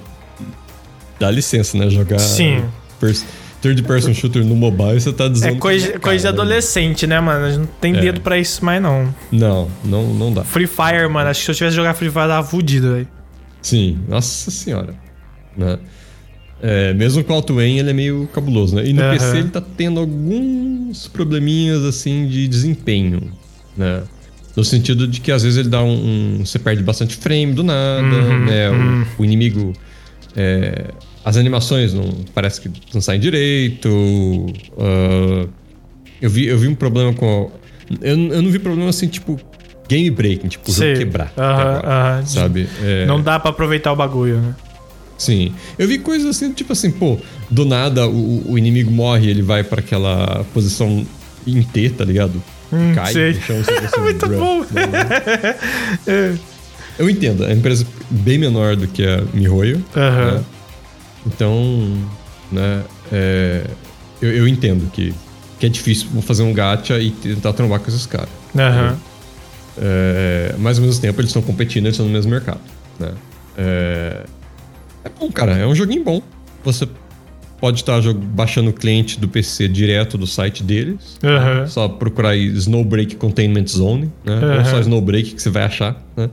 Dá 1.20 1.30
licença, 1.30 1.78
né? 1.78 1.90
Jogar. 1.90 2.20
Sim. 2.20 2.64
pers- 3.00 3.24
Third 3.62 3.84
person 3.84 4.14
shooter 4.14 4.44
no 4.44 4.56
mobile, 4.56 5.00
você 5.00 5.14
tá 5.14 5.28
dizendo. 5.28 5.56
É 5.56 5.60
coisa, 5.60 5.88
que 5.90 5.96
é 5.98 6.00
coisa 6.00 6.18
de 6.18 6.24
né? 6.24 6.30
adolescente, 6.42 7.06
né, 7.06 7.20
mano? 7.20 7.46
A 7.46 7.50
gente 7.52 7.60
não 7.60 7.68
tem 7.80 7.96
É. 7.96 8.00
dedo 8.02 8.22
pra 8.22 8.38
isso 8.40 8.66
mais, 8.66 8.82
não. 8.82 9.14
Não, 9.32 9.70
não, 9.86 10.14
não 10.14 10.34
dá. 10.34 10.44
Free 10.44 10.66
Fire, 10.68 11.08
mano. 11.10 11.30
Acho 11.30 11.40
que 11.42 11.46
se 11.46 11.52
eu 11.52 11.56
tivesse 11.56 11.76
jogar 11.76 11.94
Free 11.94 12.10
Fire, 12.10 12.24
eu 12.24 12.28
tava 12.30 12.48
fudido, 12.48 12.94
velho. 12.94 13.08
Sim, 13.62 14.00
nossa 14.08 14.50
senhora. 14.50 14.96
Né? 15.56 15.78
É, 16.64 16.94
mesmo 16.94 17.24
com 17.24 17.34
o 17.40 17.60
Aim, 17.60 17.78
ele 17.80 17.90
é 17.90 17.94
meio 17.94 18.28
cabuloso, 18.34 18.76
né? 18.76 18.86
E 18.86 18.94
no 18.94 19.02
Aham. 19.02 19.12
PC 19.18 19.38
ele 19.38 19.50
tá 19.50 19.62
tendo 19.62 20.00
alguns 20.00 21.08
probleminhas, 21.08 21.84
assim, 21.84 22.28
de 22.28 22.48
desempenho, 22.48 23.32
né? 23.78 24.02
No 24.56 24.64
sentido 24.66 25.08
de 25.08 25.22
que 25.22 25.32
às 25.32 25.44
vezes 25.44 25.58
ele 25.58 25.70
dá 25.70 25.82
um... 25.84 26.40
um- 26.40 26.46
você 26.46 26.60
perde 26.60 26.84
bastante 26.84 27.16
frame 27.16 27.54
do 27.54 27.64
nada, 27.64 28.02
Uhum, 28.02 28.46
né? 28.46 28.70
O- 28.70 28.74
uhum. 28.74 29.06
O, 29.20 29.26
inimigo... 29.26 29.74
é, 30.36 30.90
as 31.24 31.38
animações 31.38 31.94
não... 31.94 32.10
Parece 32.34 32.62
que 32.62 32.70
não 32.94 33.02
saem 33.02 33.20
direito. 33.20 33.90
ah, 34.78 35.48
eu, 36.22 36.30
vi, 36.30 36.46
eu 36.48 36.58
vi 36.58 36.68
um 36.68 36.76
problema 36.76 37.14
com... 37.14 37.52
Eu, 38.02 38.18
eu 38.18 38.42
não 38.42 38.50
vi 38.52 38.60
problema, 38.60 38.90
assim, 38.90 39.08
tipo... 39.08 39.40
Game 39.90 40.10
breaking, 40.10 40.48
tipo, 40.48 40.72
o 40.72 40.74
jogo 40.74 40.86
Sei. 40.88 40.96
quebrar. 40.96 41.34
até 41.36 41.42
Aham, 41.42 41.62
agora, 41.78 41.88
aham. 42.16 42.26
Sabe? 42.26 42.70
É, 42.82 43.06
Não 43.06 43.22
dá 43.22 43.38
pra 43.38 43.50
aproveitar 43.52 43.92
o 43.92 43.96
bagulho, 43.96 44.38
né? 44.40 44.56
Sim. 45.18 45.54
Eu 45.78 45.86
vi 45.86 46.00
coisas 46.00 46.30
assim, 46.30 46.54
tipo 46.54 46.72
assim, 46.72 46.90
pô, 46.92 47.18
do 47.50 47.66
nada 47.66 48.08
o, 48.08 48.52
o 48.54 48.58
inimigo 48.58 48.90
morre 48.90 49.30
ele 49.30 49.42
vai 49.42 49.64
pra 49.66 49.82
aquela 49.82 50.46
posição 50.54 51.06
em 51.46 51.62
T, 51.62 51.90
tá 51.90 52.06
ligado? 52.06 52.42
Hum, 52.72 52.94
Cai 52.96 53.12
sei. 53.12 53.34
no 53.34 53.42
chão. 53.42 53.58
Muito 54.02 54.26
"Bruh". 54.28 54.38
bom. 54.40 54.66
É. 56.08 56.34
Eu 56.98 57.10
entendo, 57.10 57.44
é 57.44 57.48
uma 57.48 57.54
empresa 57.56 57.86
bem 58.10 58.38
menor 58.38 58.76
do 58.78 58.88
que 58.88 59.06
a 59.06 59.22
Mihoyo. 59.34 59.84
Aham. 59.96 60.32
né? 60.36 60.44
Então, 61.26 61.98
né, 62.52 62.84
é, 63.12 63.66
eu, 64.22 64.32
eu 64.32 64.48
entendo 64.48 64.90
que, 64.92 65.14
que 65.60 65.66
é 65.66 65.70
difícil 65.70 66.08
fazer 66.22 66.44
um 66.44 66.54
gacha 66.54 67.00
e 67.00 67.12
tentar 67.12 67.54
trombar 67.54 67.80
com 67.80 67.90
esses 67.90 68.06
caras. 68.06 68.30
Aham. 68.56 68.98
É, 69.78 70.56
mas 70.60 70.78
ao 70.78 70.86
mesmo 70.86 71.02
tempo 71.02 71.20
eles 71.22 71.30
estão 71.30 71.42
competindo, 71.42 71.86
eles 71.86 71.96
estão 71.96 72.06
no 72.06 72.12
mesmo 72.12 72.32
mercado. 72.32 72.60
Né? 73.00 73.14
É, 73.58 74.26
é 75.06 75.10
bom, 75.20 75.32
cara. 75.32 75.54
É 75.54 75.66
um 75.66 75.76
joguinho 75.76 76.04
bom. 76.04 76.22
Você 76.64 76.88
pode 77.60 77.82
estar 77.82 78.02
baixando 78.14 78.72
o 78.72 78.74
cliente 78.74 79.20
do 79.20 79.28
PC 79.28 79.68
direto 79.68 80.18
do 80.18 80.26
site 80.28 80.64
deles. 80.64 81.18
Uhum. 81.24 81.68
Só 81.68 81.88
procurar 81.88 82.30
aí 82.30 82.48
Snowbreak 82.48 83.16
Containment 83.16 83.68
Zone, 83.68 84.12
né? 84.26 84.36
Uhum. 84.36 84.58
Ou 84.58 84.66
só 84.66 84.80
Snowbreak 84.80 85.36
que 85.36 85.42
você 85.42 85.50
vai 85.50 85.64
achar, 85.64 86.04
né? 86.18 86.30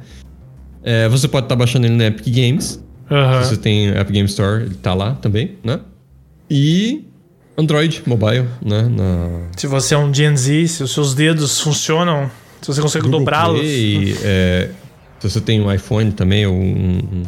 É, 0.83 1.09
você 1.09 1.29
pode 1.29 1.45
estar 1.45 1.57
baixando 1.57 1.87
ele 1.87 1.97
na 1.97 2.07
Epic 2.07 2.35
Games. 2.35 2.83
Uhum. 3.11 3.43
Se 3.43 3.51
você 3.51 3.57
tem 3.57 3.89
Epic 3.89 4.11
Game 4.13 4.29
Store, 4.29 4.65
ele 4.65 4.75
tá 4.75 4.95
lá 4.95 5.13
também, 5.15 5.57
né? 5.65 5.81
E 6.51 7.05
Android 7.57 8.03
Mobile, 8.07 8.47
né? 8.65 8.83
Na 8.89 9.29
Se 9.57 9.67
você 9.67 9.95
é 9.95 9.99
um 9.99 10.13
Gen 10.13 10.37
Z, 10.37 10.69
se 10.69 10.83
os 10.83 10.93
seus 10.93 11.15
dedos 11.15 11.61
funcionam, 11.61 12.31
se 12.61 12.69
você 12.69 12.81
consegue 12.81 13.09
dobrá-los. 13.09 13.61
É, 14.23 14.71
se 15.21 15.29
você 15.31 15.41
tem 15.41 15.61
um 15.61 15.73
iPhone 15.73 16.13
também, 16.13 16.47
ou 16.47 16.55
um, 16.55 17.23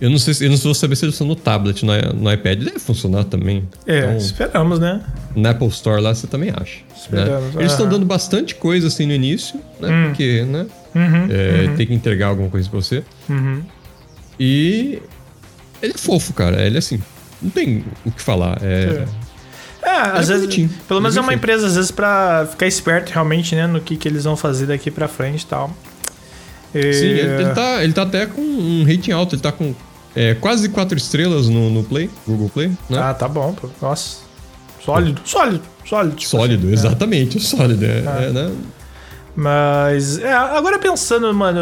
eu 0.00 0.08
não 0.10 0.18
sei, 0.18 0.34
se- 0.34 0.44
eu 0.44 0.50
não 0.50 0.56
vou 0.58 0.74
saber 0.74 0.94
se 0.96 1.04
eles 1.04 1.14
estão 1.14 1.26
no 1.26 1.34
tablet, 1.34 1.84
no, 1.84 1.92
no 2.14 2.32
iPad 2.32 2.62
deve 2.62 2.78
funcionar 2.78 3.24
também. 3.24 3.66
É, 3.86 3.98
Então, 4.00 4.16
esperamos, 4.16 4.78
né? 4.78 5.02
na 5.34 5.50
Apple 5.50 5.66
Store 5.68 6.00
lá 6.00 6.14
você 6.14 6.26
também 6.26 6.50
acha. 6.50 6.76
né? 6.80 6.94
Esperamos, 6.96 7.54
Eles 7.56 7.72
estão 7.72 7.88
dando 7.88 8.06
bastante 8.06 8.54
coisa 8.54 8.86
assim 8.86 9.06
no 9.06 9.12
início, 9.12 9.58
né? 9.80 9.88
Hum. 9.90 10.04
Porque, 10.08 10.42
né? 10.42 10.66
Uhum. 10.94 11.26
É, 11.30 11.74
Tem 11.76 11.86
que 11.86 11.92
entregar 11.94 12.28
alguma 12.28 12.48
coisa 12.48 12.68
pra 12.70 12.80
você. 12.80 13.02
Uhum. 13.28 13.62
E 14.38 15.00
ele 15.82 15.92
é 15.94 15.98
fofo, 15.98 16.32
cara. 16.32 16.60
Ele 16.64 16.76
é 16.76 16.78
assim, 16.78 17.00
não 17.42 17.50
tem 17.50 17.84
o 18.04 18.10
que 18.10 18.20
falar. 18.22 18.58
É, 18.62 19.04
É, 19.82 19.90
às 20.00 20.28
vezes. 20.28 20.42
bonitinho. 20.44 20.70
Pelo 20.88 21.00
menos 21.00 21.16
é 21.16 21.20
é 21.20 21.22
uma 21.22 21.32
empresa, 21.34 21.66
às 21.66 21.76
vezes, 21.76 21.90
pra 21.90 22.46
ficar 22.50 22.66
esperto 22.66 23.10
realmente, 23.10 23.54
né, 23.54 23.66
no 23.66 23.80
que, 23.80 23.96
que 23.96 24.08
eles 24.08 24.24
vão 24.24 24.36
fazer 24.36 24.66
daqui 24.66 24.90
pra 24.90 25.06
frente 25.08 25.42
e 25.42 25.46
tal. 25.46 25.70
E- 26.74 26.92
Sim, 26.92 27.06
ele, 27.06 27.42
ele 27.42 27.50
tá, 27.54 27.84
ele 27.84 27.92
tá 27.92 28.02
até 28.02 28.26
com 28.26 28.40
um 28.42 28.84
rating 28.86 29.12
alto. 29.12 29.34
Ele 29.34 29.42
tá 29.42 29.52
com 29.52 29.74
é, 30.14 30.34
quase 30.34 30.68
quatro 30.70 30.96
estrelas 30.96 31.48
no, 31.48 31.70
no 31.70 31.84
Play, 31.84 32.10
Google 32.26 32.48
Play, 32.48 32.68
né? 32.90 32.98
Ah, 32.98 33.14
tá 33.14 33.28
bom, 33.28 33.52
pô. 33.54 33.68
Nossa. 33.80 34.24
Sólido, 34.84 35.20
sólido, 35.24 35.62
sólido. 35.84 36.14
tipo 36.16 36.30
Sólido, 36.30 36.66
assim. 36.66 36.72
exatamente, 36.74 37.40
sólido. 37.40 37.84
É, 37.84 38.02
Ah. 38.06 38.22
é, 38.22 38.30
né? 38.32 38.52
Mas, 39.36 40.18
é, 40.18 40.32
agora 40.32 40.78
pensando, 40.78 41.32
mano, 41.34 41.60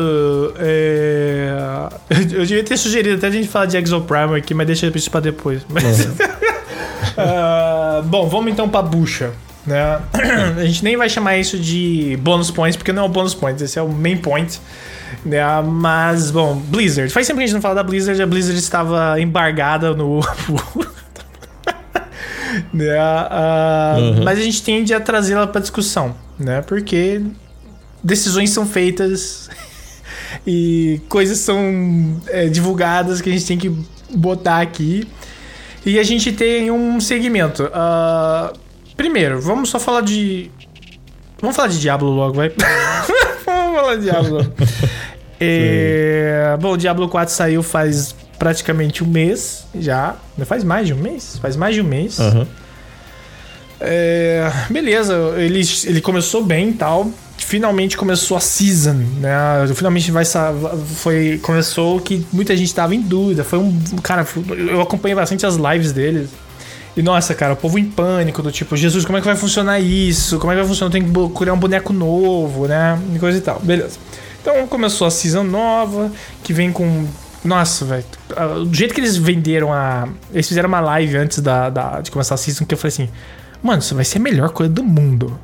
é, 0.59 1.89
eu 2.33 2.47
devia 2.47 2.63
ter 2.63 2.77
sugerido 2.77 3.17
até 3.17 3.27
a 3.27 3.31
gente 3.31 3.49
falar 3.49 3.67
de 3.67 3.77
Exoprimer 3.77 4.37
aqui, 4.37 4.55
mas 4.55 4.67
deixa 4.67 4.87
isso 4.87 5.11
pra 5.11 5.21
depois. 5.21 5.63
Mas, 5.69 6.09
Ah, 7.17 8.03
bom, 8.05 8.29
vamos 8.29 8.53
então 8.53 8.69
pra 8.69 8.83
bucha, 8.83 9.33
né? 9.67 10.01
A 10.59 10.65
gente 10.65 10.83
nem 10.83 10.97
vai 10.97 11.09
chamar 11.09 11.37
isso 11.37 11.59
de 11.59 12.19
bônus 12.21 12.51
points, 12.51 12.77
porque 12.77 12.93
não 12.93 13.05
é 13.05 13.07
o 13.07 13.09
bônus 13.09 13.35
points, 13.35 13.63
esse 13.63 13.79
é 13.79 13.83
o 13.83 13.89
main 13.89 14.17
point. 14.17 14.61
Né? 15.25 15.41
Mas, 15.65 16.31
bom, 16.31 16.57
Blizzard. 16.57 17.13
Faz 17.13 17.27
tempo 17.27 17.39
que 17.39 17.45
a 17.45 17.47
gente 17.47 17.55
não 17.55 17.63
fala 17.63 17.77
da 17.77 17.83
Blizzard, 17.83 18.21
a 18.21 18.27
Blizzard 18.27 18.59
estava 18.59 19.21
embargada 19.21 19.95
no... 19.95 20.21
né? 22.73 22.99
Ah, 22.99 23.97
Uhum. 23.99 24.25
Mas 24.25 24.39
a 24.39 24.43
gente 24.43 24.63
tende 24.63 24.93
a 24.93 25.01
trazê-la 25.01 25.47
pra 25.47 25.61
discussão, 25.61 26.15
né? 26.39 26.63
Porque 26.63 27.23
decisões 28.05 28.51
são 28.51 28.67
feitas 28.67 29.49
e 30.47 31.01
coisas 31.09 31.39
são 31.39 32.21
é, 32.29 32.47
divulgadas 32.49 33.23
que 33.23 33.31
a 33.31 33.33
gente 33.33 33.47
tem 33.47 33.59
que 33.59 33.73
botar 34.15 34.61
aqui. 34.61 35.09
E 35.87 35.99
a 35.99 36.03
gente 36.03 36.33
tem 36.33 36.71
um 36.71 37.01
segmento. 37.01 37.71
Ah, 37.73 38.53
primeiro, 38.97 39.41
vamos 39.41 39.69
só 39.69 39.79
falar 39.79 40.01
de. 40.01 40.51
Vamos 41.41 41.57
falar 41.57 41.69
de 41.69 41.81
Diablo 41.81 42.11
logo, 42.11 42.35
vai. 42.35 42.51
vamos 43.45 43.77
falar 43.77 43.97
de 43.97 44.03
Diablo. 44.03 44.53
É, 45.47 46.57
bom, 46.61 46.73
o 46.73 46.77
Diablo 46.77 47.09
4 47.09 47.35
saiu 47.35 47.63
faz 47.63 48.15
praticamente 48.39 49.03
um 49.05 49.07
mês 49.07 49.67
já. 49.75 50.15
Não 50.39 50.47
faz 50.47 50.65
mais 50.65 50.87
de 50.87 50.95
um 50.95 50.97
mês? 50.97 51.39
Faz 51.39 51.57
mais 51.57 51.75
de 51.75 51.83
um 51.83 51.85
mês. 51.85 52.19
Aham. 52.19 52.47
É, 53.81 54.51
beleza, 54.71 55.35
ele, 55.37 55.61
ele 55.85 56.01
começou 56.01 56.43
bem 56.43 56.71
e 56.71 56.73
tal. 56.73 57.11
Finalmente 57.37 57.97
começou 57.97 58.37
a 58.37 58.41
season, 58.41 58.95
né? 59.21 59.31
Finalmente 59.75 60.11
vai 60.11 60.25
foi 60.97 61.39
começou 61.43 62.01
que 62.01 62.27
muita 62.33 62.57
gente 62.57 62.75
tava 62.75 62.95
em 62.95 63.01
dúvida. 63.01 63.45
Foi 63.45 63.59
um 63.59 63.79
cara, 64.03 64.27
eu 64.71 64.81
acompanhei 64.81 65.15
bastante 65.15 65.45
as 65.45 65.57
lives 65.57 65.93
dele. 65.93 66.29
E 66.97 67.03
nossa, 67.03 67.35
cara, 67.35 67.53
o 67.55 67.57
povo 67.57 67.77
em 67.79 67.85
pânico 67.85 68.41
do 68.41 68.53
tipo, 68.53 68.77
Jesus, 68.77 69.05
como 69.05 69.19
é 69.19 69.21
que 69.21 69.27
vai 69.27 69.37
funcionar 69.37 69.81
isso? 69.81 70.39
Como 70.39 70.53
é 70.53 70.55
que 70.55 70.61
vai 70.61 70.69
funcionar? 70.69 70.93
Tem 70.93 71.03
que 71.05 71.11
criar 71.37 71.53
um 71.53 71.59
boneco 71.59 71.93
novo, 71.93 72.67
né? 72.69 72.99
E 73.15 73.19
coisa 73.19 73.37
e 73.37 73.41
tal. 73.41 73.59
Beleza. 73.61 73.99
Então 74.41 74.67
começou 74.69 75.07
a 75.07 75.11
season 75.11 75.43
nova, 75.43 76.11
que 76.43 76.53
vem 76.53 76.71
com 76.71 77.07
nossa, 77.45 77.85
velho. 77.85 78.05
Do 78.67 78.75
jeito 78.75 78.95
que 78.95 79.01
eles 79.01 79.17
venderam 79.17 79.73
a. 79.73 80.09
Eles 80.33 80.47
fizeram 80.49 80.69
uma 80.69 80.81
live 80.81 81.17
antes 81.17 81.41
da, 81.41 81.69
da- 81.69 82.01
de 82.01 82.11
começar 82.11 82.37
a 82.37 82.39
season 82.39 82.65
que 82.65 82.73
eu 82.75 82.79
falei 82.79 82.93
assim: 82.95 83.09
Mano, 83.63 83.81
isso 83.81 83.95
vai 83.95 84.05
ser 84.05 84.19
a 84.19 84.21
melhor 84.23 84.51
coisa 84.51 84.73
do 84.73 84.85
mundo. 84.85 85.39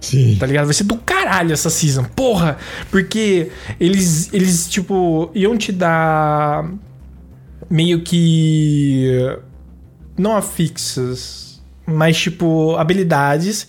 Sim. 0.00 0.36
Tá 0.38 0.46
ligado? 0.46 0.66
Vai 0.66 0.74
ser 0.74 0.84
do 0.84 0.96
caralho 0.96 1.52
essa 1.52 1.70
season. 1.70 2.04
Porra! 2.04 2.58
Porque 2.90 3.50
eles, 3.80 4.32
eles 4.32 4.68
tipo, 4.68 5.30
iam 5.34 5.56
te 5.56 5.72
dar 5.72 6.70
meio 7.68 8.02
que. 8.02 9.36
Não 10.16 10.34
afixas, 10.34 11.60
mas 11.86 12.16
tipo, 12.16 12.74
habilidades 12.76 13.66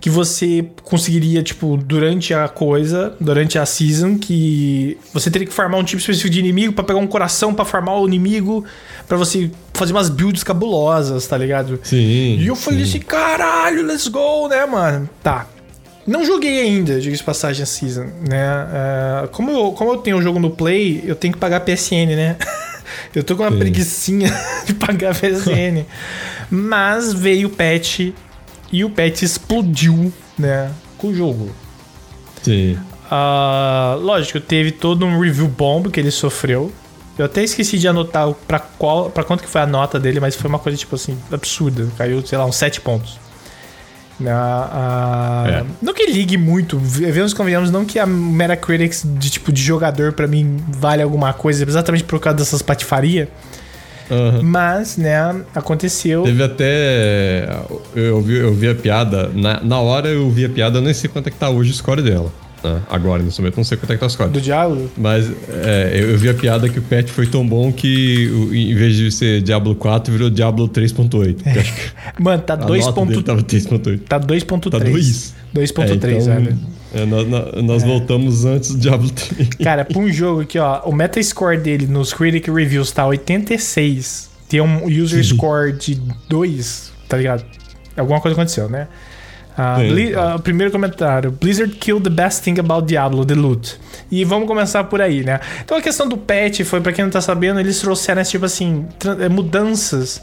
que 0.00 0.10
você 0.10 0.64
conseguiria, 0.84 1.42
tipo, 1.42 1.76
durante 1.76 2.34
a 2.34 2.48
coisa, 2.48 3.16
durante 3.18 3.58
a 3.58 3.64
season, 3.64 4.18
que 4.18 4.98
você 5.12 5.30
teria 5.30 5.46
que 5.46 5.54
farmar 5.54 5.80
um 5.80 5.84
tipo 5.84 5.98
específico 6.00 6.30
de 6.30 6.38
inimigo 6.38 6.72
pra 6.74 6.84
pegar 6.84 6.98
um 6.98 7.06
coração 7.06 7.54
pra 7.54 7.64
farmar 7.64 7.98
o 7.98 8.06
inimigo, 8.06 8.64
pra 9.08 9.16
você 9.16 9.50
fazer 9.72 9.92
umas 9.92 10.10
builds 10.10 10.44
cabulosas, 10.44 11.26
tá 11.26 11.38
ligado? 11.38 11.80
Sim. 11.82 12.36
E 12.38 12.46
eu 12.46 12.54
falei 12.54 12.84
sim. 12.84 12.98
assim, 12.98 13.00
caralho, 13.00 13.86
let's 13.86 14.06
go, 14.08 14.48
né, 14.48 14.66
mano? 14.66 15.08
Tá. 15.22 15.46
Não 16.06 16.24
joguei 16.24 16.60
ainda, 16.60 17.00
diga-se 17.00 17.22
passagem, 17.22 17.62
a 17.62 17.66
Season, 17.66 18.06
né? 18.28 19.24
É, 19.24 19.26
como, 19.28 19.50
eu, 19.50 19.72
como 19.72 19.92
eu 19.92 19.96
tenho 19.98 20.18
o 20.18 20.22
jogo 20.22 20.38
no 20.38 20.50
Play, 20.50 21.02
eu 21.04 21.16
tenho 21.16 21.34
que 21.34 21.40
pagar 21.40 21.60
PSN, 21.60 22.14
né? 22.14 22.36
eu 23.14 23.24
tô 23.24 23.36
com 23.36 23.42
uma 23.42 23.50
Sim. 23.50 23.58
preguiçinha 23.58 24.32
de 24.64 24.74
pagar 24.74 25.14
PSN. 25.14 25.84
Mas 26.48 27.12
veio 27.12 27.48
o 27.48 27.50
patch 27.50 28.12
e 28.70 28.84
o 28.84 28.90
patch 28.90 29.22
explodiu, 29.22 30.12
né? 30.38 30.70
Com 30.96 31.08
o 31.08 31.14
jogo. 31.14 31.50
Sim. 32.42 32.78
Ah, 33.10 33.96
lógico, 34.00 34.40
teve 34.40 34.70
todo 34.70 35.04
um 35.04 35.18
review 35.18 35.48
bomb 35.48 35.90
que 35.90 35.98
ele 35.98 36.10
sofreu. 36.10 36.72
Eu 37.18 37.24
até 37.24 37.42
esqueci 37.42 37.78
de 37.78 37.88
anotar 37.88 38.30
pra, 38.46 38.58
qual, 38.58 39.10
pra 39.10 39.24
quanto 39.24 39.42
que 39.42 39.48
foi 39.48 39.62
a 39.62 39.66
nota 39.66 39.98
dele, 39.98 40.20
mas 40.20 40.36
foi 40.36 40.48
uma 40.48 40.58
coisa, 40.58 40.76
tipo 40.76 40.94
assim, 40.94 41.18
absurda. 41.32 41.88
Caiu, 41.96 42.24
sei 42.24 42.36
lá, 42.36 42.44
uns 42.44 42.56
7 42.56 42.80
pontos. 42.80 43.18
Ah, 44.24 45.44
ah, 45.44 45.48
É. 45.48 45.64
Não 45.82 45.92
que 45.92 46.06
ligue 46.06 46.36
muito, 46.38 46.78
vemos 46.78 47.34
convenhamos, 47.34 47.70
não 47.70 47.84
que 47.84 47.98
a 47.98 48.06
Metacritics 48.06 49.02
de 49.04 49.30
tipo 49.30 49.52
de 49.52 49.62
jogador 49.62 50.12
pra 50.12 50.26
mim 50.26 50.56
vale 50.68 51.02
alguma 51.02 51.32
coisa, 51.32 51.64
exatamente 51.64 52.04
por 52.04 52.18
causa 52.18 52.38
dessas 52.38 52.62
patifaria. 52.62 53.28
Aham. 54.10 54.42
Mas, 54.42 54.96
né, 54.96 55.18
aconteceu. 55.54 56.22
Teve 56.22 56.42
até. 56.42 57.48
Eu 57.94 58.20
vi, 58.22 58.36
eu 58.36 58.54
vi 58.54 58.68
a 58.68 58.74
piada. 58.74 59.30
Na, 59.34 59.60
na 59.60 59.80
hora 59.80 60.08
eu 60.08 60.30
vi 60.30 60.44
a 60.44 60.48
piada, 60.48 60.78
eu 60.78 60.82
nem 60.82 60.94
sei 60.94 61.10
quanto 61.10 61.26
é 61.26 61.30
que 61.30 61.36
tá 61.36 61.50
hoje 61.50 61.72
o 61.72 61.74
score 61.74 62.02
dela. 62.02 62.32
Né? 62.74 62.82
Agora, 62.90 63.22
nesse 63.22 63.40
momento, 63.40 63.56
não 63.56 63.64
sei 63.64 63.76
quanto 63.78 63.90
é 63.92 63.94
que 63.94 64.00
tá 64.00 64.06
o 64.06 64.10
score. 64.10 64.30
Do 64.30 64.40
Diablo? 64.40 64.90
Mas 64.96 65.30
é, 65.48 65.98
eu 66.02 66.16
vi 66.18 66.28
a 66.28 66.34
piada 66.34 66.68
que 66.68 66.78
o 66.78 66.82
patch 66.82 67.08
foi 67.08 67.26
tão 67.26 67.46
bom 67.46 67.72
que 67.72 68.28
em 68.52 68.74
vez 68.74 68.96
de 68.96 69.10
ser 69.12 69.40
Diablo 69.42 69.74
4, 69.74 70.12
virou 70.12 70.30
Diablo 70.30 70.68
3.8. 70.68 71.34
que 71.42 71.48
acho 71.58 71.74
que 71.74 71.80
Mano, 72.22 72.42
tá 72.42 72.54
a 72.54 72.56
nota 72.58 72.72
dele 72.72 72.82
2.3. 72.82 73.22
tava 73.24 73.42
3.8. 73.42 74.00
Tá 74.08 74.20
2.3. 74.20 74.70
Tá 74.70 74.78
2. 74.78 75.34
2.3, 75.54 75.88
É, 75.88 75.94
então, 75.94 76.20
velho. 76.34 76.58
é, 76.94 77.04
nós 77.06 77.28
nós- 77.28 77.62
nós 77.62 77.82
voltamos 77.82 78.44
antes 78.44 78.70
do 78.72 78.78
Diablo 78.78 79.08
3. 79.10 79.48
Cara, 79.62 79.84
pra 79.84 79.98
um 79.98 80.10
jogo 80.12 80.42
aqui, 80.42 80.58
ó, 80.58 80.80
o 80.84 80.92
Metascore 80.92 81.58
dele 81.58 81.86
nos 81.86 82.12
Critic 82.12 82.48
Reviews 82.48 82.90
tá 82.92 83.06
86. 83.06 84.28
Tem 84.48 84.60
um 84.60 84.86
user 84.86 85.24
score 85.24 85.72
de 85.72 86.00
2, 86.28 86.92
tá 87.08 87.16
ligado? 87.16 87.44
Alguma 87.96 88.20
coisa 88.20 88.34
aconteceu, 88.36 88.68
né? 88.68 88.86
Bli- 89.88 90.14
ah, 90.14 90.38
primeiro 90.38 90.70
comentário: 90.70 91.30
Blizzard 91.32 91.74
killed 91.76 92.02
the 92.04 92.10
best 92.14 92.42
thing 92.42 92.58
about 92.60 92.86
Diablo, 92.86 93.24
the 93.24 93.34
loot. 93.34 93.78
E 94.10 94.24
vamos 94.24 94.46
começar 94.46 94.84
por 94.84 95.00
aí, 95.00 95.24
né? 95.24 95.40
Então 95.64 95.76
a 95.78 95.82
questão 95.82 96.08
do 96.08 96.16
patch 96.16 96.60
foi, 96.62 96.80
pra 96.80 96.92
quem 96.92 97.04
não 97.04 97.10
tá 97.10 97.20
sabendo, 97.20 97.58
eles 97.58 97.78
trouxeram, 97.80 98.22
tipo 98.22 98.44
assim, 98.44 98.84
eh, 99.20 99.28
mudanças 99.28 100.20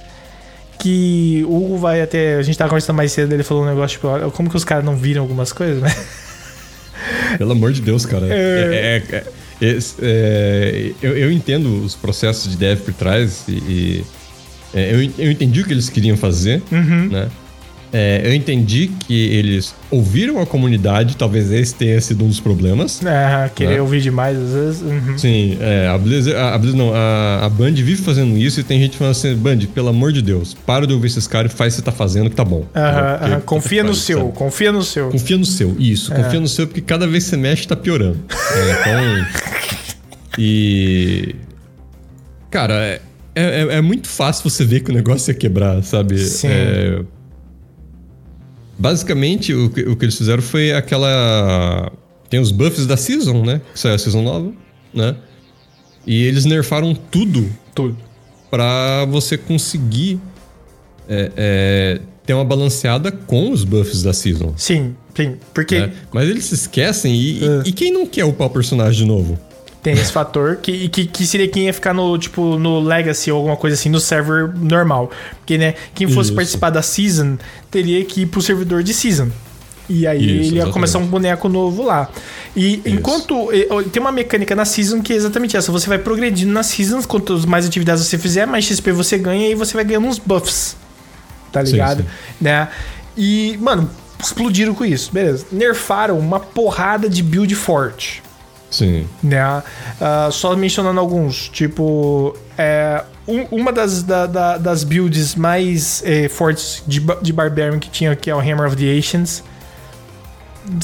que 0.79 1.43
o 1.47 1.55
Hugo 1.65 1.77
vai 1.77 2.01
até. 2.01 2.35
A 2.35 2.41
gente 2.43 2.57
tava 2.57 2.69
conversando 2.69 2.95
mais 2.97 3.11
cedo, 3.11 3.33
ele 3.33 3.43
falou 3.43 3.63
um 3.63 3.67
negócio, 3.67 3.97
tipo, 3.99 4.31
como 4.31 4.49
que 4.49 4.55
os 4.57 4.63
caras 4.63 4.83
não 4.85 4.95
viram 4.95 5.21
algumas 5.23 5.51
coisas, 5.51 5.81
né? 5.81 5.93
Pelo 7.37 7.51
amor 7.51 7.71
de 7.73 7.81
Deus, 7.81 8.05
cara. 8.05 8.27
É. 8.27 8.31
É, 8.31 9.15
é, 9.15 9.23
é, 9.61 9.65
esse- 9.67 9.95
é, 10.01 10.91
eu, 11.01 11.17
eu 11.17 11.31
entendo 11.31 11.83
os 11.83 11.95
processos 11.95 12.51
de 12.51 12.57
dev 12.57 12.79
por 12.81 12.93
trás 12.93 13.43
e, 13.47 13.51
e, 13.51 14.05
é, 14.73 14.93
eu, 14.93 15.11
eu 15.17 15.31
entendi 15.31 15.61
o 15.61 15.65
que 15.65 15.73
eles 15.73 15.89
queriam 15.89 16.15
fazer, 16.17 16.61
Uhum. 16.71 17.09
né? 17.09 17.27
É, 17.93 18.23
eu 18.25 18.33
entendi 18.33 18.87
que 18.87 19.27
eles 19.27 19.75
ouviram 19.91 20.41
a 20.41 20.47
comunidade, 20.47 21.15
talvez 21.15 21.51
esse 21.51 21.75
tenha 21.75 22.01
sido 22.01 22.25
um 22.25 22.27
dos 22.27 22.39
problemas. 22.39 23.05
É, 23.05 23.51
querer 23.53 23.75
né? 23.75 23.81
ouvir 23.81 24.01
demais 24.01 24.35
às 24.35 24.51
vezes. 24.51 24.81
Uhum. 24.81 25.15
Sim, 25.15 25.57
é, 25.61 25.87
a 25.87 25.95
Blizzard, 25.95 26.35
a, 26.35 26.55
a, 26.55 26.57
Blizzard 26.57 26.77
não, 26.83 26.91
a, 26.91 27.45
a 27.45 27.49
Band 27.49 27.73
vive 27.73 27.97
fazendo 27.97 28.35
isso 28.35 28.59
e 28.59 28.63
tem 28.63 28.79
gente 28.79 28.97
falando 28.97 29.11
assim, 29.11 29.35
Band, 29.35 29.59
pelo 29.75 29.89
amor 29.89 30.11
de 30.11 30.23
Deus, 30.23 30.55
para 30.65 30.87
de 30.87 30.93
ouvir 30.93 31.05
esses 31.05 31.27
caras 31.27 31.53
e 31.53 31.55
faz 31.55 31.73
o 31.73 31.75
que 31.75 31.81
você 31.81 31.85
tá 31.85 31.91
fazendo 31.91 32.31
que 32.31 32.35
tá 32.35 32.43
bom. 32.43 32.65
Uhum, 32.75 33.33
uhum. 33.33 33.41
Confia 33.41 33.83
no 33.83 33.89
faz, 33.89 33.99
seu, 33.99 34.19
sabe? 34.19 34.31
confia 34.31 34.71
no 34.71 34.81
seu. 34.81 35.09
Confia 35.09 35.37
no 35.37 35.45
seu, 35.45 35.75
isso, 35.77 36.11
é. 36.11 36.15
confia 36.15 36.39
no 36.39 36.47
seu, 36.47 36.65
porque 36.65 36.81
cada 36.81 37.05
vez 37.05 37.25
que 37.25 37.29
você 37.29 37.37
mexe 37.37 37.67
tá 37.67 37.75
piorando. 37.75 38.19
É, 38.55 38.71
então. 38.71 39.27
e. 40.39 41.35
Cara, 42.49 42.73
é, 42.73 43.01
é, 43.35 43.61
é, 43.77 43.81
muito 43.81 44.07
fácil 44.07 44.49
você 44.49 44.65
ver 44.65 44.79
que 44.79 44.89
o 44.89 44.93
negócio 44.93 45.29
ia 45.29 45.35
quebrar, 45.35 45.83
sabe? 45.83 46.17
Sim. 46.17 46.47
É, 48.77 48.81
Basicamente, 48.81 49.53
o 49.53 49.69
que, 49.69 49.81
o 49.81 49.95
que 49.95 50.05
eles 50.05 50.17
fizeram 50.17 50.41
foi 50.41 50.73
aquela. 50.73 51.91
Tem 52.29 52.39
os 52.39 52.51
buffs 52.51 52.87
da 52.87 52.97
Season, 52.97 53.43
né? 53.45 53.61
Que 53.73 53.79
saiu 53.79 53.95
a 53.95 53.97
Season 53.97 54.21
nova, 54.21 54.51
né? 54.93 55.15
E 56.05 56.23
eles 56.23 56.45
nerfaram 56.45 56.93
tudo. 56.93 57.49
Tudo. 57.73 57.97
Pra 58.49 59.05
você 59.05 59.37
conseguir 59.37 60.19
é, 61.07 61.31
é, 61.35 62.01
ter 62.25 62.33
uma 62.33 62.45
balanceada 62.45 63.11
com 63.11 63.51
os 63.51 63.63
buffs 63.63 64.03
da 64.03 64.13
Season. 64.13 64.53
Sim, 64.57 64.95
sim. 65.15 65.37
Porque. 65.53 65.75
É, 65.75 65.91
mas 66.11 66.29
eles 66.29 66.45
se 66.45 66.55
esquecem 66.55 67.13
e, 67.13 67.43
e, 67.43 67.45
e 67.65 67.71
quem 67.71 67.91
não 67.91 68.05
quer 68.05 68.25
upar 68.25 68.47
o 68.47 68.49
personagem 68.49 69.03
de 69.03 69.05
novo? 69.05 69.39
Tem 69.83 69.93
esse 69.93 70.13
fator 70.13 70.55
que, 70.55 70.87
que, 70.87 71.05
que 71.05 71.27
seria 71.27 71.45
quem 71.47 71.65
ia 71.65 71.73
ficar 71.73 71.93
no, 71.93 72.17
tipo, 72.17 72.57
no 72.57 72.79
Legacy 72.79 73.29
ou 73.29 73.37
alguma 73.37 73.57
coisa 73.57 73.75
assim, 73.75 73.89
no 73.89 73.99
server 73.99 74.49
normal. 74.57 75.11
Porque, 75.39 75.57
né, 75.57 75.75
quem 75.93 76.07
fosse 76.07 76.29
Isso. 76.29 76.35
participar 76.35 76.69
da 76.69 76.81
Season 76.81 77.37
teria 77.69 78.03
que 78.05 78.21
ir 78.21 78.27
pro 78.27 78.41
servidor 78.41 78.81
de 78.81 78.93
Season. 78.93 79.29
E 79.89 80.07
aí 80.07 80.17
Isso, 80.17 80.25
ele 80.25 80.37
ia 80.37 80.45
exatamente. 80.45 80.73
começar 80.73 80.99
um 80.99 81.05
boneco 81.05 81.49
novo 81.49 81.83
lá. 81.83 82.09
E 82.55 82.75
Isso. 82.75 82.81
enquanto. 82.87 83.49
Tem 83.91 84.01
uma 84.01 84.13
mecânica 84.13 84.55
na 84.55 84.63
Season 84.63 85.01
que 85.01 85.11
é 85.11 85.17
exatamente 85.17 85.57
essa. 85.57 85.69
Você 85.69 85.89
vai 85.89 85.97
progredindo 85.97 86.53
nas 86.53 86.67
Seasons, 86.67 87.05
quanto 87.05 87.45
mais 87.45 87.65
atividades 87.65 88.05
você 88.05 88.17
fizer, 88.17 88.45
mais 88.45 88.63
XP 88.63 88.93
você 88.93 89.17
ganha 89.17 89.49
e 89.49 89.55
você 89.55 89.73
vai 89.73 89.83
ganhando 89.83 90.07
uns 90.07 90.17
buffs. 90.17 90.77
Tá 91.51 91.61
ligado? 91.61 92.03
Sim, 92.03 92.03
sim. 92.03 92.35
Né? 92.39 92.69
E, 93.17 93.57
mano, 93.59 93.89
explodiram 94.23 94.73
com 94.73 94.85
isso. 94.85 95.11
Beleza. 95.11 95.45
Nerfaram 95.51 96.17
uma 96.17 96.39
porrada 96.39 97.09
de 97.09 97.21
build 97.21 97.53
forte. 97.53 98.23
Sim. 98.73 99.07
Né? 99.21 99.39
Uh, 100.01 100.31
só 100.31 100.55
mencionando 100.55 100.99
alguns, 100.99 101.47
tipo, 101.47 102.35
é, 102.57 103.03
um, 103.27 103.43
uma 103.51 103.71
das, 103.71 104.01
da, 104.01 104.25
da, 104.25 104.57
das 104.57 104.83
builds 104.83 105.35
mais 105.35 106.01
é, 106.03 106.27
fortes 106.27 106.83
de, 106.87 106.99
de 107.21 107.31
Barbarian 107.31 107.77
que 107.77 107.89
tinha, 107.89 108.15
que 108.15 108.31
é 108.31 108.35
o 108.35 108.39
Hammer 108.39 108.65
of 108.65 108.75
the 108.75 108.97
Ancients, 108.97 109.43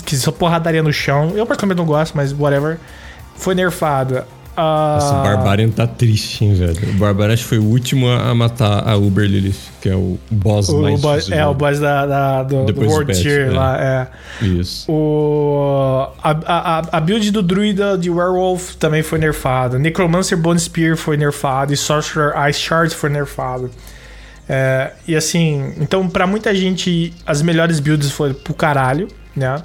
que 0.05 0.15
só 0.15 0.31
porradaria 0.31 0.83
no 0.83 0.93
chão. 0.93 1.31
Eu 1.35 1.47
particularmente 1.47 1.79
não 1.79 1.85
gosto, 1.85 2.15
mas 2.15 2.31
whatever. 2.31 2.77
Foi 3.35 3.55
nerfada. 3.55 4.27
Nossa, 4.59 5.19
o 5.19 5.23
Barbarian 5.23 5.69
tá 5.69 5.87
triste, 5.87 6.43
hein, 6.43 6.53
velho. 6.53 6.89
O 6.89 6.93
Barbarian 6.93 7.33
acho 7.33 7.43
que 7.43 7.49
foi 7.49 7.59
o 7.59 7.65
último 7.65 8.07
a 8.09 8.33
matar 8.35 8.87
a 8.87 8.95
Uber 8.95 9.25
Lilith, 9.25 9.59
que 9.81 9.89
é 9.89 9.95
o 9.95 10.19
boss 10.29 10.69
o 10.69 10.81
mais 10.81 10.99
boss, 10.99 11.31
É, 11.31 11.45
o 11.45 11.53
boss 11.53 11.79
da, 11.79 12.05
da 12.05 12.43
do, 12.43 12.65
do, 12.65 12.81
World 12.81 13.13
do 13.13 13.19
Tier 13.19 13.47
é. 13.47 13.51
lá, 13.51 13.77
é. 13.81 14.07
Isso. 14.45 14.91
O, 14.91 16.07
a, 16.21 16.31
a, 16.45 16.97
a 16.97 16.99
build 16.99 17.31
do 17.31 17.41
Druida 17.41 17.97
de 17.97 18.09
Werewolf 18.09 18.75
também 18.75 19.01
foi 19.01 19.19
nerfada. 19.19 19.79
Necromancer 19.79 20.37
Bone 20.37 20.59
Spear 20.59 20.97
foi 20.97 21.17
nerfado. 21.17 21.73
E 21.73 21.77
Sorcerer 21.77 22.33
Ice 22.49 22.59
Shard 22.59 22.93
foi 22.93 23.09
nerfado. 23.09 23.71
É, 24.47 24.93
e 25.07 25.15
assim, 25.15 25.75
então 25.79 26.09
para 26.09 26.25
muita 26.25 26.55
gente 26.55 27.13
as 27.23 27.39
melhores 27.41 27.79
builds 27.79 28.11
foram 28.11 28.33
pro 28.33 28.53
caralho, 28.53 29.07
né? 29.35 29.61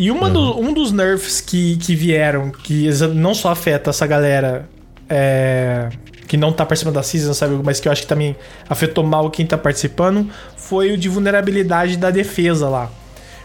E 0.00 0.10
uma 0.10 0.28
uhum. 0.28 0.32
do, 0.32 0.60
um 0.60 0.72
dos 0.72 0.92
nerfs 0.92 1.42
que, 1.42 1.76
que 1.76 1.94
vieram, 1.94 2.50
que 2.50 2.88
não 3.14 3.34
só 3.34 3.50
afeta 3.50 3.90
essa 3.90 4.06
galera 4.06 4.66
é, 5.06 5.90
que 6.26 6.38
não 6.38 6.54
tá 6.54 6.64
participando 6.64 6.94
da 6.94 7.02
season, 7.02 7.34
sabe? 7.34 7.60
Mas 7.62 7.80
que 7.80 7.86
eu 7.86 7.92
acho 7.92 8.00
que 8.00 8.08
também 8.08 8.34
afetou 8.66 9.04
mal 9.04 9.30
quem 9.30 9.44
tá 9.44 9.58
participando, 9.58 10.26
foi 10.56 10.92
o 10.92 10.96
de 10.96 11.06
vulnerabilidade 11.06 11.98
da 11.98 12.10
defesa 12.10 12.66
lá. 12.66 12.90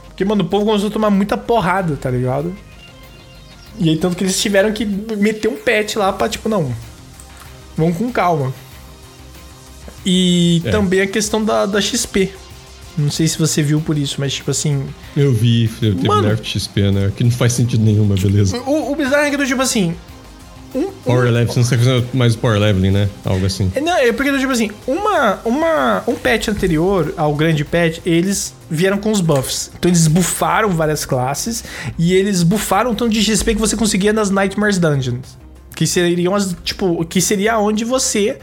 Porque, 0.05 0.23
mano, 0.23 0.45
o 0.45 0.47
povo 0.47 0.65
começou 0.65 0.87
a 0.87 0.91
tomar 0.93 1.09
muita 1.09 1.37
porrada, 1.37 1.97
tá 1.97 2.09
ligado? 2.09 2.55
E 3.77 3.89
aí, 3.89 3.97
tanto 3.97 4.15
que 4.15 4.23
eles 4.23 4.41
tiveram 4.41 4.71
que 4.71 4.85
meter 4.85 5.49
um 5.49 5.57
patch 5.57 5.97
lá 5.97 6.13
pra, 6.13 6.29
tipo, 6.29 6.47
não. 6.47 6.73
Vamos 7.75 7.97
com 7.97 8.09
calma. 8.13 8.53
E 10.05 10.61
é. 10.63 10.71
também 10.71 11.01
a 11.01 11.07
questão 11.07 11.43
da, 11.43 11.65
da 11.65 11.81
XP. 11.81 12.31
Não 12.97 13.11
sei 13.11 13.27
se 13.27 13.37
você 13.37 13.61
viu 13.61 13.81
por 13.81 13.97
isso, 13.97 14.15
mas 14.19 14.33
tipo 14.33 14.51
assim. 14.51 14.85
Eu 15.15 15.33
vi, 15.33 15.69
eu 15.81 15.95
teve 15.95 16.07
Mano, 16.07 16.37
XP, 16.43 16.91
né? 16.91 17.11
Que 17.15 17.23
não 17.23 17.31
faz 17.31 17.53
sentido 17.53 17.83
nenhum, 17.83 18.05
mas 18.05 18.21
beleza. 18.21 18.57
O, 18.57 18.91
o 18.91 18.95
bizarro 18.95 19.25
é 19.25 19.29
que, 19.31 19.45
tipo 19.45 19.61
assim. 19.61 19.95
Um, 20.73 20.91
power 21.05 21.29
um, 21.29 21.31
level, 21.31 21.53
você 21.53 21.59
não 21.59 21.63
está 21.63 21.77
fazendo 21.77 22.07
mais 22.13 22.35
power 22.35 22.59
leveling, 22.59 22.91
né? 22.91 23.09
Algo 23.23 23.45
assim. 23.45 23.71
É, 23.75 23.79
não, 23.79 23.95
é 23.97 24.11
porque, 24.11 24.37
tipo 24.37 24.51
assim, 24.51 24.71
uma, 24.85 25.39
uma, 25.45 26.03
um 26.05 26.15
patch 26.15 26.49
anterior 26.49 27.13
ao 27.15 27.33
grande 27.33 27.63
patch, 27.63 27.99
eles 28.05 28.53
vieram 28.69 28.97
com 28.97 29.11
os 29.11 29.21
buffs. 29.21 29.71
Então 29.77 29.89
eles 29.89 30.07
buffaram 30.07 30.69
várias 30.69 31.05
classes 31.05 31.63
e 31.97 32.13
eles 32.13 32.43
buffaram 32.43 32.91
o 32.91 32.95
tanto 32.95 33.11
de 33.11 33.23
XP 33.23 33.55
que 33.55 33.61
você 33.61 33.77
conseguia 33.77 34.11
nas 34.11 34.29
Nightmares 34.29 34.77
Dungeons. 34.77 35.37
Que 35.73 35.87
seriam 35.87 36.35
as. 36.35 36.55
Tipo, 36.63 37.05
que 37.05 37.21
seria 37.21 37.57
onde 37.57 37.85
você 37.85 38.37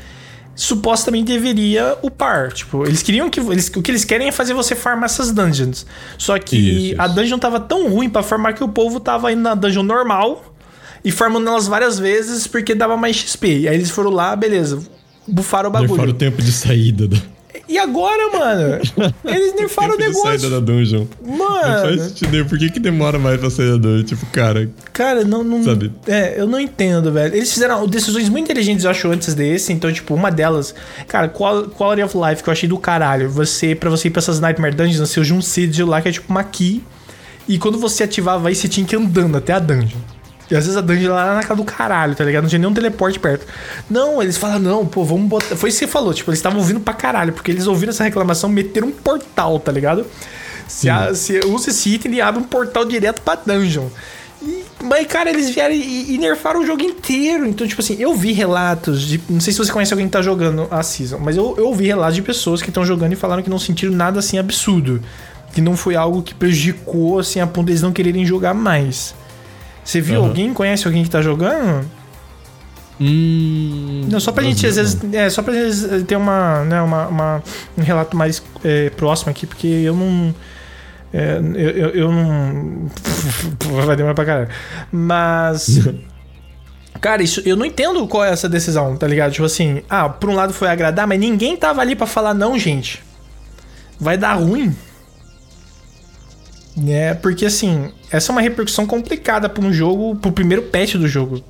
supostamente 0.55 1.33
deveria 1.33 1.97
upar. 2.03 2.53
Tipo, 2.53 2.85
eles 2.87 3.03
queriam 3.03 3.29
que. 3.31 3.41
Eles, 3.41 3.69
o 3.75 3.83
que 3.83 3.91
eles 3.91 4.05
querem 4.05 4.29
é 4.29 4.33
fazer 4.33 4.55
você 4.55 4.75
farmar 4.75 5.07
essas 5.07 5.33
dungeons. 5.33 5.87
Só 6.19 6.38
que 6.38 6.91
isso, 6.91 7.01
a 7.01 7.07
dungeon 7.07 7.38
tava 7.38 7.61
tão 7.61 7.88
ruim 7.88 8.09
para 8.09 8.23
farmar 8.23 8.55
que 8.55 8.62
o 8.62 8.69
povo 8.69 9.01
tava 9.01 9.33
indo 9.33 9.43
na 9.43 9.55
dungeon 9.55 9.83
normal 9.83 10.55
e 11.05 11.11
farmando 11.11 11.49
elas 11.49 11.67
várias 11.67 11.99
vezes 11.99 12.47
porque 12.47 12.75
dava 12.75 12.97
mais 12.97 13.17
XP. 13.17 13.61
E 13.61 13.69
aí 13.69 13.75
eles 13.75 13.91
foram 13.91 14.11
lá, 14.11 14.35
beleza. 14.37 14.81
Bufaram 15.27 15.69
o 15.69 15.73
bagulho. 15.73 15.91
Bufaram 15.91 16.11
o 16.11 16.15
tempo 16.15 16.43
de 16.43 16.53
saída. 16.53 17.09
Da... 17.09 17.17
E 17.69 17.79
agora, 17.79 18.31
mano? 18.31 18.81
Eles 19.25 19.55
nerfaram 19.55 19.95
o 19.95 19.99
negócio. 19.99 20.23
saída 20.23 20.51
da 20.51 20.61
dungeon. 20.61 21.07
Mano. 21.25 21.37
Não 21.38 21.83
faz 21.83 22.03
sentido. 22.03 22.45
Por 22.47 22.59
que, 22.59 22.71
que 22.71 22.81
demora 22.81 23.19
mais 23.19 23.38
pra 23.38 23.51
sair 23.51 23.71
da 23.73 23.77
dungeon? 23.77 24.05
Tipo, 24.05 24.27
cara. 24.27 24.71
Cara, 24.93 25.25
não. 25.25 25.45
não 25.45 25.62
sabe? 25.62 25.93
É, 26.07 26.41
eu 26.41 26.47
não 26.47 26.59
entendo, 26.59 27.12
velho. 27.12 27.35
Eles 27.35 27.53
fizeram 27.53 27.87
decisões 27.87 28.29
muito 28.29 28.45
inteligentes, 28.45 28.85
eu 28.85 28.91
acho, 28.91 29.09
antes 29.09 29.35
desse. 29.35 29.73
Então, 29.73 29.93
tipo, 29.93 30.15
uma 30.15 30.31
delas. 30.31 30.75
Cara, 31.07 31.29
Quality 31.29 32.03
of 32.03 32.17
Life, 32.17 32.43
que 32.43 32.49
eu 32.49 32.53
achei 32.53 32.69
do 32.69 32.79
caralho. 32.79 33.31
Você, 33.31 33.75
pra 33.75 33.91
você 33.91 34.09
ir 34.09 34.11
pra 34.11 34.21
essas 34.21 34.41
Nightmare 34.41 34.75
Dungeons, 34.75 34.99
você 34.99 35.21
usa 35.21 35.35
um 35.35 35.43
sigil 35.43 35.87
lá 35.87 36.01
que 36.01 36.09
é 36.09 36.12
tipo 36.12 36.31
uma 36.31 36.45
key. 36.45 36.83
E 37.49 37.59
quando 37.59 37.79
você 37.79 38.05
ativava 38.05 38.49
aí, 38.49 38.55
você 38.55 38.69
tinha 38.69 38.87
que 38.87 38.95
ir 38.95 38.99
andando 38.99 39.37
até 39.37 39.53
a 39.53 39.59
dungeon. 39.59 39.99
E 40.53 40.55
às 40.55 40.67
vezes 40.67 40.77
a 40.77 40.83
dungeon 40.83 41.15
lá 41.15 41.37
na 41.37 41.41
casa 41.41 41.57
do 41.57 41.65
caralho, 41.65 42.15
tá 42.15 42.23
ligado? 42.23 42.43
Não 42.43 42.51
tinha 42.51 42.59
nenhum 42.59 42.75
teleporte 42.75 43.19
perto. 43.19 43.47
Não, 43.88 44.23
eles 44.23 44.37
falam, 44.37 44.59
não, 44.59 44.87
pô, 44.87 45.03
vamos 45.03 45.27
botar. 45.27 45.57
Foi 45.57 45.71
isso 45.71 45.79
que 45.79 45.87
você 45.87 45.91
falou, 45.91 46.12
tipo, 46.12 46.31
eles 46.31 46.41
estavam 46.41 46.59
ouvindo 46.59 46.79
pra 46.79 46.93
caralho, 46.93 47.33
porque 47.33 47.51
eles 47.51 47.67
ouviram 47.67 47.88
essa 47.88 48.05
reclamação, 48.05 48.51
meteram 48.51 48.88
um 48.88 48.93
portal, 48.93 49.59
tá 49.59 49.73
ligado? 49.73 50.05
Se, 50.69 50.91
a, 50.91 51.15
se 51.15 51.41
usa 51.47 51.71
esse 51.71 51.95
item, 51.95 52.12
ele 52.12 52.21
abre 52.21 52.43
um 52.43 52.45
portal 52.45 52.85
direto 52.85 53.23
pra 53.23 53.35
dungeon. 53.35 53.88
E, 54.43 54.62
mas, 54.83 55.07
cara, 55.07 55.31
eles 55.31 55.49
vieram 55.49 55.75
e, 55.75 56.15
e, 56.15 56.19
nerfaram 56.19 56.61
o 56.61 56.67
jogo 56.67 56.83
inteiro. 56.83 57.47
Então, 57.47 57.67
tipo 57.67 57.81
assim, 57.81 57.97
eu 57.99 58.15
vi 58.15 58.33
relatos 58.33 59.01
de. 59.01 59.23
Não 59.31 59.41
sei 59.41 59.55
se 59.55 59.59
você 59.59 59.73
conhece 59.73 59.95
alguém 59.95 60.07
que 60.07 60.12
tá 60.12 60.21
jogando 60.21 60.69
a 60.71 60.83
Season, 60.83 61.19
mas 61.19 61.35
eu, 61.35 61.55
eu 61.57 61.69
ouvi 61.69 61.87
relatos 61.87 62.17
de 62.17 62.21
pessoas 62.21 62.61
que 62.61 62.69
estão 62.69 62.85
jogando 62.85 63.15
e 63.15 63.17
falaram 63.17 63.43
que 63.43 63.49
não 63.49 63.59
sentiram 63.59 63.95
nada 63.95 64.19
assim 64.19 64.37
absurdo. 64.37 65.01
Que 65.55 65.62
não 65.62 65.79
foi 65.79 65.97
algo 65.97 66.23
que 66.23 66.35
prejudicou, 66.35 67.19
assim, 67.19 67.41
a 67.41 67.47
ponto 67.47 67.67
de 67.67 67.73
eles 67.73 67.83
não 67.83 67.93
quererem 67.93 68.27
jogar 68.27 68.53
mais. 68.53 69.15
Você 69.85 70.01
viu 70.01 70.21
uhum. 70.21 70.27
alguém? 70.27 70.55
Conhece 70.55 70.87
alguém 70.87 71.03
que 71.03 71.11
tá 71.11 71.21
jogando? 71.21 71.85
Hum, 73.01 74.07
não, 74.09 74.21
só 74.21 74.31
pra 74.31 74.45
gente, 74.45 74.64
às 74.66 74.77
vezes. 74.77 74.99
É, 75.12 75.29
só 75.29 75.42
pra 75.42 75.53
gente 75.55 76.05
ter 76.05 76.14
uma, 76.14 76.64
né, 76.64 76.81
uma, 76.81 77.07
uma 77.09 77.42
um 77.77 77.83
relato 77.83 78.16
mais 78.16 78.42
é, 78.62 78.90
próximo 78.90 79.31
aqui, 79.31 79.47
porque 79.47 79.66
eu 79.66 79.95
não. 79.95 80.35
É, 81.12 81.38
eu, 81.55 81.71
eu, 81.71 81.88
eu, 81.90 82.12
não. 82.12 82.90
Vai 83.85 83.97
demorar 83.97 84.14
pra 84.14 84.25
caralho. 84.25 84.49
Mas. 84.90 85.81
Cara, 87.01 87.23
isso, 87.23 87.42
eu 87.45 87.57
não 87.57 87.66
entendo 87.66 88.07
qual 88.07 88.25
é 88.25 88.31
essa 88.31 88.49
decisão, 88.49 88.97
tá 88.97 89.09
ligado? 89.09 89.33
Tipo 89.33 89.47
assim, 89.47 89.83
ah, 89.90 90.09
por 90.09 90.31
um 90.31 90.35
lado 90.37 90.53
foi 90.53 90.68
agradar, 90.68 91.05
mas 91.05 91.18
ninguém 91.18 91.57
tava 91.57 91.81
ali 91.81 91.97
para 91.97 92.07
falar, 92.07 92.33
não, 92.33 92.57
gente. 92.57 93.03
Vai 93.99 94.16
dar 94.16 94.35
ruim. 94.35 94.77
É, 96.89 97.15
porque 97.15 97.45
assim, 97.45 97.93
essa 98.11 98.31
é 98.31 98.33
uma 98.33 98.41
repercussão 98.41 98.87
complicada 98.87 99.49
para 99.49 99.65
um 99.65 99.73
jogo, 99.73 100.17
pro 100.17 100.33
primeiro 100.33 100.63
patch 100.63 100.95
do 100.95 101.07
jogo. 101.07 101.43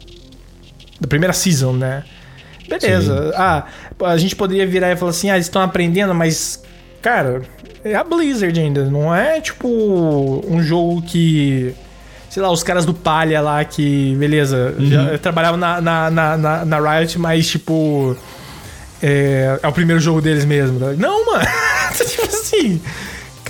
Da 1.00 1.06
primeira 1.06 1.32
season, 1.32 1.72
né? 1.72 2.04
Beleza. 2.68 3.26
Sim. 3.26 3.32
Ah, 3.36 3.66
a 4.04 4.16
gente 4.16 4.34
poderia 4.34 4.66
virar 4.66 4.90
e 4.92 4.96
falar 4.96 5.10
assim: 5.10 5.30
ah, 5.30 5.34
eles 5.34 5.46
estão 5.46 5.62
aprendendo, 5.62 6.14
mas. 6.14 6.62
Cara, 7.00 7.42
é 7.84 7.94
a 7.94 8.04
Blizzard 8.04 8.58
ainda. 8.58 8.84
Não 8.84 9.14
é 9.14 9.40
tipo 9.40 9.68
um 9.68 10.62
jogo 10.62 11.02
que. 11.02 11.74
Sei 12.30 12.42
lá, 12.42 12.50
os 12.50 12.62
caras 12.62 12.86
do 12.86 12.94
Palha 12.94 13.42
lá 13.42 13.62
que, 13.62 14.16
beleza, 14.18 14.74
uhum. 14.78 14.86
já 14.86 15.18
trabalhavam 15.18 15.58
na, 15.58 15.82
na, 15.82 16.10
na, 16.10 16.64
na, 16.64 16.98
Riot, 16.98 17.18
mas 17.18 17.46
tipo. 17.46 18.16
É, 19.02 19.58
é 19.62 19.68
o 19.68 19.72
primeiro 19.72 20.00
jogo 20.00 20.22
deles 20.22 20.44
mesmo. 20.44 20.78
Não, 20.96 21.26
mano. 21.26 21.44
tipo 21.94 22.24
assim. 22.24 22.80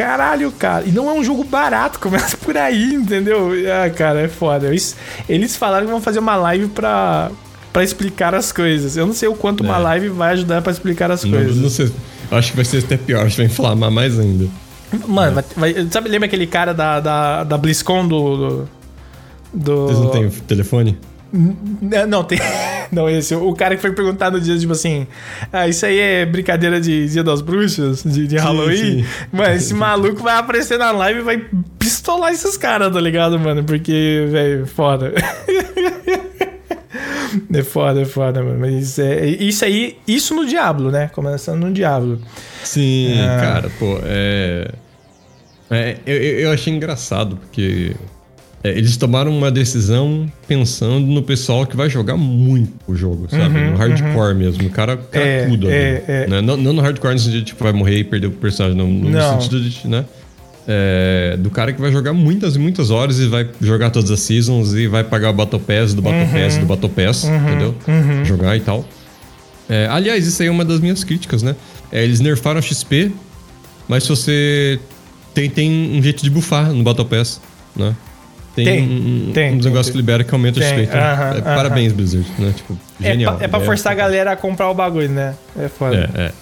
Caralho, 0.03 0.51
cara. 0.53 0.85
E 0.85 0.91
não 0.91 1.09
é 1.09 1.13
um 1.13 1.23
jogo 1.23 1.45
barato, 1.45 1.99
começa 2.01 2.37
por 2.37 2.57
aí, 2.57 2.95
entendeu? 2.95 3.51
Ah, 3.85 3.89
cara, 3.91 4.21
é 4.21 4.29
foda. 4.29 4.69
Eles, 4.69 4.97
eles 5.29 5.57
falaram 5.57 5.87
que 5.87 5.93
vão 5.93 6.01
fazer 6.01 6.19
uma 6.19 6.37
live 6.37 6.69
pra, 6.69 7.31
pra 7.73 7.85
explicar 7.85 8.35
as 8.35 8.51
coisas. 8.51 8.97
Eu 8.97 9.07
não 9.07 9.15
sei 9.15 9.29
o 9.29 9.35
quanto 9.35 9.63
é. 9.63 9.67
uma 9.67 9.79
live 9.79 10.09
vai 10.09 10.33
ajudar 10.33 10.61
pra 10.61 10.73
explicar 10.73 11.11
as 11.11 11.23
não, 11.25 11.31
coisas. 11.31 11.57
Não 11.57 11.71
sei. 11.71 11.93
Acho 12.31 12.51
que 12.51 12.57
vai 12.57 12.65
ser 12.65 12.79
até 12.79 12.97
pior, 12.97 13.27
acho 13.27 13.37
que 13.37 13.43
vai 13.43 13.47
inflamar 13.47 13.91
mais 13.91 14.19
ainda. 14.19 14.49
Mano, 15.07 15.39
é. 15.39 15.43
vai, 15.57 15.73
vai, 15.75 15.89
sabe, 15.91 16.09
lembra 16.09 16.27
aquele 16.27 16.47
cara 16.47 16.75
da, 16.75 17.01
da, 17.01 17.45
da 17.45 17.59
BlizzCon 17.59 18.07
do, 18.09 18.37
do, 18.37 18.69
do. 19.53 19.87
Vocês 19.87 19.99
não 19.99 20.11
têm 20.11 20.31
telefone? 20.47 20.99
Não, 22.09 22.23
tem. 22.25 22.39
Não, 22.93 23.09
esse. 23.09 23.35
O 23.35 23.55
cara 23.55 23.75
que 23.75 23.81
foi 23.81 23.93
perguntar 23.93 24.31
no 24.31 24.39
dia, 24.39 24.59
tipo 24.59 24.73
assim. 24.73 25.07
Ah, 25.51 25.67
isso 25.67 25.87
aí 25.87 25.99
é 25.99 26.27
brincadeira 26.27 26.79
de 26.79 27.09
Dia 27.09 27.25
das 27.25 27.41
Bruxas? 27.41 28.03
De, 28.03 28.27
de 28.27 28.37
Halloween? 28.37 28.77
Sim, 28.77 29.03
sim. 29.03 29.07
Mano, 29.33 29.55
esse 29.55 29.73
maluco 29.73 30.23
vai 30.23 30.37
aparecer 30.37 30.79
na 30.79 30.91
live 30.91 31.21
e 31.21 31.23
vai 31.23 31.45
pistolar 31.79 32.33
esses 32.33 32.57
caras, 32.59 32.93
tá 32.93 33.01
ligado, 33.01 33.39
mano? 33.39 33.65
Porque, 33.65 34.27
velho, 34.31 34.67
foda. 34.67 35.15
É 37.55 37.63
foda, 37.63 38.03
é 38.03 38.05
foda, 38.05 38.43
mano. 38.43 38.59
Mas 38.61 38.99
é, 38.99 39.25
isso 39.27 39.65
aí, 39.65 39.97
isso 40.07 40.35
no 40.35 40.47
Diablo, 40.47 40.91
né? 40.91 41.09
Começando 41.15 41.61
no 41.61 41.73
Diablo. 41.73 42.21
Sim, 42.63 43.19
ah. 43.21 43.41
cara, 43.41 43.71
pô, 43.79 43.99
é. 44.05 44.71
é 45.71 45.97
eu, 46.05 46.17
eu 46.17 46.53
achei 46.53 46.73
engraçado, 46.73 47.37
porque 47.37 47.97
é, 48.65 48.71
eles 48.71 48.97
tomaram 48.97 49.37
uma 49.37 49.51
decisão 49.51 50.31
pensando 50.47 51.05
no 51.05 51.23
pessoal 51.23 51.67
que 51.67 51.77
vai 51.77 51.91
jogar 51.91 52.17
muito 52.17 52.73
o 52.87 52.95
jogo, 52.95 53.27
sabe? 53.29 53.59
Uhum, 53.59 53.73
no 53.73 53.77
hardcore 53.77 54.33
uhum. 54.33 54.39
mesmo. 54.39 54.67
O 54.69 54.71
cara 54.71 55.01
é, 55.13 55.45
ali. 55.45 55.67
É, 55.67 56.05
é, 56.07 56.27
né? 56.29 56.41
não, 56.41 56.57
não, 56.57 56.73
no 56.73 56.81
hardcore 56.81 57.15
no 57.15 57.19
sentido 57.19 57.41
de 57.41 57.47
tipo, 57.47 57.65
vai 57.65 57.73
morrer 57.73 57.99
e 57.99 58.05
perder 58.05 58.29
o 58.29 58.31
personagem, 58.31 58.79
no, 58.79 58.87
no 58.87 59.41
sentido 59.41 59.61
de, 59.61 59.89
né? 59.89 60.05
É, 60.69 61.37
do 61.41 61.51
cara 61.51 61.73
que 61.73 61.81
vai 61.81 61.91
jogar 61.91 62.13
muitas 62.13 62.55
e 62.55 62.59
muitas 62.61 62.93
horas 62.93 63.19
e 63.19 63.27
vai 63.27 63.49
jogar 63.61 63.91
todas 63.91 64.13
as 64.13 64.21
seasons 64.21 64.75
e 64.75 64.87
vai 64.87 65.03
pagar 65.03 65.31
o 65.31 65.33
Battle 65.33 65.61
Pass 65.61 65.93
do 65.93 66.01
Battle 66.01 66.23
uhum, 66.23 66.31
Pass 66.31 66.57
do 66.57 66.67
Battle 66.67 66.89
Pass, 66.89 67.25
uhum, 67.25 67.37
entendeu? 67.37 67.75
Uhum. 67.89 68.25
Jogar 68.25 68.57
e 68.57 68.61
tal. 68.61 68.85
É, 69.69 69.89
aliás, 69.91 70.25
isso 70.25 70.41
aí 70.41 70.47
é 70.47 70.51
uma 70.53 70.65
das 70.65 70.79
minhas 70.79 71.03
críticas, 71.03 71.43
né? 71.43 71.57
É, 71.91 72.05
eles 72.05 72.21
nerfaram 72.21 72.63
XP, 72.63 73.11
mas 73.89 74.05
se 74.05 74.09
você 74.09 74.79
tem, 75.35 75.51
tem 75.51 75.99
um 75.99 76.01
jeito 76.01 76.23
de 76.23 76.31
bufar 76.31 76.73
no 76.73 76.85
Battle 76.85 77.07
Pass, 77.07 77.41
né? 77.75 77.97
Tem, 78.55 78.65
tem, 78.65 78.83
um, 78.83 79.33
tem, 79.33 79.53
um 79.55 79.63
negócio 79.63 79.91
que 79.91 79.97
libera 79.97 80.23
que 80.23 80.33
aumenta 80.35 80.61
o 80.61 80.63
XP. 80.63 80.83
Então, 80.83 81.01
uh 81.01 81.03
-huh, 81.03 81.07
é, 81.07 81.31
uh 81.31 81.35
-huh. 81.37 81.43
Parabéns, 81.43 81.93
Blizzard, 81.93 82.27
né? 82.39 82.53
Tipo, 82.55 82.79
genial. 83.01 83.35
É 83.35 83.37
pra, 83.37 83.45
é 83.47 83.49
pra 83.49 83.61
forçar 83.61 83.93
a 83.93 83.95
galera 83.95 84.33
a 84.33 84.37
comprar 84.37 84.69
o 84.71 84.75
bagulho, 84.75 85.09
né? 85.09 85.35
É 85.59 85.69
foda. 85.69 86.11
É, 86.15 86.21
é. 86.21 86.33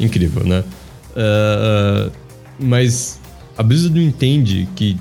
Incrível, 0.00 0.44
né? 0.44 0.64
Uh, 1.10 2.10
mas 2.58 3.20
a 3.56 3.62
Blizzard 3.62 3.94
não 3.94 4.04
entende 4.04 4.68
que 4.74 4.96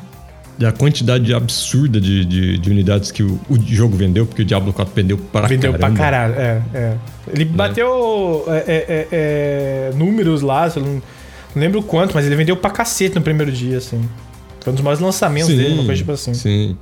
a 0.66 0.72
quantidade 0.72 1.34
absurda 1.34 2.02
de, 2.02 2.26
de, 2.26 2.58
de 2.58 2.70
unidades 2.70 3.12
que 3.12 3.24
o, 3.24 3.40
o, 3.50 3.58
jogo 3.66 3.96
vendeu, 3.96 4.26
porque 4.26 4.42
o 4.42 4.46
Diablo 4.46 4.74
4 4.74 4.94
vendeu 4.94 5.18
para 5.18 5.48
vendeu 5.48 5.72
caramba. 5.72 5.88
Vendeu 5.88 6.04
pra 6.04 6.12
caralho, 6.12 6.34
é, 6.36 6.62
é. 6.74 6.96
Ele 7.34 7.46
né? 7.46 7.52
bateu 7.54 8.44
é, 8.48 8.58
é, 8.58 8.86
é, 8.90 9.08
é 9.12 9.92
números 9.96 10.42
lá, 10.42 10.70
não, 10.76 10.84
não 10.84 11.02
lembro 11.56 11.82
quanto, 11.82 12.14
mas 12.14 12.26
ele 12.26 12.36
vendeu 12.36 12.58
pra 12.58 12.70
cacete 12.70 13.16
no 13.16 13.22
primeiro 13.22 13.52
dia, 13.52 13.78
assim. 13.78 14.02
Foi 14.62 14.72
um 14.72 14.76
dos 14.76 14.84
maiores 14.84 15.02
lançamentos 15.02 15.50
sim, 15.50 15.58
dele, 15.58 15.74
uma 15.74 15.86
coisa 15.86 16.00
tipo 16.00 16.12
assim. 16.12 16.34
Sim. 16.34 16.78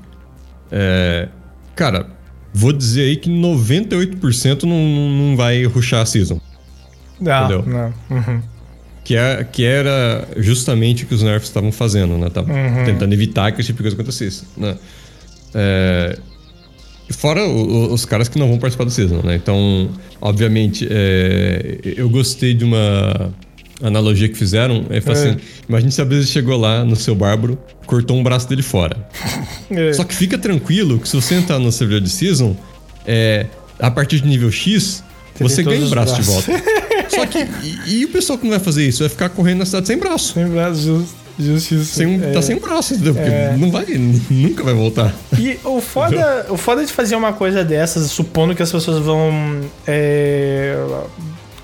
É, 0.71 1.29
cara, 1.75 2.07
vou 2.53 2.73
dizer 2.73 3.03
aí 3.03 3.17
que 3.17 3.29
98% 3.29 4.63
não, 4.63 5.09
não 5.09 5.37
vai 5.37 5.63
ruxar 5.65 6.01
a 6.01 6.05
season. 6.05 6.39
Não, 7.19 7.45
entendeu? 7.45 7.63
não. 7.65 8.17
Uhum. 8.17 8.41
Que, 9.03 9.15
é, 9.15 9.43
que 9.43 9.63
era 9.63 10.27
justamente 10.37 11.05
o 11.05 11.07
que 11.07 11.13
os 11.13 11.23
nerfs 11.23 11.47
estavam 11.47 11.71
fazendo, 11.71 12.17
né? 12.17 12.27
Estavam 12.27 12.53
uhum. 12.53 12.85
tentando 12.85 13.13
evitar 13.13 13.51
que 13.51 13.61
esse 13.61 13.67
tipo 13.67 13.77
de 13.77 13.83
coisa 13.83 13.95
acontecesse, 13.95 14.45
né? 14.57 14.75
É, 15.55 16.19
fora 17.11 17.45
o, 17.45 17.93
os 17.93 18.05
caras 18.05 18.27
que 18.27 18.37
não 18.37 18.49
vão 18.49 18.57
participar 18.57 18.83
do 18.83 18.91
season, 18.91 19.21
né? 19.23 19.35
Então, 19.35 19.89
obviamente, 20.19 20.87
é, 20.89 21.79
eu 21.83 22.09
gostei 22.09 22.53
de 22.53 22.65
uma 22.65 23.33
analogia 23.81 24.27
que 24.27 24.37
fizeram 24.37 24.85
é, 24.89 24.97
é. 24.97 25.11
assim: 25.11 25.37
imagine 25.67 25.91
se 25.91 26.01
a 26.01 26.05
Blizzard 26.05 26.31
chegou 26.31 26.57
lá 26.57 26.83
no 26.83 26.95
seu 26.95 27.15
bárbaro, 27.15 27.57
cortou 27.85 28.17
um 28.17 28.23
braço 28.23 28.47
dele 28.47 28.63
fora. 28.63 28.97
É. 29.69 29.91
Só 29.91 30.05
que 30.05 30.15
fica 30.15 30.37
tranquilo 30.37 30.97
que 30.97 31.09
se 31.09 31.13
você 31.13 31.35
entrar 31.35 31.59
no 31.59 31.69
servidor 31.73 31.99
de 31.99 32.09
Season, 32.09 32.55
é, 33.05 33.47
a 33.77 33.91
partir 33.91 34.21
de 34.21 34.25
nível 34.25 34.49
X, 34.49 35.03
você 35.37 35.61
ganha 35.61 35.85
o 35.85 35.89
braço 35.89 36.15
de 36.15 36.21
volta. 36.21 36.53
Só 37.13 37.25
que. 37.25 37.39
E, 37.85 37.99
e, 37.99 38.05
o 38.05 38.07
pessoal 38.07 38.39
que 38.39 38.45
não 38.45 38.51
vai 38.51 38.61
fazer 38.61 38.87
isso? 38.87 38.99
Vai 38.99 39.09
ficar 39.09 39.27
correndo 39.27 39.59
na 39.59 39.65
cidade 39.65 39.87
sem 39.87 39.97
braço. 39.97 40.33
Sem 40.35 40.47
braço, 40.47 40.81
justo. 40.81 41.27
Justiça. 41.39 41.83
Sem, 41.83 42.19
tá 42.19 42.25
é. 42.27 42.31
Tá 42.31 42.41
sem 42.41 42.57
braço, 42.57 42.93
entendeu? 42.93 43.13
Porque 43.13 43.29
é. 43.29 43.55
não 43.57 43.69
vai, 43.69 43.85
nunca 44.29 44.63
vai 44.63 44.73
voltar. 44.73 45.13
E 45.37 45.59
o 45.63 45.79
foda, 45.81 46.47
o 46.49 46.57
foda 46.57 46.83
de 46.83 46.91
fazer 46.91 47.15
uma 47.15 47.31
coisa 47.33 47.63
dessas, 47.63 48.09
supondo 48.09 48.55
que 48.55 48.63
as 48.63 48.71
pessoas 48.71 49.03
vão 49.03 49.61
é, 49.85 50.75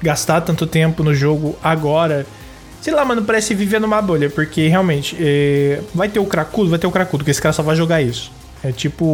gastar 0.04 0.42
tanto 0.42 0.68
tempo 0.68 1.02
no 1.04 1.16
jogo 1.16 1.56
agora. 1.64 2.26
Sei 2.82 2.94
lá, 2.94 3.06
mano, 3.06 3.24
parece 3.24 3.56
viver 3.56 3.80
numa 3.80 4.02
bolha, 4.02 4.30
porque 4.30 4.68
realmente 4.68 5.16
é, 5.18 5.80
vai 5.96 6.10
ter 6.10 6.20
o 6.20 6.26
cracudo, 6.26 6.70
vai 6.70 6.78
ter 6.78 6.86
o 6.86 6.92
cracudo, 6.92 7.20
porque 7.20 7.32
esse 7.32 7.42
cara 7.42 7.54
só 7.54 7.64
vai 7.64 7.76
jogar 7.76 8.02
isso. 8.02 8.30
É 8.62 8.72
tipo 8.72 9.06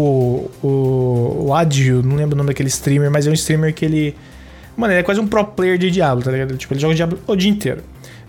o, 0.63 1.45
o 1.47 1.54
Adio, 1.54 2.02
não 2.04 2.15
lembro 2.15 2.36
o 2.36 2.38
nome 2.38 2.49
daquele 2.49 2.69
streamer, 2.69 3.12
mas 3.12 3.28
é 3.28 3.30
um 3.30 3.34
streamer 3.34 3.73
que 3.73 3.86
ele. 3.86 4.15
Mano, 4.75 4.93
ele 4.93 5.02
é 5.02 5.04
quase 5.04 5.19
um 5.19 5.28
pro 5.28 5.45
player 5.45 5.78
de 5.78 5.91
Diablo, 5.91 6.23
tá 6.23 6.32
ligado? 6.32 6.58
Tipo, 6.58 6.73
ele 6.73 6.80
joga 6.80 6.95
Diablo 6.95 7.19
o 7.28 7.36
dia 7.36 7.49
inteiro. 7.49 7.84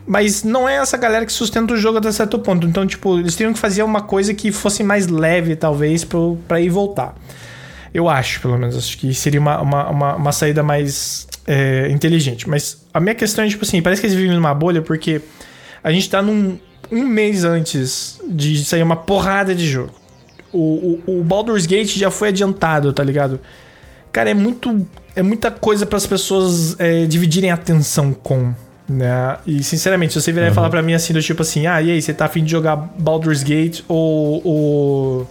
Mas 0.07 0.42
não 0.42 0.68
é 0.68 0.77
essa 0.77 0.96
galera 0.96 1.25
que 1.25 1.33
sustenta 1.33 1.75
o 1.75 1.77
jogo 1.77 1.99
até 1.99 2.11
certo 2.11 2.38
ponto. 2.38 2.66
Então, 2.66 2.87
tipo, 2.87 3.18
eles 3.18 3.37
teriam 3.37 3.53
que 3.53 3.59
fazer 3.59 3.83
uma 3.83 4.01
coisa 4.01 4.35
que 4.35 4.51
fosse 4.51 4.83
mais 4.83 5.07
leve, 5.07 5.55
talvez, 5.57 6.05
pro, 6.05 6.38
pra 6.49 6.61
ir 6.61 6.68
voltar. 6.68 7.14
Eu 7.92 8.09
acho, 8.09 8.40
pelo 8.40 8.59
menos. 8.59 8.77
Acho 8.77 8.99
que 8.99 9.14
seria 9.14 9.40
uma, 9.40 9.61
uma, 9.61 9.90
uma, 9.90 10.16
uma 10.16 10.33
saída 10.33 10.62
mais 10.62 11.29
é, 11.51 11.91
inteligente. 11.91 12.49
Mas 12.49 12.87
a 12.95 13.01
minha 13.01 13.15
questão 13.15 13.45
é, 13.45 13.49
tipo 13.49 13.65
assim, 13.65 13.83
parece 13.83 14.01
que 14.01 14.07
eles 14.07 14.17
vivem 14.17 14.37
numa 14.37 14.55
bolha 14.55 14.81
porque 14.81 15.21
a 15.83 15.91
gente 15.91 16.09
tá 16.09 16.23
num 16.23 16.57
um 16.93 17.05
mês 17.07 17.45
antes 17.45 18.21
de 18.29 18.65
sair 18.65 18.83
uma 18.83 18.97
porrada 18.97 19.53
de 19.53 19.67
jogo. 19.67 19.93
O, 20.53 21.01
o, 21.07 21.21
o 21.21 21.25
Baldur's 21.25 21.67
Gate 21.67 21.97
já 21.97 22.11
foi 22.11 22.29
adiantado, 22.29 22.93
tá 22.93 23.03
ligado? 23.03 23.41
Cara, 24.13 24.31
é 24.31 24.35
muito. 24.35 24.87
É 25.17 25.23
muita 25.23 25.51
coisa 25.51 25.85
para 25.85 25.97
as 25.97 26.07
pessoas 26.07 26.79
é, 26.79 27.05
dividirem 27.07 27.51
atenção 27.51 28.13
com. 28.13 28.55
Né? 28.89 29.37
E 29.47 29.63
sinceramente, 29.63 30.13
se 30.13 30.21
você 30.21 30.33
vier 30.33 30.49
uhum. 30.49 30.55
falar 30.55 30.71
pra 30.71 30.83
mim 30.83 30.95
assim, 30.95 31.13
do 31.13 31.23
tipo 31.23 31.43
assim, 31.43 31.67
ah, 31.67 31.81
e 31.81 31.91
aí, 31.93 32.03
você 32.03 32.13
tá 32.13 32.25
afim 32.27 32.45
de 32.45 32.51
jogar 32.51 32.77
Baldur's 32.77 33.43
Gate 33.43 33.83
ou, 33.87 34.41
ou 34.45 35.31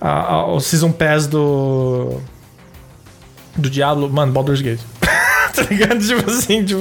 a, 0.00 0.34
a, 0.34 0.46
o 0.52 0.60
Season 0.60 0.92
Pass 0.92 1.26
do. 1.26 2.20
Do 3.56 3.70
Diablo, 3.70 4.10
mano, 4.10 4.32
Baldur's 4.32 4.60
Gate. 4.60 4.80
Tá 5.56 5.66
ligado? 5.70 5.98
Tipo 6.06 6.30
assim, 6.30 6.64
tipo. 6.64 6.80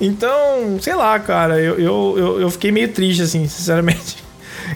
então, 0.00 0.78
sei 0.80 0.94
lá, 0.94 1.18
cara, 1.18 1.60
eu, 1.60 1.78
eu, 1.78 2.40
eu, 2.40 2.50
fiquei 2.50 2.70
meio 2.72 2.88
triste, 2.88 3.22
assim, 3.22 3.46
sinceramente. 3.46 4.22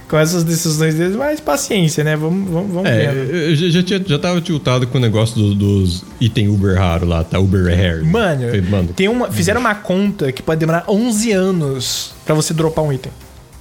Com 0.09 0.19
essas 0.19 0.45
decisões 0.45 0.95
deles, 0.97 1.17
mas 1.17 1.41
paciência, 1.41 2.05
né? 2.05 2.17
Vamos, 2.17 2.51
vamos, 2.51 2.73
vamos 2.73 2.91
é, 2.91 3.13
Eu 3.49 3.55
já, 3.55 3.83
tinha, 3.83 4.03
já 4.05 4.19
tava 4.19 4.41
tiltado 4.41 4.87
com 4.87 4.99
o 4.99 5.01
negócio 5.01 5.35
do, 5.37 5.55
dos 5.55 6.05
item 6.21 6.49
Uber 6.49 6.77
raro 6.77 7.07
lá, 7.07 7.25
tá? 7.25 7.39
Uber 7.39 7.65
Rare. 7.65 8.05
Mano, 8.05 8.43
Mano, 8.69 8.89
tem 8.89 9.09
uma, 9.09 9.31
fizeram 9.31 9.61
uma 9.61 9.75
conta 9.75 10.31
que 10.33 10.43
pode 10.43 10.61
demorar 10.61 10.85
11 10.87 11.33
anos 11.33 12.15
para 12.27 12.35
você 12.35 12.53
dropar 12.53 12.85
um 12.85 12.93
item. 12.93 13.13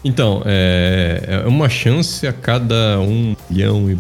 Então, 0.06 0.44
é, 0.46 1.42
é 1.44 1.48
uma 1.48 1.68
chance 1.68 2.28
a 2.28 2.32
cada 2.32 3.00
um 3.00 3.36
milhão 3.50 3.90
e. 3.90 3.98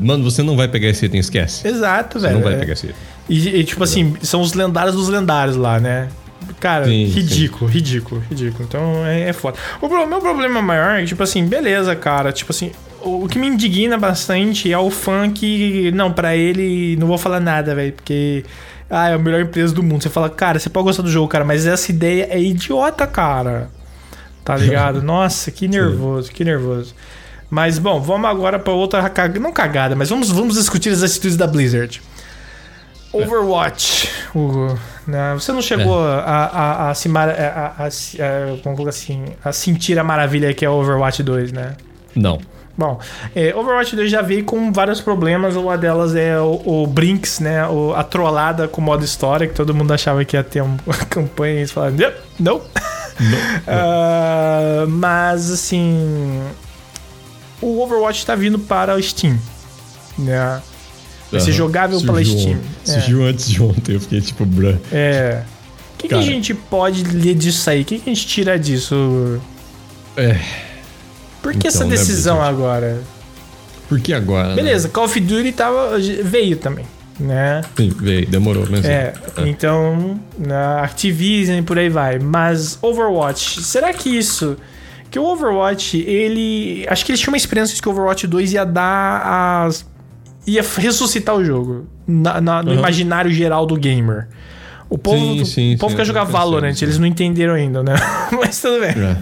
Mano, 0.00 0.22
você 0.22 0.44
não 0.44 0.56
vai 0.56 0.68
pegar 0.68 0.88
esse 0.88 1.04
item, 1.04 1.18
esquece. 1.18 1.66
Exato, 1.66 2.20
você 2.20 2.28
velho. 2.28 2.38
Não 2.38 2.44
vai 2.44 2.56
pegar 2.56 2.74
esse 2.74 2.86
item. 2.86 2.96
E, 3.30 3.60
e 3.60 3.64
tipo 3.64 3.84
assim, 3.84 4.16
são 4.22 4.40
os 4.40 4.54
lendários 4.54 4.96
dos 4.96 5.08
lendários 5.08 5.54
lá, 5.54 5.78
né? 5.78 6.08
Cara, 6.58 6.84
sim, 6.84 7.04
ridículo, 7.04 7.70
sim. 7.70 7.78
ridículo, 7.78 8.22
ridículo. 8.28 8.64
Então 8.68 9.06
é, 9.06 9.28
é 9.28 9.32
foda. 9.32 9.56
O 9.80 9.88
meu 9.88 10.20
problema 10.20 10.60
maior 10.60 10.96
é 10.96 11.02
que, 11.02 11.06
tipo 11.06 11.22
assim, 11.22 11.46
beleza, 11.46 11.94
cara. 11.94 12.32
Tipo 12.32 12.50
assim, 12.50 12.72
o, 13.00 13.24
o 13.24 13.28
que 13.28 13.38
me 13.38 13.46
indigna 13.46 13.96
bastante 13.96 14.72
é 14.72 14.78
o 14.78 14.90
fã 14.90 15.30
que. 15.30 15.92
Não, 15.92 16.12
para 16.12 16.36
ele, 16.36 16.96
não 16.96 17.06
vou 17.06 17.16
falar 17.16 17.38
nada, 17.38 17.72
velho, 17.72 17.92
porque. 17.92 18.44
Ah, 18.90 19.10
é 19.10 19.14
a 19.14 19.18
melhor 19.18 19.40
empresa 19.40 19.72
do 19.72 19.82
mundo. 19.84 20.02
Você 20.02 20.10
fala, 20.10 20.28
cara, 20.28 20.58
você 20.58 20.68
pode 20.68 20.86
gostar 20.86 21.04
do 21.04 21.10
jogo, 21.10 21.28
cara, 21.28 21.44
mas 21.44 21.64
essa 21.64 21.92
ideia 21.92 22.26
é 22.28 22.40
idiota, 22.42 23.06
cara. 23.06 23.70
Tá 24.44 24.56
ligado? 24.56 25.00
Nossa, 25.04 25.52
que 25.52 25.68
nervoso, 25.68 26.26
Sim. 26.26 26.34
que 26.34 26.44
nervoso. 26.44 26.92
Mas 27.48 27.78
bom, 27.78 28.00
vamos 28.00 28.28
agora 28.28 28.58
para 28.58 28.72
outra 28.72 29.12
não 29.40 29.52
cagada, 29.52 29.94
mas 29.94 30.08
vamos, 30.08 30.30
vamos 30.30 30.56
discutir 30.56 30.90
as 30.90 31.02
atitudes 31.02 31.36
da 31.36 31.46
Blizzard. 31.46 32.02
Overwatch, 33.12 34.08
Hugo. 34.34 34.78
Né? 35.06 35.34
Você 35.34 35.52
não 35.52 35.60
chegou 35.60 36.06
é. 36.06 36.12
a, 36.12 36.50
a, 36.52 36.90
a, 36.90 36.94
se 36.94 37.08
mar, 37.08 37.28
a, 37.28 37.32
a, 37.32 37.84
a, 37.84 38.88
assim, 38.88 39.24
a 39.44 39.52
sentir 39.52 39.98
a 39.98 40.04
maravilha 40.04 40.54
que 40.54 40.64
é 40.64 40.70
Overwatch 40.70 41.22
2, 41.22 41.52
né? 41.52 41.76
Não. 42.14 42.38
Bom, 42.78 42.98
é, 43.34 43.54
Overwatch 43.54 43.94
2 43.94 44.10
já 44.10 44.22
veio 44.22 44.44
com 44.44 44.72
vários 44.72 45.00
problemas. 45.00 45.56
Uma 45.56 45.76
delas 45.76 46.14
é 46.14 46.40
o, 46.40 46.62
o 46.64 46.86
Brinks, 46.86 47.40
né? 47.40 47.66
O, 47.66 47.92
a 47.94 48.04
trollada 48.04 48.68
com 48.68 48.80
o 48.80 48.84
modo 48.84 49.04
história, 49.04 49.46
que 49.46 49.54
todo 49.54 49.74
mundo 49.74 49.92
achava 49.92 50.24
que 50.24 50.36
ia 50.36 50.44
ter 50.44 50.62
uma 50.62 50.96
campanha 51.08 51.54
e 51.54 51.58
eles 51.58 51.72
falaram, 51.72 51.96
não. 52.38 52.56
Uh, 52.56 54.86
mas, 54.88 55.50
assim. 55.50 56.40
O 57.60 57.82
Overwatch 57.82 58.24
tá 58.24 58.34
vindo 58.34 58.58
para 58.58 58.94
o 58.94 59.02
Steam. 59.02 59.38
Né? 60.16 60.62
Vai 61.30 61.40
ser 61.40 61.52
jogável 61.52 62.00
surgiu 62.84 63.24
é. 63.24 63.30
antes 63.30 63.48
de 63.48 63.62
ontem, 63.62 63.94
eu 63.94 64.00
fiquei 64.00 64.20
tipo, 64.20 64.44
bruh. 64.44 64.76
É. 64.90 65.42
O 65.94 65.98
que, 65.98 66.08
que, 66.08 66.14
a 66.14 66.22
gente 66.22 66.54
pode 66.54 67.04
ler 67.04 67.34
disso 67.34 67.68
aí? 67.68 67.82
O 67.82 67.84
que, 67.84 67.98
que 67.98 68.10
a 68.10 68.14
gente 68.14 68.26
tira 68.26 68.58
disso? 68.58 69.40
É. 70.16 70.38
Por 71.42 71.52
que 71.52 71.58
então, 71.58 71.68
essa 71.68 71.84
né, 71.84 71.90
decisão 71.90 72.40
né, 72.40 72.48
agora? 72.48 73.02
Por 73.88 74.00
que 74.00 74.12
agora? 74.12 74.54
Beleza, 74.54 74.88
né? 74.88 74.94
Call 74.94 75.04
of 75.04 75.20
Duty 75.20 75.52
tava, 75.52 75.98
veio 76.24 76.56
também 76.56 76.84
né? 77.20 77.60
Sim, 77.76 77.90
veio, 77.90 78.26
demorou, 78.26 78.66
mas 78.68 78.84
é. 78.84 79.12
é. 79.36 79.48
Então, 79.48 80.18
na 80.38 80.82
Activision 80.82 81.58
e 81.58 81.62
por 81.62 81.78
aí 81.78 81.88
vai. 81.88 82.18
Mas 82.18 82.78
Overwatch, 82.80 83.62
será 83.62 83.92
que 83.92 84.08
isso 84.08 84.56
que 85.10 85.18
o 85.18 85.24
Overwatch, 85.24 85.98
ele, 85.98 86.86
acho 86.88 87.04
que 87.04 87.10
eles 87.10 87.20
tinham 87.20 87.32
uma 87.32 87.36
experiência 87.36 87.74
de 87.74 87.82
que 87.82 87.88
o 87.88 87.90
Overwatch 87.90 88.28
2 88.28 88.52
ia 88.52 88.64
dar 88.64 89.66
as 89.66 89.84
ia 90.46 90.62
ressuscitar 90.76 91.36
o 91.36 91.44
jogo 91.44 91.86
na, 92.06 92.40
na, 92.40 92.62
no 92.62 92.70
uhum. 92.70 92.78
imaginário 92.78 93.30
geral 93.30 93.66
do 93.66 93.76
gamer. 93.76 94.28
O 94.88 94.98
povo, 94.98 95.18
sim, 95.18 95.44
sim, 95.44 95.74
o 95.76 95.78
povo 95.78 95.92
sim, 95.92 95.96
quer 95.98 96.04
jogar 96.04 96.24
Valorant, 96.24 96.74
eles 96.82 96.98
não 96.98 97.06
entenderam 97.06 97.54
ainda, 97.54 97.82
né? 97.82 97.94
Mas 98.32 98.60
tudo 98.60 98.80
bem. 98.80 98.90
É. 98.90 99.16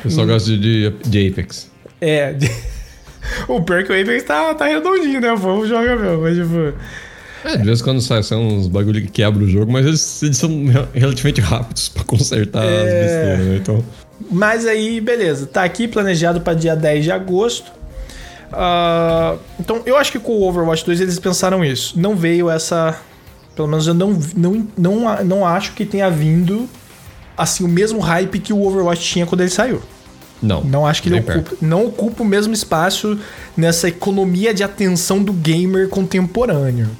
O 0.00 0.02
pessoal 0.02 0.26
gosta 0.26 0.50
de, 0.56 0.92
de 1.04 1.28
Apex. 1.28 1.70
É. 2.00 2.34
o 3.46 3.62
pior 3.62 3.84
que 3.84 3.92
o 3.92 4.00
Apex 4.00 4.24
tá, 4.24 4.52
tá 4.54 4.66
redondinho, 4.66 5.20
né? 5.20 5.32
O 5.32 5.38
povo 5.38 5.66
joga 5.66 5.94
mesmo, 5.94 6.22
mas 6.22 6.36
tipo. 6.36 6.74
É, 7.44 7.56
de 7.56 7.64
vez 7.64 7.80
em 7.80 7.84
quando 7.84 8.00
sai, 8.00 8.22
sai 8.24 8.38
uns 8.38 8.66
bagulho 8.66 9.00
que 9.00 9.08
quebra 9.08 9.44
o 9.44 9.48
jogo, 9.48 9.70
mas 9.70 9.86
eles, 9.86 10.22
eles 10.24 10.36
são 10.36 10.50
relativamente 10.92 11.40
rápidos 11.40 11.88
pra 11.88 12.02
consertar 12.02 12.64
é... 12.64 12.78
as 12.78 12.84
besteiras, 12.84 13.46
né? 13.46 13.56
Então. 13.56 13.84
Mas 14.30 14.66
aí, 14.66 15.00
beleza. 15.00 15.46
Tá 15.46 15.62
aqui 15.62 15.86
planejado 15.86 16.40
para 16.40 16.54
dia 16.54 16.74
10 16.74 17.04
de 17.04 17.12
agosto. 17.12 17.70
Uh, 18.52 19.38
então, 19.58 19.82
eu 19.84 19.96
acho 19.96 20.12
que 20.12 20.18
com 20.18 20.32
o 20.32 20.48
Overwatch 20.48 20.84
2 20.84 21.00
eles 21.00 21.18
pensaram 21.18 21.64
isso. 21.64 21.98
Não 21.98 22.14
veio 22.14 22.48
essa. 22.48 22.98
Pelo 23.54 23.68
menos 23.68 23.86
eu 23.86 23.94
não, 23.94 24.18
não, 24.36 24.68
não, 24.76 25.24
não 25.24 25.46
acho 25.46 25.72
que 25.72 25.84
tenha 25.84 26.10
vindo 26.10 26.68
assim 27.36 27.64
o 27.64 27.68
mesmo 27.68 28.00
hype 28.00 28.38
que 28.38 28.52
o 28.52 28.62
Overwatch 28.62 29.02
tinha 29.02 29.26
quando 29.26 29.40
ele 29.40 29.50
saiu. 29.50 29.82
Não. 30.42 30.62
Não 30.62 30.86
acho 30.86 31.02
que 31.02 31.08
ele 31.08 31.20
ocupa, 31.20 31.56
não 31.62 31.86
ocupa 31.86 32.22
o 32.22 32.26
mesmo 32.26 32.52
espaço 32.52 33.18
nessa 33.56 33.88
economia 33.88 34.52
de 34.52 34.62
atenção 34.62 35.22
do 35.22 35.32
gamer 35.32 35.88
contemporâneo 35.88 36.90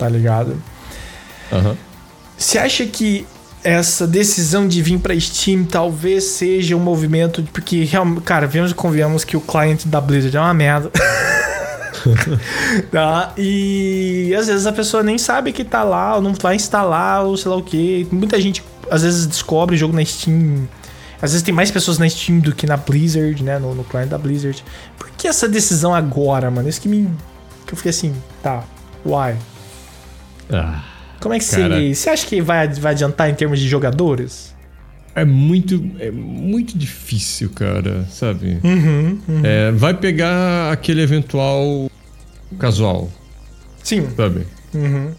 tá 0.00 0.08
ligado? 0.08 0.60
Uhum. 1.52 1.76
Você 2.38 2.58
acha 2.58 2.86
que 2.86 3.26
essa 3.62 4.06
decisão 4.06 4.66
de 4.66 4.80
vir 4.82 4.98
para 4.98 5.18
Steam 5.18 5.64
talvez 5.64 6.24
seja 6.24 6.76
um 6.76 6.80
movimento 6.80 7.42
porque 7.52 7.88
cara, 8.24 8.46
vemos 8.46 8.70
e 8.70 8.74
convenhamos 8.74 9.24
que 9.24 9.36
o 9.36 9.40
cliente 9.40 9.86
da 9.86 10.00
Blizzard 10.00 10.36
é 10.36 10.40
uma 10.40 10.54
merda. 10.54 10.90
tá? 12.90 13.32
E 13.36 14.34
às 14.38 14.46
vezes 14.46 14.66
a 14.66 14.72
pessoa 14.72 15.02
nem 15.02 15.18
sabe 15.18 15.52
que 15.52 15.64
tá 15.64 15.82
lá, 15.82 16.16
ou 16.16 16.22
não 16.22 16.32
vai 16.32 16.56
instalar, 16.56 17.24
ou 17.24 17.36
sei 17.36 17.50
lá 17.50 17.56
o 17.56 17.62
que. 17.62 18.08
Muita 18.10 18.40
gente 18.40 18.64
às 18.90 19.02
vezes 19.02 19.26
descobre 19.26 19.76
o 19.76 19.78
jogo 19.78 19.94
na 19.94 20.04
Steam. 20.04 20.68
Às 21.20 21.32
vezes 21.32 21.42
tem 21.42 21.52
mais 21.52 21.70
pessoas 21.70 21.98
na 21.98 22.08
Steam 22.08 22.38
do 22.38 22.54
que 22.54 22.66
na 22.66 22.78
Blizzard, 22.78 23.42
né? 23.42 23.58
No, 23.58 23.74
no 23.74 23.84
cliente 23.84 24.08
da 24.08 24.18
Blizzard. 24.18 24.64
Por 24.98 25.10
que 25.10 25.28
essa 25.28 25.46
decisão 25.46 25.94
agora, 25.94 26.50
mano? 26.50 26.68
Isso 26.68 26.80
que 26.80 26.88
me. 26.88 27.10
Que 27.66 27.74
eu 27.74 27.76
fiquei 27.76 27.90
assim, 27.90 28.14
tá, 28.42 28.64
why? 29.04 29.36
Ah, 30.50 30.82
Como 31.20 31.34
é 31.34 31.38
que 31.38 31.48
cara, 31.48 31.76
você. 31.76 31.94
Você 31.94 32.10
acha 32.10 32.26
que 32.26 32.40
vai, 32.40 32.66
vai 32.68 32.92
adiantar 32.92 33.28
em 33.28 33.34
termos 33.34 33.60
de 33.60 33.68
jogadores? 33.68 34.54
É 35.14 35.24
muito, 35.24 35.90
é 35.98 36.10
muito 36.10 36.78
difícil, 36.78 37.50
cara, 37.50 38.06
sabe? 38.10 38.58
Uhum, 38.64 39.18
uhum. 39.28 39.40
É, 39.44 39.70
vai 39.72 39.92
pegar 39.92 40.72
aquele 40.72 41.02
eventual 41.02 41.90
casual. 42.58 43.10
Sim. 43.82 44.08
Sabe? 44.16 44.46
Uhum. 44.72 45.12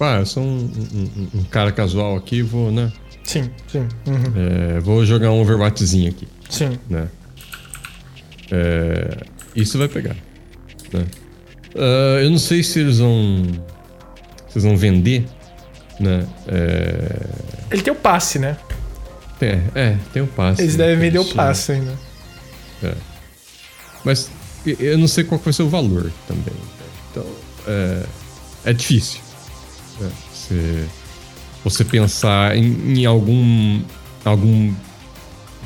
Ah, 0.00 0.18
eu 0.18 0.26
sou 0.26 0.42
um, 0.42 0.70
um, 0.92 1.38
um, 1.40 1.44
cara 1.44 1.72
casual 1.72 2.16
aqui, 2.16 2.42
vou, 2.42 2.70
né? 2.70 2.92
Sim, 3.24 3.50
sim. 3.68 3.86
Uhum. 4.06 4.76
É, 4.76 4.80
vou 4.80 5.04
jogar 5.04 5.30
um 5.30 5.40
Overwatchzinho 5.40 6.10
aqui. 6.10 6.28
Sim. 6.50 6.78
Né? 6.88 7.08
É, 8.50 9.18
isso 9.56 9.78
vai 9.78 9.88
pegar. 9.88 10.16
Né? 10.92 11.04
Uh, 11.74 12.22
eu 12.22 12.30
não 12.30 12.38
sei 12.38 12.62
se 12.62 12.80
eles 12.80 12.98
vão 12.98 13.42
vocês 14.48 14.64
vão 14.64 14.76
vender, 14.76 15.24
né? 15.98 16.26
É... 16.46 17.26
Ele 17.70 17.82
tem 17.82 17.92
o 17.92 17.96
passe, 17.96 18.38
né? 18.38 18.56
É, 19.40 19.60
é 19.74 19.96
tem 20.12 20.22
o 20.22 20.26
passe. 20.26 20.62
Eles 20.62 20.76
né? 20.76 20.86
devem 20.86 21.10
vender 21.10 21.18
o 21.18 21.34
passe 21.34 21.72
ainda. 21.72 21.94
É. 22.82 22.94
Mas 24.04 24.30
eu 24.78 24.98
não 24.98 25.08
sei 25.08 25.24
qual 25.24 25.40
vai 25.40 25.52
ser 25.52 25.62
o 25.62 25.68
valor 25.68 26.10
também. 26.26 26.54
Né? 26.54 26.86
Então, 27.10 27.26
é, 27.66 28.02
é 28.64 28.72
difícil. 28.72 29.20
Né? 30.00 30.10
Você, 30.32 30.84
você 31.64 31.84
pensar 31.84 32.56
em, 32.56 33.00
em 33.00 33.06
algum, 33.06 33.80
algum, 34.24 34.72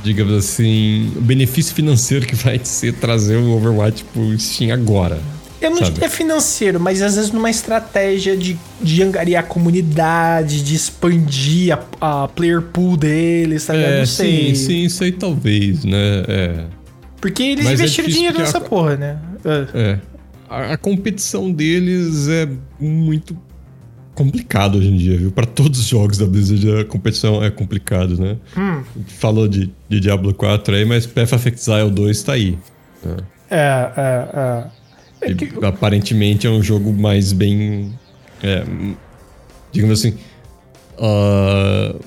digamos 0.03 0.35
assim, 0.35 1.13
benefício 1.21 1.75
financeiro 1.75 2.27
que 2.27 2.35
vai 2.35 2.61
ser 2.65 2.95
trazer 2.95 3.37
o 3.37 3.57
Overwatch 3.57 4.05
pro 4.13 4.39
Steam 4.39 4.73
agora. 4.73 5.21
Eu 5.63 5.71
não 5.71 5.81
diria 5.81 6.11
financeiro, 6.11 6.81
mas 6.81 7.01
às 7.01 7.15
vezes 7.15 7.31
numa 7.31 7.49
estratégia 7.49 8.37
de, 8.37 8.59
de 8.81 9.03
angariar 9.03 9.45
a 9.45 9.47
comunidade, 9.47 10.61
de 10.63 10.75
expandir 10.75 11.79
a, 12.01 12.25
a 12.25 12.29
player 12.29 12.61
pool 12.61 12.97
deles, 12.97 13.65
tá 13.65 13.75
ligado? 13.75 13.93
É, 13.93 13.99
não 14.01 14.07
sei. 14.07 14.55
Sim, 14.57 14.67
sim, 14.67 14.83
isso 14.83 15.05
aí 15.05 15.13
talvez, 15.13 15.85
né? 15.85 16.25
É. 16.27 16.65
Porque 17.21 17.45
eles 17.45 17.65
mas 17.65 17.79
é 17.79 17.85
investiram 17.85 18.09
é 18.09 18.13
dinheiro 18.13 18.39
nessa 18.39 18.59
a, 18.59 18.61
porra, 18.61 18.97
né? 18.97 19.19
É. 19.45 19.67
é. 19.75 20.01
A, 20.51 20.73
a, 20.73 20.77
competição 20.77 21.53
deles 21.53 22.27
é 22.27 22.49
muito 22.81 23.39
complicado 24.17 24.79
hoje 24.79 24.89
em 24.89 24.97
dia, 24.97 25.17
viu? 25.17 25.31
Para 25.31 25.47
todos 25.47 25.79
os 25.79 25.87
jogos 25.87 26.19
da 26.19 26.27
Blizzard 26.27 26.81
a 26.81 26.85
competição 26.85 27.43
é 27.43 27.53
complicado, 27.53 28.21
né? 28.21 28.37
Hum. 28.57 28.83
Falou 29.07 29.47
de, 29.47 29.71
de 29.89 30.01
Diablo 30.01 30.35
4 30.35 30.75
aí, 30.75 30.85
mas 30.85 31.07
Path 31.07 31.33
of 31.33 31.49
Exile 31.49 31.91
2 31.91 32.23
tá 32.25 32.33
aí. 32.33 32.59
Né? 33.05 33.17
É, 33.49 33.91
é, 33.97 34.29
é. 34.35 34.82
É 35.23 35.35
que... 35.35 35.53
Aparentemente 35.65 36.47
é 36.47 36.51
um 36.51 36.63
jogo 36.63 36.93
mais 36.93 37.33
bem. 37.33 37.93
É, 38.43 38.65
digamos 39.71 40.01
assim. 40.01 40.17
Uh, 40.99 41.99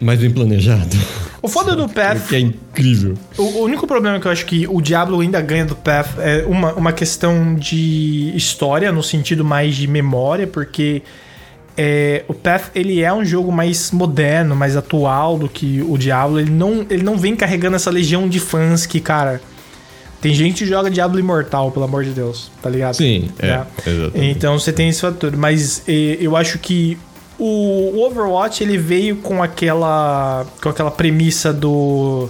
mais 0.00 0.18
bem 0.20 0.30
planejado. 0.30 0.96
O 1.40 1.48
foda 1.48 1.74
do 1.74 1.88
Path. 1.90 2.28
Que 2.28 2.36
é 2.36 2.40
incrível. 2.40 3.14
O, 3.36 3.62
único 3.62 3.86
problema 3.86 4.18
que 4.18 4.26
eu 4.26 4.32
acho 4.32 4.44
que 4.44 4.66
o 4.68 4.80
Diablo 4.80 5.20
ainda 5.20 5.40
ganha 5.40 5.64
do 5.64 5.76
Path 5.76 6.18
é 6.18 6.44
uma, 6.46 6.72
uma 6.74 6.92
questão 6.92 7.54
de 7.54 8.32
história, 8.36 8.90
no 8.92 9.02
sentido 9.02 9.44
mais 9.44 9.76
de 9.76 9.86
memória, 9.86 10.46
porque. 10.46 11.02
É, 11.80 12.24
o 12.26 12.34
Path 12.34 12.72
ele 12.74 13.02
é 13.02 13.12
um 13.12 13.24
jogo 13.24 13.52
mais 13.52 13.92
moderno, 13.92 14.56
mais 14.56 14.76
atual 14.76 15.38
do 15.38 15.48
que 15.48 15.80
o 15.80 15.96
Diablo. 15.96 16.40
Ele 16.40 16.50
não, 16.50 16.84
ele 16.90 17.04
não 17.04 17.16
vem 17.16 17.36
carregando 17.36 17.76
essa 17.76 17.88
legião 17.88 18.28
de 18.28 18.40
fãs 18.40 18.84
que, 18.84 18.98
cara, 18.98 19.40
tem 20.20 20.34
gente 20.34 20.64
que 20.64 20.66
joga 20.66 20.90
Diablo 20.90 21.18
Imortal, 21.20 21.70
pelo 21.70 21.84
amor 21.84 22.04
de 22.04 22.10
Deus, 22.10 22.50
tá 22.60 22.68
ligado? 22.68 22.94
Sim, 22.94 23.30
é, 23.38 23.64
exatamente. 23.86 24.36
Então 24.36 24.58
você 24.58 24.72
tem 24.72 24.88
esse 24.88 25.00
fator. 25.00 25.36
Mas 25.36 25.82
eu 25.86 26.36
acho 26.36 26.58
que 26.58 26.98
o 27.38 28.04
Overwatch 28.04 28.64
ele 28.64 28.76
veio 28.76 29.16
com 29.16 29.42
aquela 29.42 30.44
com 30.60 30.68
aquela 30.68 30.90
premissa 30.90 31.52
do 31.52 32.28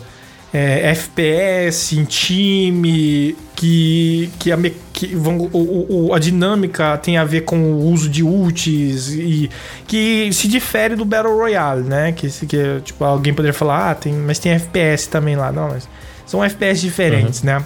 é, 0.53 0.91
FPS 0.91 1.97
em 1.97 2.05
time 2.05 3.35
que 3.57 4.31
que, 4.39 4.53
a, 4.53 4.59
que 4.93 5.07
vão, 5.17 5.39
o, 5.51 6.09
o, 6.09 6.15
a 6.15 6.19
dinâmica 6.19 6.99
tem 6.99 7.17
a 7.17 7.25
ver 7.25 7.43
com 7.43 7.59
o 7.59 7.91
uso 7.91 8.09
de 8.09 8.23
ults 8.23 9.15
e 9.15 9.49
que 9.87 10.31
se 10.33 10.47
difere 10.47 10.95
do 10.95 11.07
Battle 11.07 11.35
Royale, 11.35 11.85
né? 11.85 12.13
Que, 12.13 12.29
que 12.47 12.81
tipo 12.85 13.03
alguém 13.03 13.33
poderia 13.33 13.55
falar, 13.55 13.91
ah, 13.91 13.95
tem, 13.95 14.13
mas 14.13 14.39
tem 14.39 14.53
FPS 14.53 15.09
também 15.09 15.37
lá, 15.37 15.51
não, 15.51 15.69
mas 15.69 15.89
são 16.27 16.45
FPS 16.45 16.83
diferentes, 16.83 17.41
uhum. 17.41 17.47
né? 17.47 17.65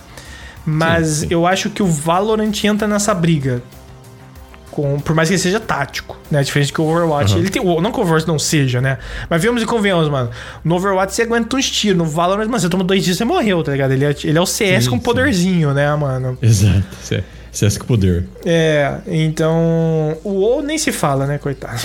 Mas 0.64 1.08
sim, 1.08 1.20
sim. 1.20 1.26
eu 1.30 1.46
acho 1.46 1.70
que 1.70 1.82
o 1.82 1.86
Valorant 1.86 2.52
entra 2.64 2.86
nessa 2.86 3.14
briga. 3.14 3.62
Com, 4.70 4.98
por 5.00 5.14
mais 5.14 5.28
que 5.28 5.34
ele 5.34 5.42
seja 5.42 5.60
tático, 5.60 6.18
né? 6.30 6.42
Diferente 6.42 6.72
que 6.72 6.80
o 6.80 6.84
Overwatch. 6.84 7.34
Uhum. 7.34 7.40
Ele 7.40 7.50
tem, 7.50 7.62
não 7.62 7.92
que 7.92 7.98
o 7.98 8.02
Overwatch 8.02 8.26
não 8.26 8.38
seja, 8.38 8.80
né? 8.80 8.96
Mas 9.28 9.42
vemos 9.42 9.62
e 9.62 9.66
convenhamos, 9.66 10.08
mano. 10.08 10.30
No 10.64 10.76
Overwatch 10.76 11.14
você 11.14 11.22
aguenta 11.22 11.56
uns 11.56 11.70
tiros. 11.70 11.98
No 11.98 12.06
Valorant, 12.06 12.46
mano, 12.46 12.58
você 12.58 12.70
toma 12.70 12.82
dois 12.82 13.02
tiros 13.02 13.16
e 13.16 13.18
você 13.18 13.24
morreu, 13.24 13.62
tá 13.62 13.72
ligado? 13.72 13.92
Ele 13.92 14.06
é, 14.06 14.16
ele 14.24 14.38
é 14.38 14.40
o 14.40 14.46
CS 14.46 14.84
sim, 14.84 14.90
com 14.90 14.98
poderzinho, 14.98 15.74
né, 15.74 15.94
mano? 15.94 16.38
Exato. 16.40 16.84
CS 17.52 17.76
com 17.76 17.84
poder. 17.84 18.26
É, 18.46 18.96
então. 19.06 20.16
O 20.24 20.30
WoW 20.30 20.62
nem 20.62 20.78
se 20.78 20.90
fala, 20.90 21.26
né, 21.26 21.36
coitado. 21.36 21.82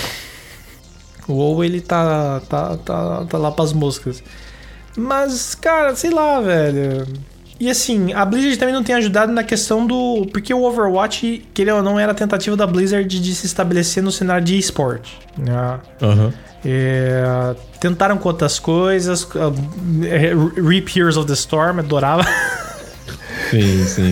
O 1.28 1.34
WoW 1.34 1.62
ele 1.62 1.82
tá, 1.82 2.40
tá, 2.48 2.78
tá, 2.78 3.26
tá 3.26 3.36
lá 3.36 3.52
pras 3.52 3.74
moscas. 3.74 4.22
Mas, 4.96 5.54
cara, 5.54 5.94
sei 5.94 6.10
lá, 6.10 6.40
velho. 6.40 7.06
E 7.60 7.68
assim, 7.68 8.12
a 8.12 8.24
Blizzard 8.24 8.56
também 8.56 8.74
não 8.74 8.84
tem 8.84 8.94
ajudado 8.94 9.32
na 9.32 9.42
questão 9.42 9.86
do. 9.86 10.26
Porque 10.32 10.54
o 10.54 10.62
Overwatch, 10.62 11.44
que 11.52 11.62
ele 11.62 11.72
ou 11.72 11.82
não, 11.82 11.98
era 11.98 12.12
a 12.12 12.14
tentativa 12.14 12.56
da 12.56 12.66
Blizzard 12.66 13.08
de 13.08 13.34
se 13.34 13.46
estabelecer 13.46 14.02
no 14.02 14.12
cenário 14.12 14.44
de 14.44 14.56
esporte. 14.56 15.18
Né? 15.36 15.80
Aham. 16.00 16.32
É, 16.64 17.54
tentaram 17.80 18.16
com 18.18 18.28
outras 18.28 18.58
coisas. 18.58 19.22
uh, 19.22 19.52
Reap 20.56 20.96
Heroes 20.96 21.16
of 21.16 21.26
the 21.26 21.34
Storm, 21.34 21.80
adorava. 21.80 22.24
Sim, 23.50 23.84
sim. 23.86 24.10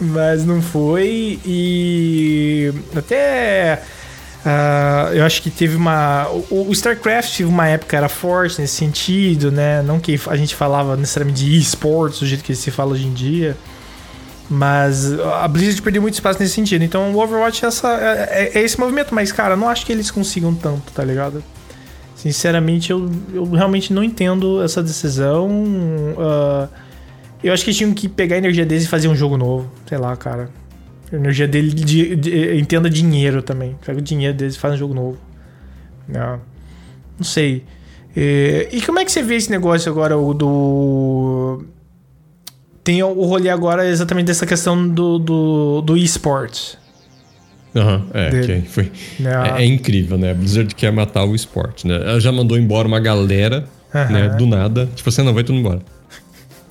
Mas 0.00 0.44
não 0.44 0.60
foi. 0.60 1.38
E 1.44 2.72
até. 2.96 3.82
Ah, 4.50 5.10
eu 5.12 5.24
acho 5.24 5.42
que 5.42 5.50
teve 5.50 5.76
uma. 5.76 6.26
O, 6.48 6.68
o 6.68 6.72
StarCraft 6.72 7.40
uma 7.40 7.68
época 7.68 7.94
era 7.98 8.08
forte 8.08 8.58
nesse 8.58 8.76
sentido, 8.76 9.52
né? 9.52 9.82
Não 9.82 10.00
que 10.00 10.18
a 10.26 10.36
gente 10.36 10.54
falava 10.54 10.96
necessariamente 10.96 11.44
de 11.44 11.58
esportes 11.58 12.20
do 12.20 12.26
jeito 12.26 12.42
que 12.42 12.54
se 12.54 12.70
fala 12.70 12.92
hoje 12.92 13.06
em 13.06 13.12
dia. 13.12 13.54
Mas 14.48 15.12
a 15.20 15.46
Blizzard 15.46 15.82
perdeu 15.82 16.00
muito 16.00 16.14
espaço 16.14 16.40
nesse 16.40 16.54
sentido. 16.54 16.82
Então 16.82 17.12
o 17.12 17.18
Overwatch 17.18 17.62
é, 17.62 17.68
essa, 17.68 17.88
é, 18.00 18.52
é 18.54 18.62
esse 18.62 18.80
movimento. 18.80 19.14
Mas, 19.14 19.30
cara, 19.30 19.54
não 19.54 19.68
acho 19.68 19.84
que 19.84 19.92
eles 19.92 20.10
consigam 20.10 20.54
tanto, 20.54 20.90
tá 20.92 21.04
ligado? 21.04 21.44
Sinceramente, 22.16 22.90
eu, 22.90 23.10
eu 23.34 23.44
realmente 23.50 23.92
não 23.92 24.02
entendo 24.02 24.62
essa 24.62 24.82
decisão. 24.82 25.50
ah, 26.18 26.68
eu 27.44 27.52
acho 27.52 27.66
que 27.66 27.74
tinham 27.74 27.92
que 27.92 28.08
pegar 28.08 28.36
a 28.36 28.38
energia 28.38 28.64
deles 28.64 28.84
e 28.84 28.88
fazer 28.88 29.08
um 29.08 29.14
jogo 29.14 29.36
novo. 29.36 29.70
Sei 29.86 29.98
lá, 29.98 30.16
cara. 30.16 30.48
A 31.12 31.16
energia 31.16 31.48
dele 31.48 31.70
de, 31.72 32.16
de- 32.16 32.56
entenda 32.58 32.88
dinheiro 32.90 33.42
também. 33.42 33.76
Pega 33.84 33.98
o 33.98 34.02
dinheiro 34.02 34.36
deles 34.36 34.56
e 34.56 34.58
faz 34.58 34.74
um 34.74 34.76
jogo 34.76 34.94
novo. 34.94 35.18
Não, 36.06 36.40
não 37.18 37.24
sei. 37.24 37.64
É, 38.16 38.68
E 38.72 38.80
como 38.82 38.98
é 38.98 39.04
que 39.04 39.12
você 39.12 39.22
vê 39.22 39.36
esse 39.36 39.50
negócio 39.50 39.90
agora, 39.90 40.16
o 40.18 40.34
do. 40.34 41.64
Tem 42.82 43.02
o 43.02 43.22
rolê 43.24 43.50
agora 43.50 43.86
exatamente 43.86 44.26
dessa 44.26 44.46
questão 44.46 44.88
do, 44.88 45.18
do, 45.18 45.80
do 45.82 45.96
esportes. 45.96 46.78
Aham, 47.76 48.06
é, 48.14 48.30
Dele. 48.30 48.62
que 48.62 48.68
foi. 48.68 48.90
Né? 49.20 49.30
É, 49.58 49.62
é 49.62 49.66
incrível, 49.66 50.16
né? 50.16 50.30
A 50.30 50.34
Blizzard 50.34 50.74
quer 50.74 50.90
matar 50.90 51.24
o 51.24 51.34
esporte, 51.34 51.86
né? 51.86 51.96
Ela 51.96 52.18
já 52.20 52.32
mandou 52.32 52.56
embora 52.58 52.88
uma 52.88 52.98
galera, 52.98 53.66
Aham. 53.94 54.10
né? 54.12 54.28
Do 54.30 54.46
nada. 54.46 54.88
Tipo, 54.94 55.10
você 55.10 55.22
não 55.22 55.34
vai 55.34 55.44
tudo 55.44 55.58
embora. 55.58 55.80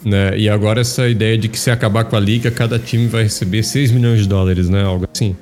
Né? 0.06 0.38
E 0.38 0.48
agora 0.50 0.82
essa 0.82 1.08
ideia 1.08 1.38
de 1.38 1.48
que 1.50 1.60
se 1.60 1.72
acabar 1.72 2.04
com 2.06 2.16
a 2.16 2.20
liga, 2.20 2.52
cada 2.52 2.78
time 2.80 3.08
vai 3.08 3.24
receber 3.24 3.64
6 3.64 3.92
milhões 3.92 4.22
de 4.22 4.28
dólares, 4.28 4.70
né? 4.70 4.84
Algo 4.84 5.06
assim. 5.14 5.36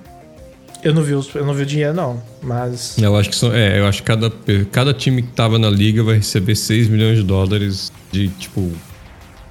Eu 0.83 0.93
não 0.93 1.01
vi, 1.03 1.13
os- 1.13 1.33
eu 1.35 1.45
não 1.45 1.53
vi 1.53 1.63
o 1.63 1.65
dinheiro, 1.65 1.93
não. 1.93 2.21
Mas. 2.41 2.97
Eu 2.97 3.15
acho 3.15 3.29
que 3.29 3.35
são. 3.35 3.53
É, 3.53 3.79
eu 3.79 3.87
acho 3.87 4.01
que 4.01 4.07
cada, 4.07 4.31
cada 4.71 4.93
time 4.93 5.21
que 5.23 5.29
tava 5.29 5.57
na 5.59 5.69
liga 5.69 6.03
vai 6.03 6.15
receber 6.15 6.55
6 6.55 6.87
milhões 6.87 7.17
de 7.17 7.23
dólares 7.23 7.91
de, 8.11 8.29
tipo. 8.29 8.71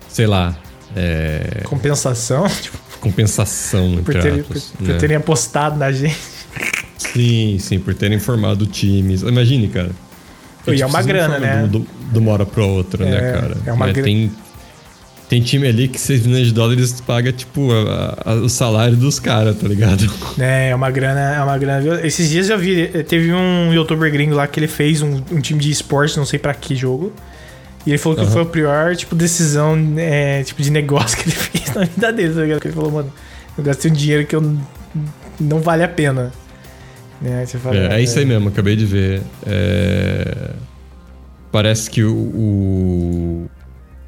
Sei 0.09 0.27
lá. 0.27 0.57
É, 0.97 1.63
Compensação, 1.65 2.47
tipo, 2.63 2.79
compensação, 3.01 4.01
por, 4.05 4.15
terem, 4.15 4.43
por, 4.45 4.57
aspas, 4.57 4.73
por 4.79 4.87
né? 4.89 4.95
terem 4.95 5.17
apostado 5.17 5.77
na 5.77 5.91
gente. 5.93 6.17
Sim, 6.99 7.57
sim, 7.59 7.79
por 7.81 7.95
terem 7.95 8.19
formado 8.21 8.65
times. 8.67 9.23
Imagine, 9.23 9.69
cara. 9.69 9.91
E 10.69 10.81
é 10.81 10.87
uma 10.87 11.03
você 11.03 11.13
não 11.13 11.15
grana, 11.15 11.39
né? 11.39 11.63
Do, 11.67 11.81
do, 11.81 11.87
de 12.13 12.19
uma 12.19 12.33
hora 12.33 12.47
pra 12.47 12.65
outra, 12.65 13.05
É, 13.05 13.11
né, 13.11 13.33
cara? 13.33 13.57
é 13.67 13.73
uma 13.73 13.87
Né, 13.89 13.93
gra- 13.93 14.03
Tem, 14.05 14.33
tem 15.35 15.43
time 15.43 15.67
ali 15.67 15.89
que 15.89 16.01
6 16.01 16.25
milhões 16.27 16.47
de 16.47 16.53
dólares 16.55 17.01
paga, 17.01 17.33
tipo, 17.33 17.69
a- 17.73 18.19
a- 18.25 18.35
o 18.35 18.49
salário 18.49 18.97
dos 18.97 19.19
caras, 19.19 19.57
tá 19.59 19.67
ligado? 19.67 20.09
É, 20.39 20.69
é 20.71 20.75
uma 20.77 20.93
grana, 20.93 21.35
é 21.35 21.43
uma 21.43 21.59
grana. 21.59 22.01
Esses 22.07 22.31
dias 22.31 22.49
eu 22.51 22.57
vi, 22.57 22.83
eh, 22.95 23.03
teve 23.03 23.33
um 23.35 23.75
youtuber 23.75 24.13
gringo 24.13 24.37
lá 24.37 24.47
que 24.47 24.61
ele 24.61 24.69
fez 24.69 25.03
um, 25.03 25.21
um 25.33 25.41
time 25.41 25.59
de 25.59 25.73
esporte, 25.73 26.17
não 26.17 26.25
sei 26.25 26.39
pra 26.39 26.55
que 26.55 26.77
jogo. 26.77 27.13
E 27.85 27.91
ele 27.91 27.99
falou 27.99 28.17
que 28.17 28.23
Aham. 28.23 28.31
foi 28.31 28.43
a 28.43 28.47
pior, 28.47 28.95
tipo, 28.95 29.17
decisão, 29.17 29.77
é, 29.97 30.45
tipo, 30.45 30.63
de 30.63 30.71
negócio 30.71 31.19
que 31.19 31.25
ele 31.25 31.33
fez 31.35 31.75
na 31.75 31.85
vida 31.85 32.13
dele, 32.13 32.33
tá 32.35 32.41
ligado? 32.43 32.61
Que 32.61 32.69
ele 32.69 32.75
falou, 32.77 32.93
mano, 32.93 33.13
eu 33.59 33.65
gastei 33.65 33.91
um 33.91 33.95
dinheiro 33.95 34.25
que 34.29 34.37
eu 34.37 34.57
não 35.41 35.59
vale 35.59 35.83
a 35.83 35.89
pena. 35.89 36.33
Né? 37.21 37.45
Fala, 37.47 37.77
É, 37.77 37.97
é 37.97 38.03
isso 38.03 38.17
aí 38.21 38.25
mesmo, 38.25 38.51
acabei 38.51 38.77
de 38.77 38.85
ver. 38.87 39.21
É, 39.45 40.51
Parece 41.51 41.89
que 41.91 42.03
o, 42.05 42.13
o- 42.15 43.51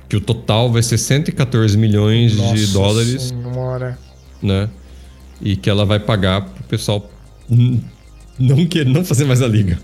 que 0.08 0.16
o 0.16 0.20
total 0.20 0.70
vai 0.70 0.82
ser 0.82 0.98
114 0.98 1.76
milhões 1.76 2.32
de 2.32 2.38
Nossa 2.38 2.72
dólares, 2.72 3.22
Senhora. 3.22 3.98
né? 4.42 4.68
E 5.40 5.56
que 5.56 5.68
ela 5.68 5.84
vai 5.84 5.98
pagar 5.98 6.42
pro 6.42 6.64
pessoal 6.64 7.10
não 8.38 8.66
querer 8.66 8.90
não 8.90 9.04
fazer 9.04 9.24
mais 9.24 9.42
a 9.42 9.48
liga. 9.48 9.78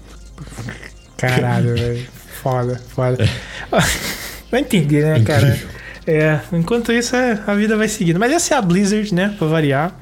Caralho, 1.17 1.75
velho. 1.77 2.07
Foda, 2.43 2.81
foda. 2.89 3.29
Vai 4.51 4.61
entender, 4.61 5.05
né, 5.05 5.25
cara? 5.25 5.49
Incrível. 5.49 5.69
É, 6.07 6.41
enquanto 6.53 6.93
isso, 6.93 7.15
é, 7.15 7.41
a 7.47 7.55
vida 7.55 7.77
vai 7.77 7.89
seguindo. 7.89 8.19
Mas 8.19 8.33
essa 8.33 8.55
é 8.55 8.59
a 8.59 8.61
Blizzard, 8.61 9.15
né? 9.15 9.35
Pra 9.39 9.47
variar. 9.47 9.99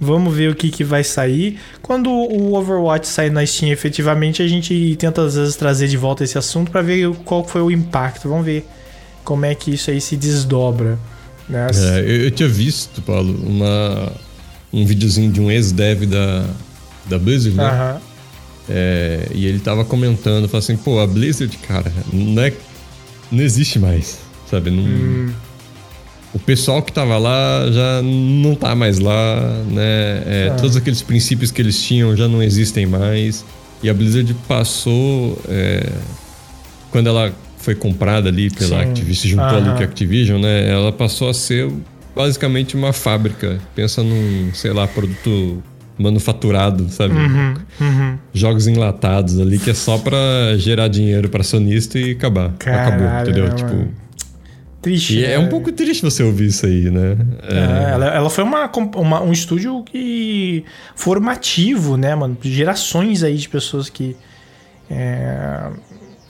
Vamos 0.00 0.34
ver 0.34 0.50
o 0.50 0.54
que, 0.56 0.70
que 0.70 0.82
vai 0.82 1.04
sair. 1.04 1.60
Quando 1.82 2.10
o 2.10 2.54
Overwatch 2.54 3.06
sair 3.06 3.30
na 3.30 3.44
Steam, 3.46 3.70
efetivamente, 3.70 4.42
a 4.42 4.48
gente 4.48 4.96
tenta 4.98 5.22
às 5.22 5.36
vezes 5.36 5.54
trazer 5.54 5.86
de 5.86 5.96
volta 5.96 6.24
esse 6.24 6.36
assunto 6.36 6.70
pra 6.70 6.82
ver 6.82 7.08
qual 7.24 7.46
foi 7.46 7.60
o 7.60 7.70
impacto. 7.70 8.28
Vamos 8.28 8.44
ver 8.44 8.66
como 9.24 9.44
é 9.44 9.54
que 9.54 9.72
isso 9.72 9.90
aí 9.90 10.00
se 10.00 10.16
desdobra. 10.16 10.98
Né? 11.48 11.66
É, 11.74 12.00
eu, 12.00 12.22
eu 12.24 12.30
tinha 12.30 12.48
visto, 12.48 13.02
Paulo, 13.02 13.34
uma, 13.46 14.12
um 14.72 14.84
videozinho 14.86 15.30
de 15.30 15.40
um 15.40 15.50
ex-dev 15.50 16.06
da, 16.06 16.46
da 17.06 17.18
Blizzard, 17.18 17.56
né? 17.56 17.64
Aham. 17.64 18.00
É, 18.68 19.28
e 19.34 19.44
ele 19.46 19.58
tava 19.58 19.84
comentando, 19.84 20.48
falando 20.48 20.62
assim, 20.64 20.76
pô, 20.76 21.00
a 21.00 21.06
Blizzard, 21.06 21.54
cara, 21.58 21.92
não, 22.12 22.42
é, 22.42 22.52
não 23.30 23.42
existe 23.42 23.78
mais, 23.78 24.18
sabe? 24.50 24.70
Não, 24.70 24.82
Hum. 24.84 25.32
O 26.34 26.38
pessoal 26.38 26.80
que 26.82 26.90
tava 26.90 27.18
lá 27.18 27.68
já 27.70 28.00
não 28.02 28.54
tá 28.54 28.74
mais 28.74 28.98
lá, 28.98 29.38
né? 29.70 30.22
É, 30.24 30.48
Ah. 30.50 30.54
Todos 30.54 30.76
aqueles 30.76 31.02
princípios 31.02 31.50
que 31.50 31.60
eles 31.60 31.78
tinham 31.82 32.16
já 32.16 32.26
não 32.26 32.42
existem 32.42 32.86
mais. 32.86 33.44
E 33.82 33.90
a 33.90 33.92
Blizzard 33.92 34.32
passou. 34.48 35.38
é, 35.46 35.86
quando 36.90 37.08
ela 37.08 37.30
foi 37.62 37.74
comprada 37.74 38.28
ali 38.28 38.50
pela 38.50 38.82
Sim. 38.82 38.88
Activision, 38.90 39.14
se 39.22 39.28
juntou 39.28 39.46
Aham. 39.46 39.56
ali 39.58 39.70
com 39.76 39.80
a 39.80 39.84
Activision, 39.84 40.40
né? 40.40 40.68
Ela 40.68 40.92
passou 40.92 41.28
a 41.30 41.34
ser 41.34 41.70
basicamente 42.14 42.76
uma 42.76 42.92
fábrica. 42.92 43.58
Pensa 43.74 44.02
num, 44.02 44.50
sei 44.52 44.72
lá, 44.72 44.86
produto 44.86 45.62
manufaturado, 45.98 46.88
sabe? 46.88 47.14
Uhum, 47.14 47.54
uhum. 47.80 48.18
Jogos 48.34 48.66
enlatados 48.66 49.38
ali 49.38 49.58
que 49.58 49.70
é 49.70 49.74
só 49.74 49.96
pra 49.98 50.18
gerar 50.56 50.88
dinheiro 50.88 51.28
pra 51.28 51.42
sonista 51.44 51.98
e 51.98 52.12
acabar. 52.12 52.46
Acabou, 52.46 52.58
Caralho, 53.06 53.22
entendeu? 53.30 53.48
né, 53.48 53.54
Tipo. 53.54 53.70
mano? 53.74 53.94
Triste. 54.80 55.16
E 55.18 55.24
é 55.24 55.28
né? 55.28 55.38
um 55.38 55.48
pouco 55.48 55.70
triste 55.70 56.02
você 56.02 56.24
ouvir 56.24 56.46
isso 56.46 56.66
aí, 56.66 56.90
né? 56.90 57.16
É, 57.48 57.92
ela, 57.92 58.06
ela 58.06 58.28
foi 58.30 58.42
uma, 58.42 58.68
uma- 58.96 59.22
um 59.22 59.30
estúdio 59.30 59.84
que 59.84 60.64
formativo, 60.96 61.96
né, 61.96 62.16
mano? 62.16 62.36
Gerações 62.42 63.22
aí 63.22 63.36
de 63.36 63.48
pessoas 63.48 63.88
que 63.88 64.16
é, 64.90 65.68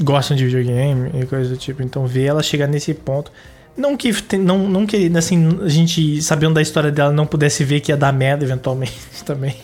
gostam 0.02 0.36
de 0.36 0.44
videogame 0.46 1.10
e 1.20 1.26
coisa 1.26 1.50
do 1.50 1.56
tipo. 1.56 1.82
Então, 1.82 2.06
ver 2.06 2.24
ela 2.26 2.42
chegar 2.42 2.66
nesse 2.66 2.94
ponto. 2.94 3.32
Não 3.76 3.96
que, 3.96 4.12
não, 4.38 4.68
não 4.68 4.86
que 4.86 5.10
assim, 5.16 5.58
a 5.64 5.68
gente, 5.68 6.20
sabendo 6.22 6.54
da 6.54 6.62
história 6.62 6.90
dela, 6.92 7.10
não 7.12 7.26
pudesse 7.26 7.64
ver 7.64 7.80
que 7.80 7.90
ia 7.90 7.96
dar 7.96 8.12
merda 8.12 8.44
eventualmente 8.44 8.92
também. 9.24 9.56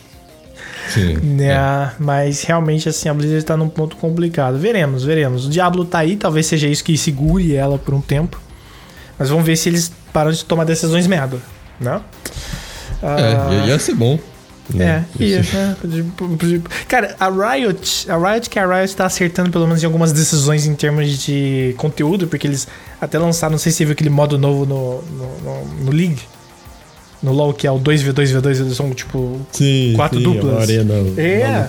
Sim. 0.89 1.13
Né? 1.17 1.91
Mas 1.99 2.41
realmente, 2.43 2.89
assim, 2.89 3.07
a 3.09 3.13
Blizzard 3.13 3.45
tá 3.45 3.55
num 3.55 3.69
ponto 3.69 3.95
complicado. 3.97 4.57
Veremos, 4.57 5.03
veremos. 5.03 5.45
O 5.45 5.49
Diablo 5.49 5.85
tá 5.85 5.99
aí, 5.99 6.15
talvez 6.15 6.47
seja 6.47 6.67
isso 6.67 6.83
que 6.83 6.97
segure 6.97 7.53
ela 7.55 7.77
por 7.77 7.93
um 7.93 8.01
tempo. 8.01 8.41
Mas 9.17 9.29
vamos 9.29 9.45
ver 9.45 9.55
se 9.55 9.69
eles 9.69 9.91
param 10.11 10.31
de 10.31 10.43
tomar 10.43 10.63
decisões 10.63 11.05
merda, 11.05 11.37
né? 11.79 12.01
É, 13.03 13.53
ia- 13.53 13.65
ia 13.67 13.79
ser 13.79 13.93
bom. 13.93 14.17
É, 14.77 15.03
ia, 15.19 15.39
Esse- 15.39 15.55
né? 15.55 15.75
Podia- 16.15 16.61
Cara, 16.87 17.15
a 17.19 17.29
Riot, 17.29 18.05
a 18.11 18.17
Riot 18.17 18.49
que 18.49 18.59
a 18.59 18.65
Riot 18.67 18.95
tá 18.95 19.05
acertando 19.05 19.49
pelo 19.49 19.65
menos 19.65 19.81
em 19.81 19.85
algumas 19.85 20.11
decisões 20.11 20.65
em 20.67 20.75
termos 20.75 21.17
de 21.17 21.73
conteúdo, 21.77 22.27
porque 22.27 22.45
eles 22.45 22.67
até 23.01 23.17
lançaram, 23.17 23.53
não 23.53 23.57
sei 23.59 23.71
se 23.71 23.79
você 23.79 23.85
viu 23.85 23.93
aquele 23.93 24.09
modo 24.11 24.37
novo 24.37 24.65
no, 24.65 25.01
no, 25.01 25.39
no- 25.39 25.65
no 25.85 25.91
League, 25.91 26.19
no 27.23 27.31
LoL, 27.33 27.53
que 27.53 27.65
é 27.67 27.71
o 27.71 27.79
2v2v2, 27.79 28.59
eles 28.61 28.77
são 28.77 28.91
tipo 28.91 29.41
Sim, 29.51 29.93
Quatro 29.95 30.19
sim, 30.19 30.23
duplas. 30.23 30.61
Arena 30.69 30.93
É. 31.17 31.67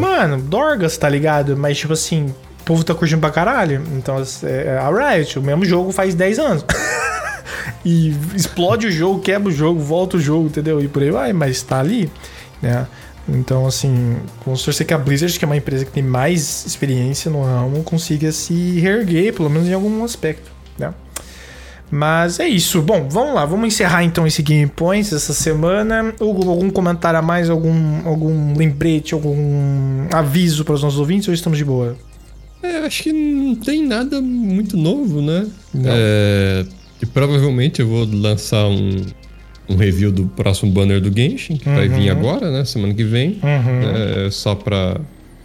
Mano, 0.00 0.38
Dorgas, 0.42 0.96
tá 0.96 1.08
ligado? 1.08 1.56
Mas, 1.56 1.78
tipo 1.78 1.92
assim, 1.92 2.26
o 2.26 2.64
povo 2.64 2.84
tá 2.84 2.94
curtindo 2.94 3.20
pra 3.20 3.30
caralho. 3.30 3.82
Então, 3.96 4.16
é, 4.42 4.76
a 4.78 4.90
Riot, 5.14 5.38
o 5.38 5.42
mesmo 5.42 5.64
jogo 5.64 5.92
faz 5.92 6.14
10 6.14 6.38
anos. 6.38 6.64
e 7.84 8.14
explode 8.34 8.86
o 8.86 8.90
jogo, 8.92 9.20
quebra 9.20 9.48
o 9.48 9.52
jogo, 9.52 9.80
volta 9.80 10.16
o 10.16 10.20
jogo, 10.20 10.46
entendeu? 10.46 10.80
E 10.80 10.88
por 10.88 11.02
aí 11.02 11.10
vai, 11.10 11.32
mas 11.32 11.62
tá 11.62 11.80
ali, 11.80 12.10
né? 12.62 12.86
Então, 13.28 13.66
assim, 13.66 14.16
vamos 14.44 14.62
torcer 14.64 14.86
que 14.86 14.94
a 14.94 14.98
Blizzard, 14.98 15.38
que 15.38 15.44
é 15.44 15.46
uma 15.46 15.56
empresa 15.56 15.84
que 15.84 15.92
tem 15.92 16.02
mais 16.02 16.66
experiência 16.66 17.30
no 17.30 17.42
ramo, 17.42 17.82
consiga 17.82 18.32
se 18.32 18.80
reerguer, 18.80 19.32
pelo 19.32 19.48
menos 19.48 19.68
em 19.68 19.72
algum 19.72 20.02
aspecto, 20.02 20.50
né? 20.78 20.92
Mas 21.94 22.40
é 22.40 22.48
isso. 22.48 22.80
Bom, 22.80 23.06
vamos 23.06 23.34
lá. 23.34 23.44
Vamos 23.44 23.66
encerrar 23.66 24.02
então 24.02 24.26
esse 24.26 24.42
Game 24.42 24.66
Points 24.66 25.12
essa 25.12 25.34
semana. 25.34 26.14
Hugo, 26.18 26.48
algum 26.48 26.70
comentário 26.70 27.18
a 27.18 27.22
mais? 27.22 27.50
Algum, 27.50 28.08
algum 28.08 28.56
lembrete? 28.56 29.12
Algum 29.12 30.06
aviso 30.10 30.64
para 30.64 30.74
os 30.74 30.82
nossos 30.82 30.98
ouvintes? 30.98 31.28
Ou 31.28 31.34
estamos 31.34 31.58
de 31.58 31.66
boa? 31.66 31.94
É, 32.62 32.78
acho 32.78 33.02
que 33.02 33.12
não 33.12 33.54
tem 33.54 33.86
nada 33.86 34.22
muito 34.22 34.74
novo, 34.74 35.20
né? 35.20 35.46
É, 35.84 36.64
E 37.02 37.04
provavelmente 37.04 37.82
eu 37.82 37.88
vou 37.88 38.06
lançar 38.10 38.66
um, 38.68 39.04
um 39.68 39.76
review 39.76 40.10
do 40.10 40.26
próximo 40.26 40.70
banner 40.72 41.00
do 41.00 41.14
Genshin, 41.14 41.56
que 41.56 41.68
uhum. 41.68 41.74
vai 41.74 41.88
vir 41.88 42.10
uhum. 42.10 42.18
agora, 42.18 42.50
né? 42.50 42.64
Semana 42.64 42.94
que 42.94 43.04
vem. 43.04 43.40
Uhum. 43.42 44.26
É, 44.26 44.30
só 44.30 44.54
pra 44.54 45.00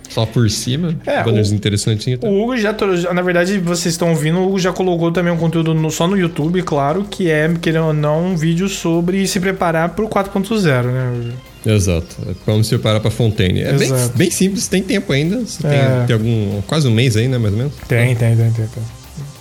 só 0.10 0.26
por 0.26 0.50
cima. 0.50 0.96
É, 1.06 1.24
banners 1.24 1.52
interessantinhos. 1.52 2.20
Tá? 2.20 2.28
O 2.28 2.42
Hugo 2.44 2.58
já, 2.58 2.76
na 3.14 3.22
verdade, 3.22 3.60
vocês 3.60 3.94
estão 3.94 4.10
ouvindo, 4.10 4.40
o 4.40 4.48
Hugo 4.48 4.60
já 4.60 4.72
colocou 4.72 5.12
também 5.12 5.32
um 5.32 5.38
conteúdo 5.38 5.74
no, 5.74 5.92
só 5.92 6.08
no 6.08 6.18
YouTube, 6.18 6.62
claro, 6.64 7.06
que 7.10 7.30
é, 7.30 7.52
querendo 7.62 7.88
ou 7.88 7.94
não, 7.94 8.28
um 8.28 8.36
vídeo 8.36 8.68
sobre 8.70 9.28
se 9.28 9.40
preparar 9.40 9.90
pro 9.90 10.08
4.0, 10.08 10.86
né? 10.86 11.34
Exato. 11.66 12.16
Como 12.46 12.64
se 12.64 12.70
preparar 12.70 13.02
pra 13.02 13.12
Fontaine. 13.12 13.62
É 13.62 13.74
bem, 13.74 13.92
bem, 14.16 14.32
simples, 14.32 14.68
tem 14.68 14.82
tempo 14.82 15.12
ainda. 15.12 15.36
É. 15.64 16.06
tem, 16.06 16.08
tem, 16.08 16.14
algum. 16.14 16.62
quase 16.62 16.88
um 16.88 16.92
mês 16.92 17.18
aí, 17.18 17.28
né, 17.28 17.38
mais 17.38 17.54
ou 17.54 17.60
menos? 17.60 17.74
Tem, 17.88 18.16
tem, 18.16 18.36
tem, 18.36 18.52
tem. 18.52 18.68
tem. 18.68 18.97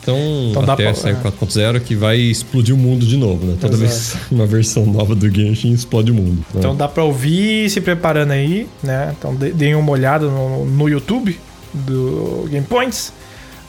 Então, 0.07 0.63
então 0.63 0.73
até 0.73 0.95
sair 0.95 1.15
o 1.15 1.17
4.0 1.17 1.81
que 1.81 1.97
vai 1.97 2.17
explodir 2.17 2.73
o 2.73 2.79
mundo 2.79 3.05
de 3.05 3.17
novo, 3.17 3.45
né? 3.45 3.57
Toda 3.61 3.75
Exato. 3.75 3.89
vez 3.89 4.17
uma 4.31 4.47
versão 4.47 4.87
nova 4.87 5.17
do 5.17 5.29
Genshin 5.29 5.73
explode 5.73 6.13
o 6.13 6.15
mundo. 6.15 6.37
Né? 6.37 6.45
Então 6.55 6.77
dá 6.77 6.87
pra 6.87 7.03
ouvir 7.03 7.69
se 7.69 7.81
preparando 7.81 8.31
aí, 8.31 8.69
né? 8.83 9.13
Então 9.19 9.35
deem 9.35 9.75
uma 9.75 9.91
olhada 9.91 10.27
no, 10.27 10.65
no 10.65 10.89
YouTube 10.89 11.37
do 11.75 12.47
Game 12.49 12.65
Points. 12.65 13.13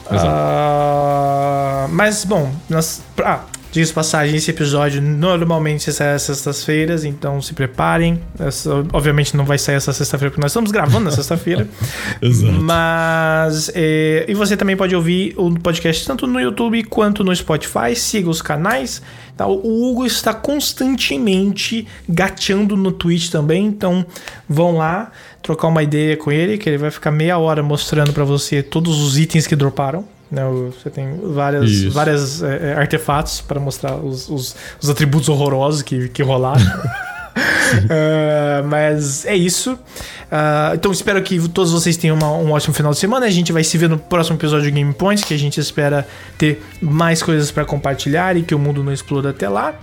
Uh, 0.06 1.88
mas, 1.90 2.24
bom, 2.24 2.50
nós, 2.68 3.02
ah, 3.22 3.40
Diz 3.70 3.92
passagem, 3.92 4.36
esse 4.36 4.50
episódio 4.50 5.02
normalmente 5.02 5.92
sai 5.92 6.14
às 6.14 6.22
sextas-feiras, 6.22 7.04
então 7.04 7.40
se 7.42 7.52
preparem. 7.52 8.18
Essa, 8.38 8.72
obviamente 8.92 9.36
não 9.36 9.44
vai 9.44 9.58
sair 9.58 9.74
essa 9.74 9.92
sexta-feira, 9.92 10.30
porque 10.30 10.40
nós 10.40 10.52
estamos 10.52 10.70
gravando 10.70 11.04
na 11.04 11.10
sexta-feira. 11.10 11.68
Exato. 12.22 12.52
Mas. 12.54 13.70
É, 13.74 14.24
e 14.26 14.34
você 14.34 14.56
também 14.56 14.76
pode 14.76 14.96
ouvir 14.96 15.34
o 15.36 15.52
podcast 15.58 16.06
tanto 16.06 16.26
no 16.26 16.40
YouTube 16.40 16.82
quanto 16.84 17.22
no 17.22 17.34
Spotify. 17.36 17.94
Siga 17.94 18.30
os 18.30 18.40
canais. 18.40 19.02
Tá? 19.36 19.46
O 19.46 19.90
Hugo 19.90 20.06
está 20.06 20.32
constantemente 20.32 21.86
gateando 22.08 22.76
no 22.76 22.90
Twitch 22.90 23.28
também, 23.30 23.66
então 23.66 24.04
vão 24.48 24.76
lá 24.76 25.12
trocar 25.42 25.68
uma 25.68 25.82
ideia 25.82 26.16
com 26.16 26.32
ele, 26.32 26.58
que 26.58 26.68
ele 26.68 26.78
vai 26.78 26.90
ficar 26.90 27.12
meia 27.12 27.38
hora 27.38 27.62
mostrando 27.62 28.12
para 28.12 28.24
você 28.24 28.62
todos 28.62 29.00
os 29.00 29.16
itens 29.16 29.46
que 29.46 29.54
droparam. 29.54 30.04
Né, 30.30 30.42
você 30.44 30.90
tem 30.90 31.18
várias, 31.22 31.84
várias 31.84 32.42
é, 32.42 32.72
é 32.72 32.74
artefatos 32.74 33.40
para 33.40 33.58
mostrar 33.58 33.96
os, 33.96 34.28
os, 34.28 34.54
os, 34.80 34.90
atributos 34.90 35.30
horrorosos 35.30 35.80
que, 35.80 36.10
que 36.10 36.22
rolaram. 36.22 36.62
uh, 36.62 38.62
mas 38.68 39.24
é 39.24 39.34
isso. 39.34 39.72
Uh, 39.72 40.74
então 40.74 40.92
espero 40.92 41.22
que 41.22 41.48
todos 41.48 41.72
vocês 41.72 41.96
tenham 41.96 42.14
uma, 42.14 42.30
um 42.30 42.52
ótimo 42.52 42.74
final 42.74 42.92
de 42.92 42.98
semana. 42.98 43.24
A 43.24 43.30
gente 43.30 43.52
vai 43.52 43.64
se 43.64 43.78
ver 43.78 43.88
no 43.88 43.98
próximo 43.98 44.36
episódio 44.36 44.66
de 44.66 44.70
Game 44.70 44.92
Points, 44.92 45.24
que 45.24 45.32
a 45.32 45.38
gente 45.38 45.58
espera 45.58 46.06
ter 46.36 46.62
mais 46.82 47.22
coisas 47.22 47.50
para 47.50 47.64
compartilhar 47.64 48.36
e 48.36 48.42
que 48.42 48.54
o 48.54 48.58
mundo 48.58 48.84
não 48.84 48.92
exploda 48.92 49.30
até 49.30 49.48
lá. 49.48 49.76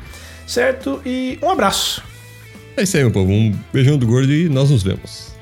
Certo? 0.45 1.01
E 1.03 1.39
um 1.41 1.49
abraço. 1.49 2.03
É 2.77 2.83
isso 2.83 2.97
aí, 2.97 3.03
meu 3.03 3.11
povo. 3.11 3.31
Um 3.31 3.51
beijão 3.73 3.97
do 3.97 4.05
gordo 4.05 4.31
e 4.31 4.47
nós 4.47 4.69
nos 4.69 4.83
vemos. 4.83 5.34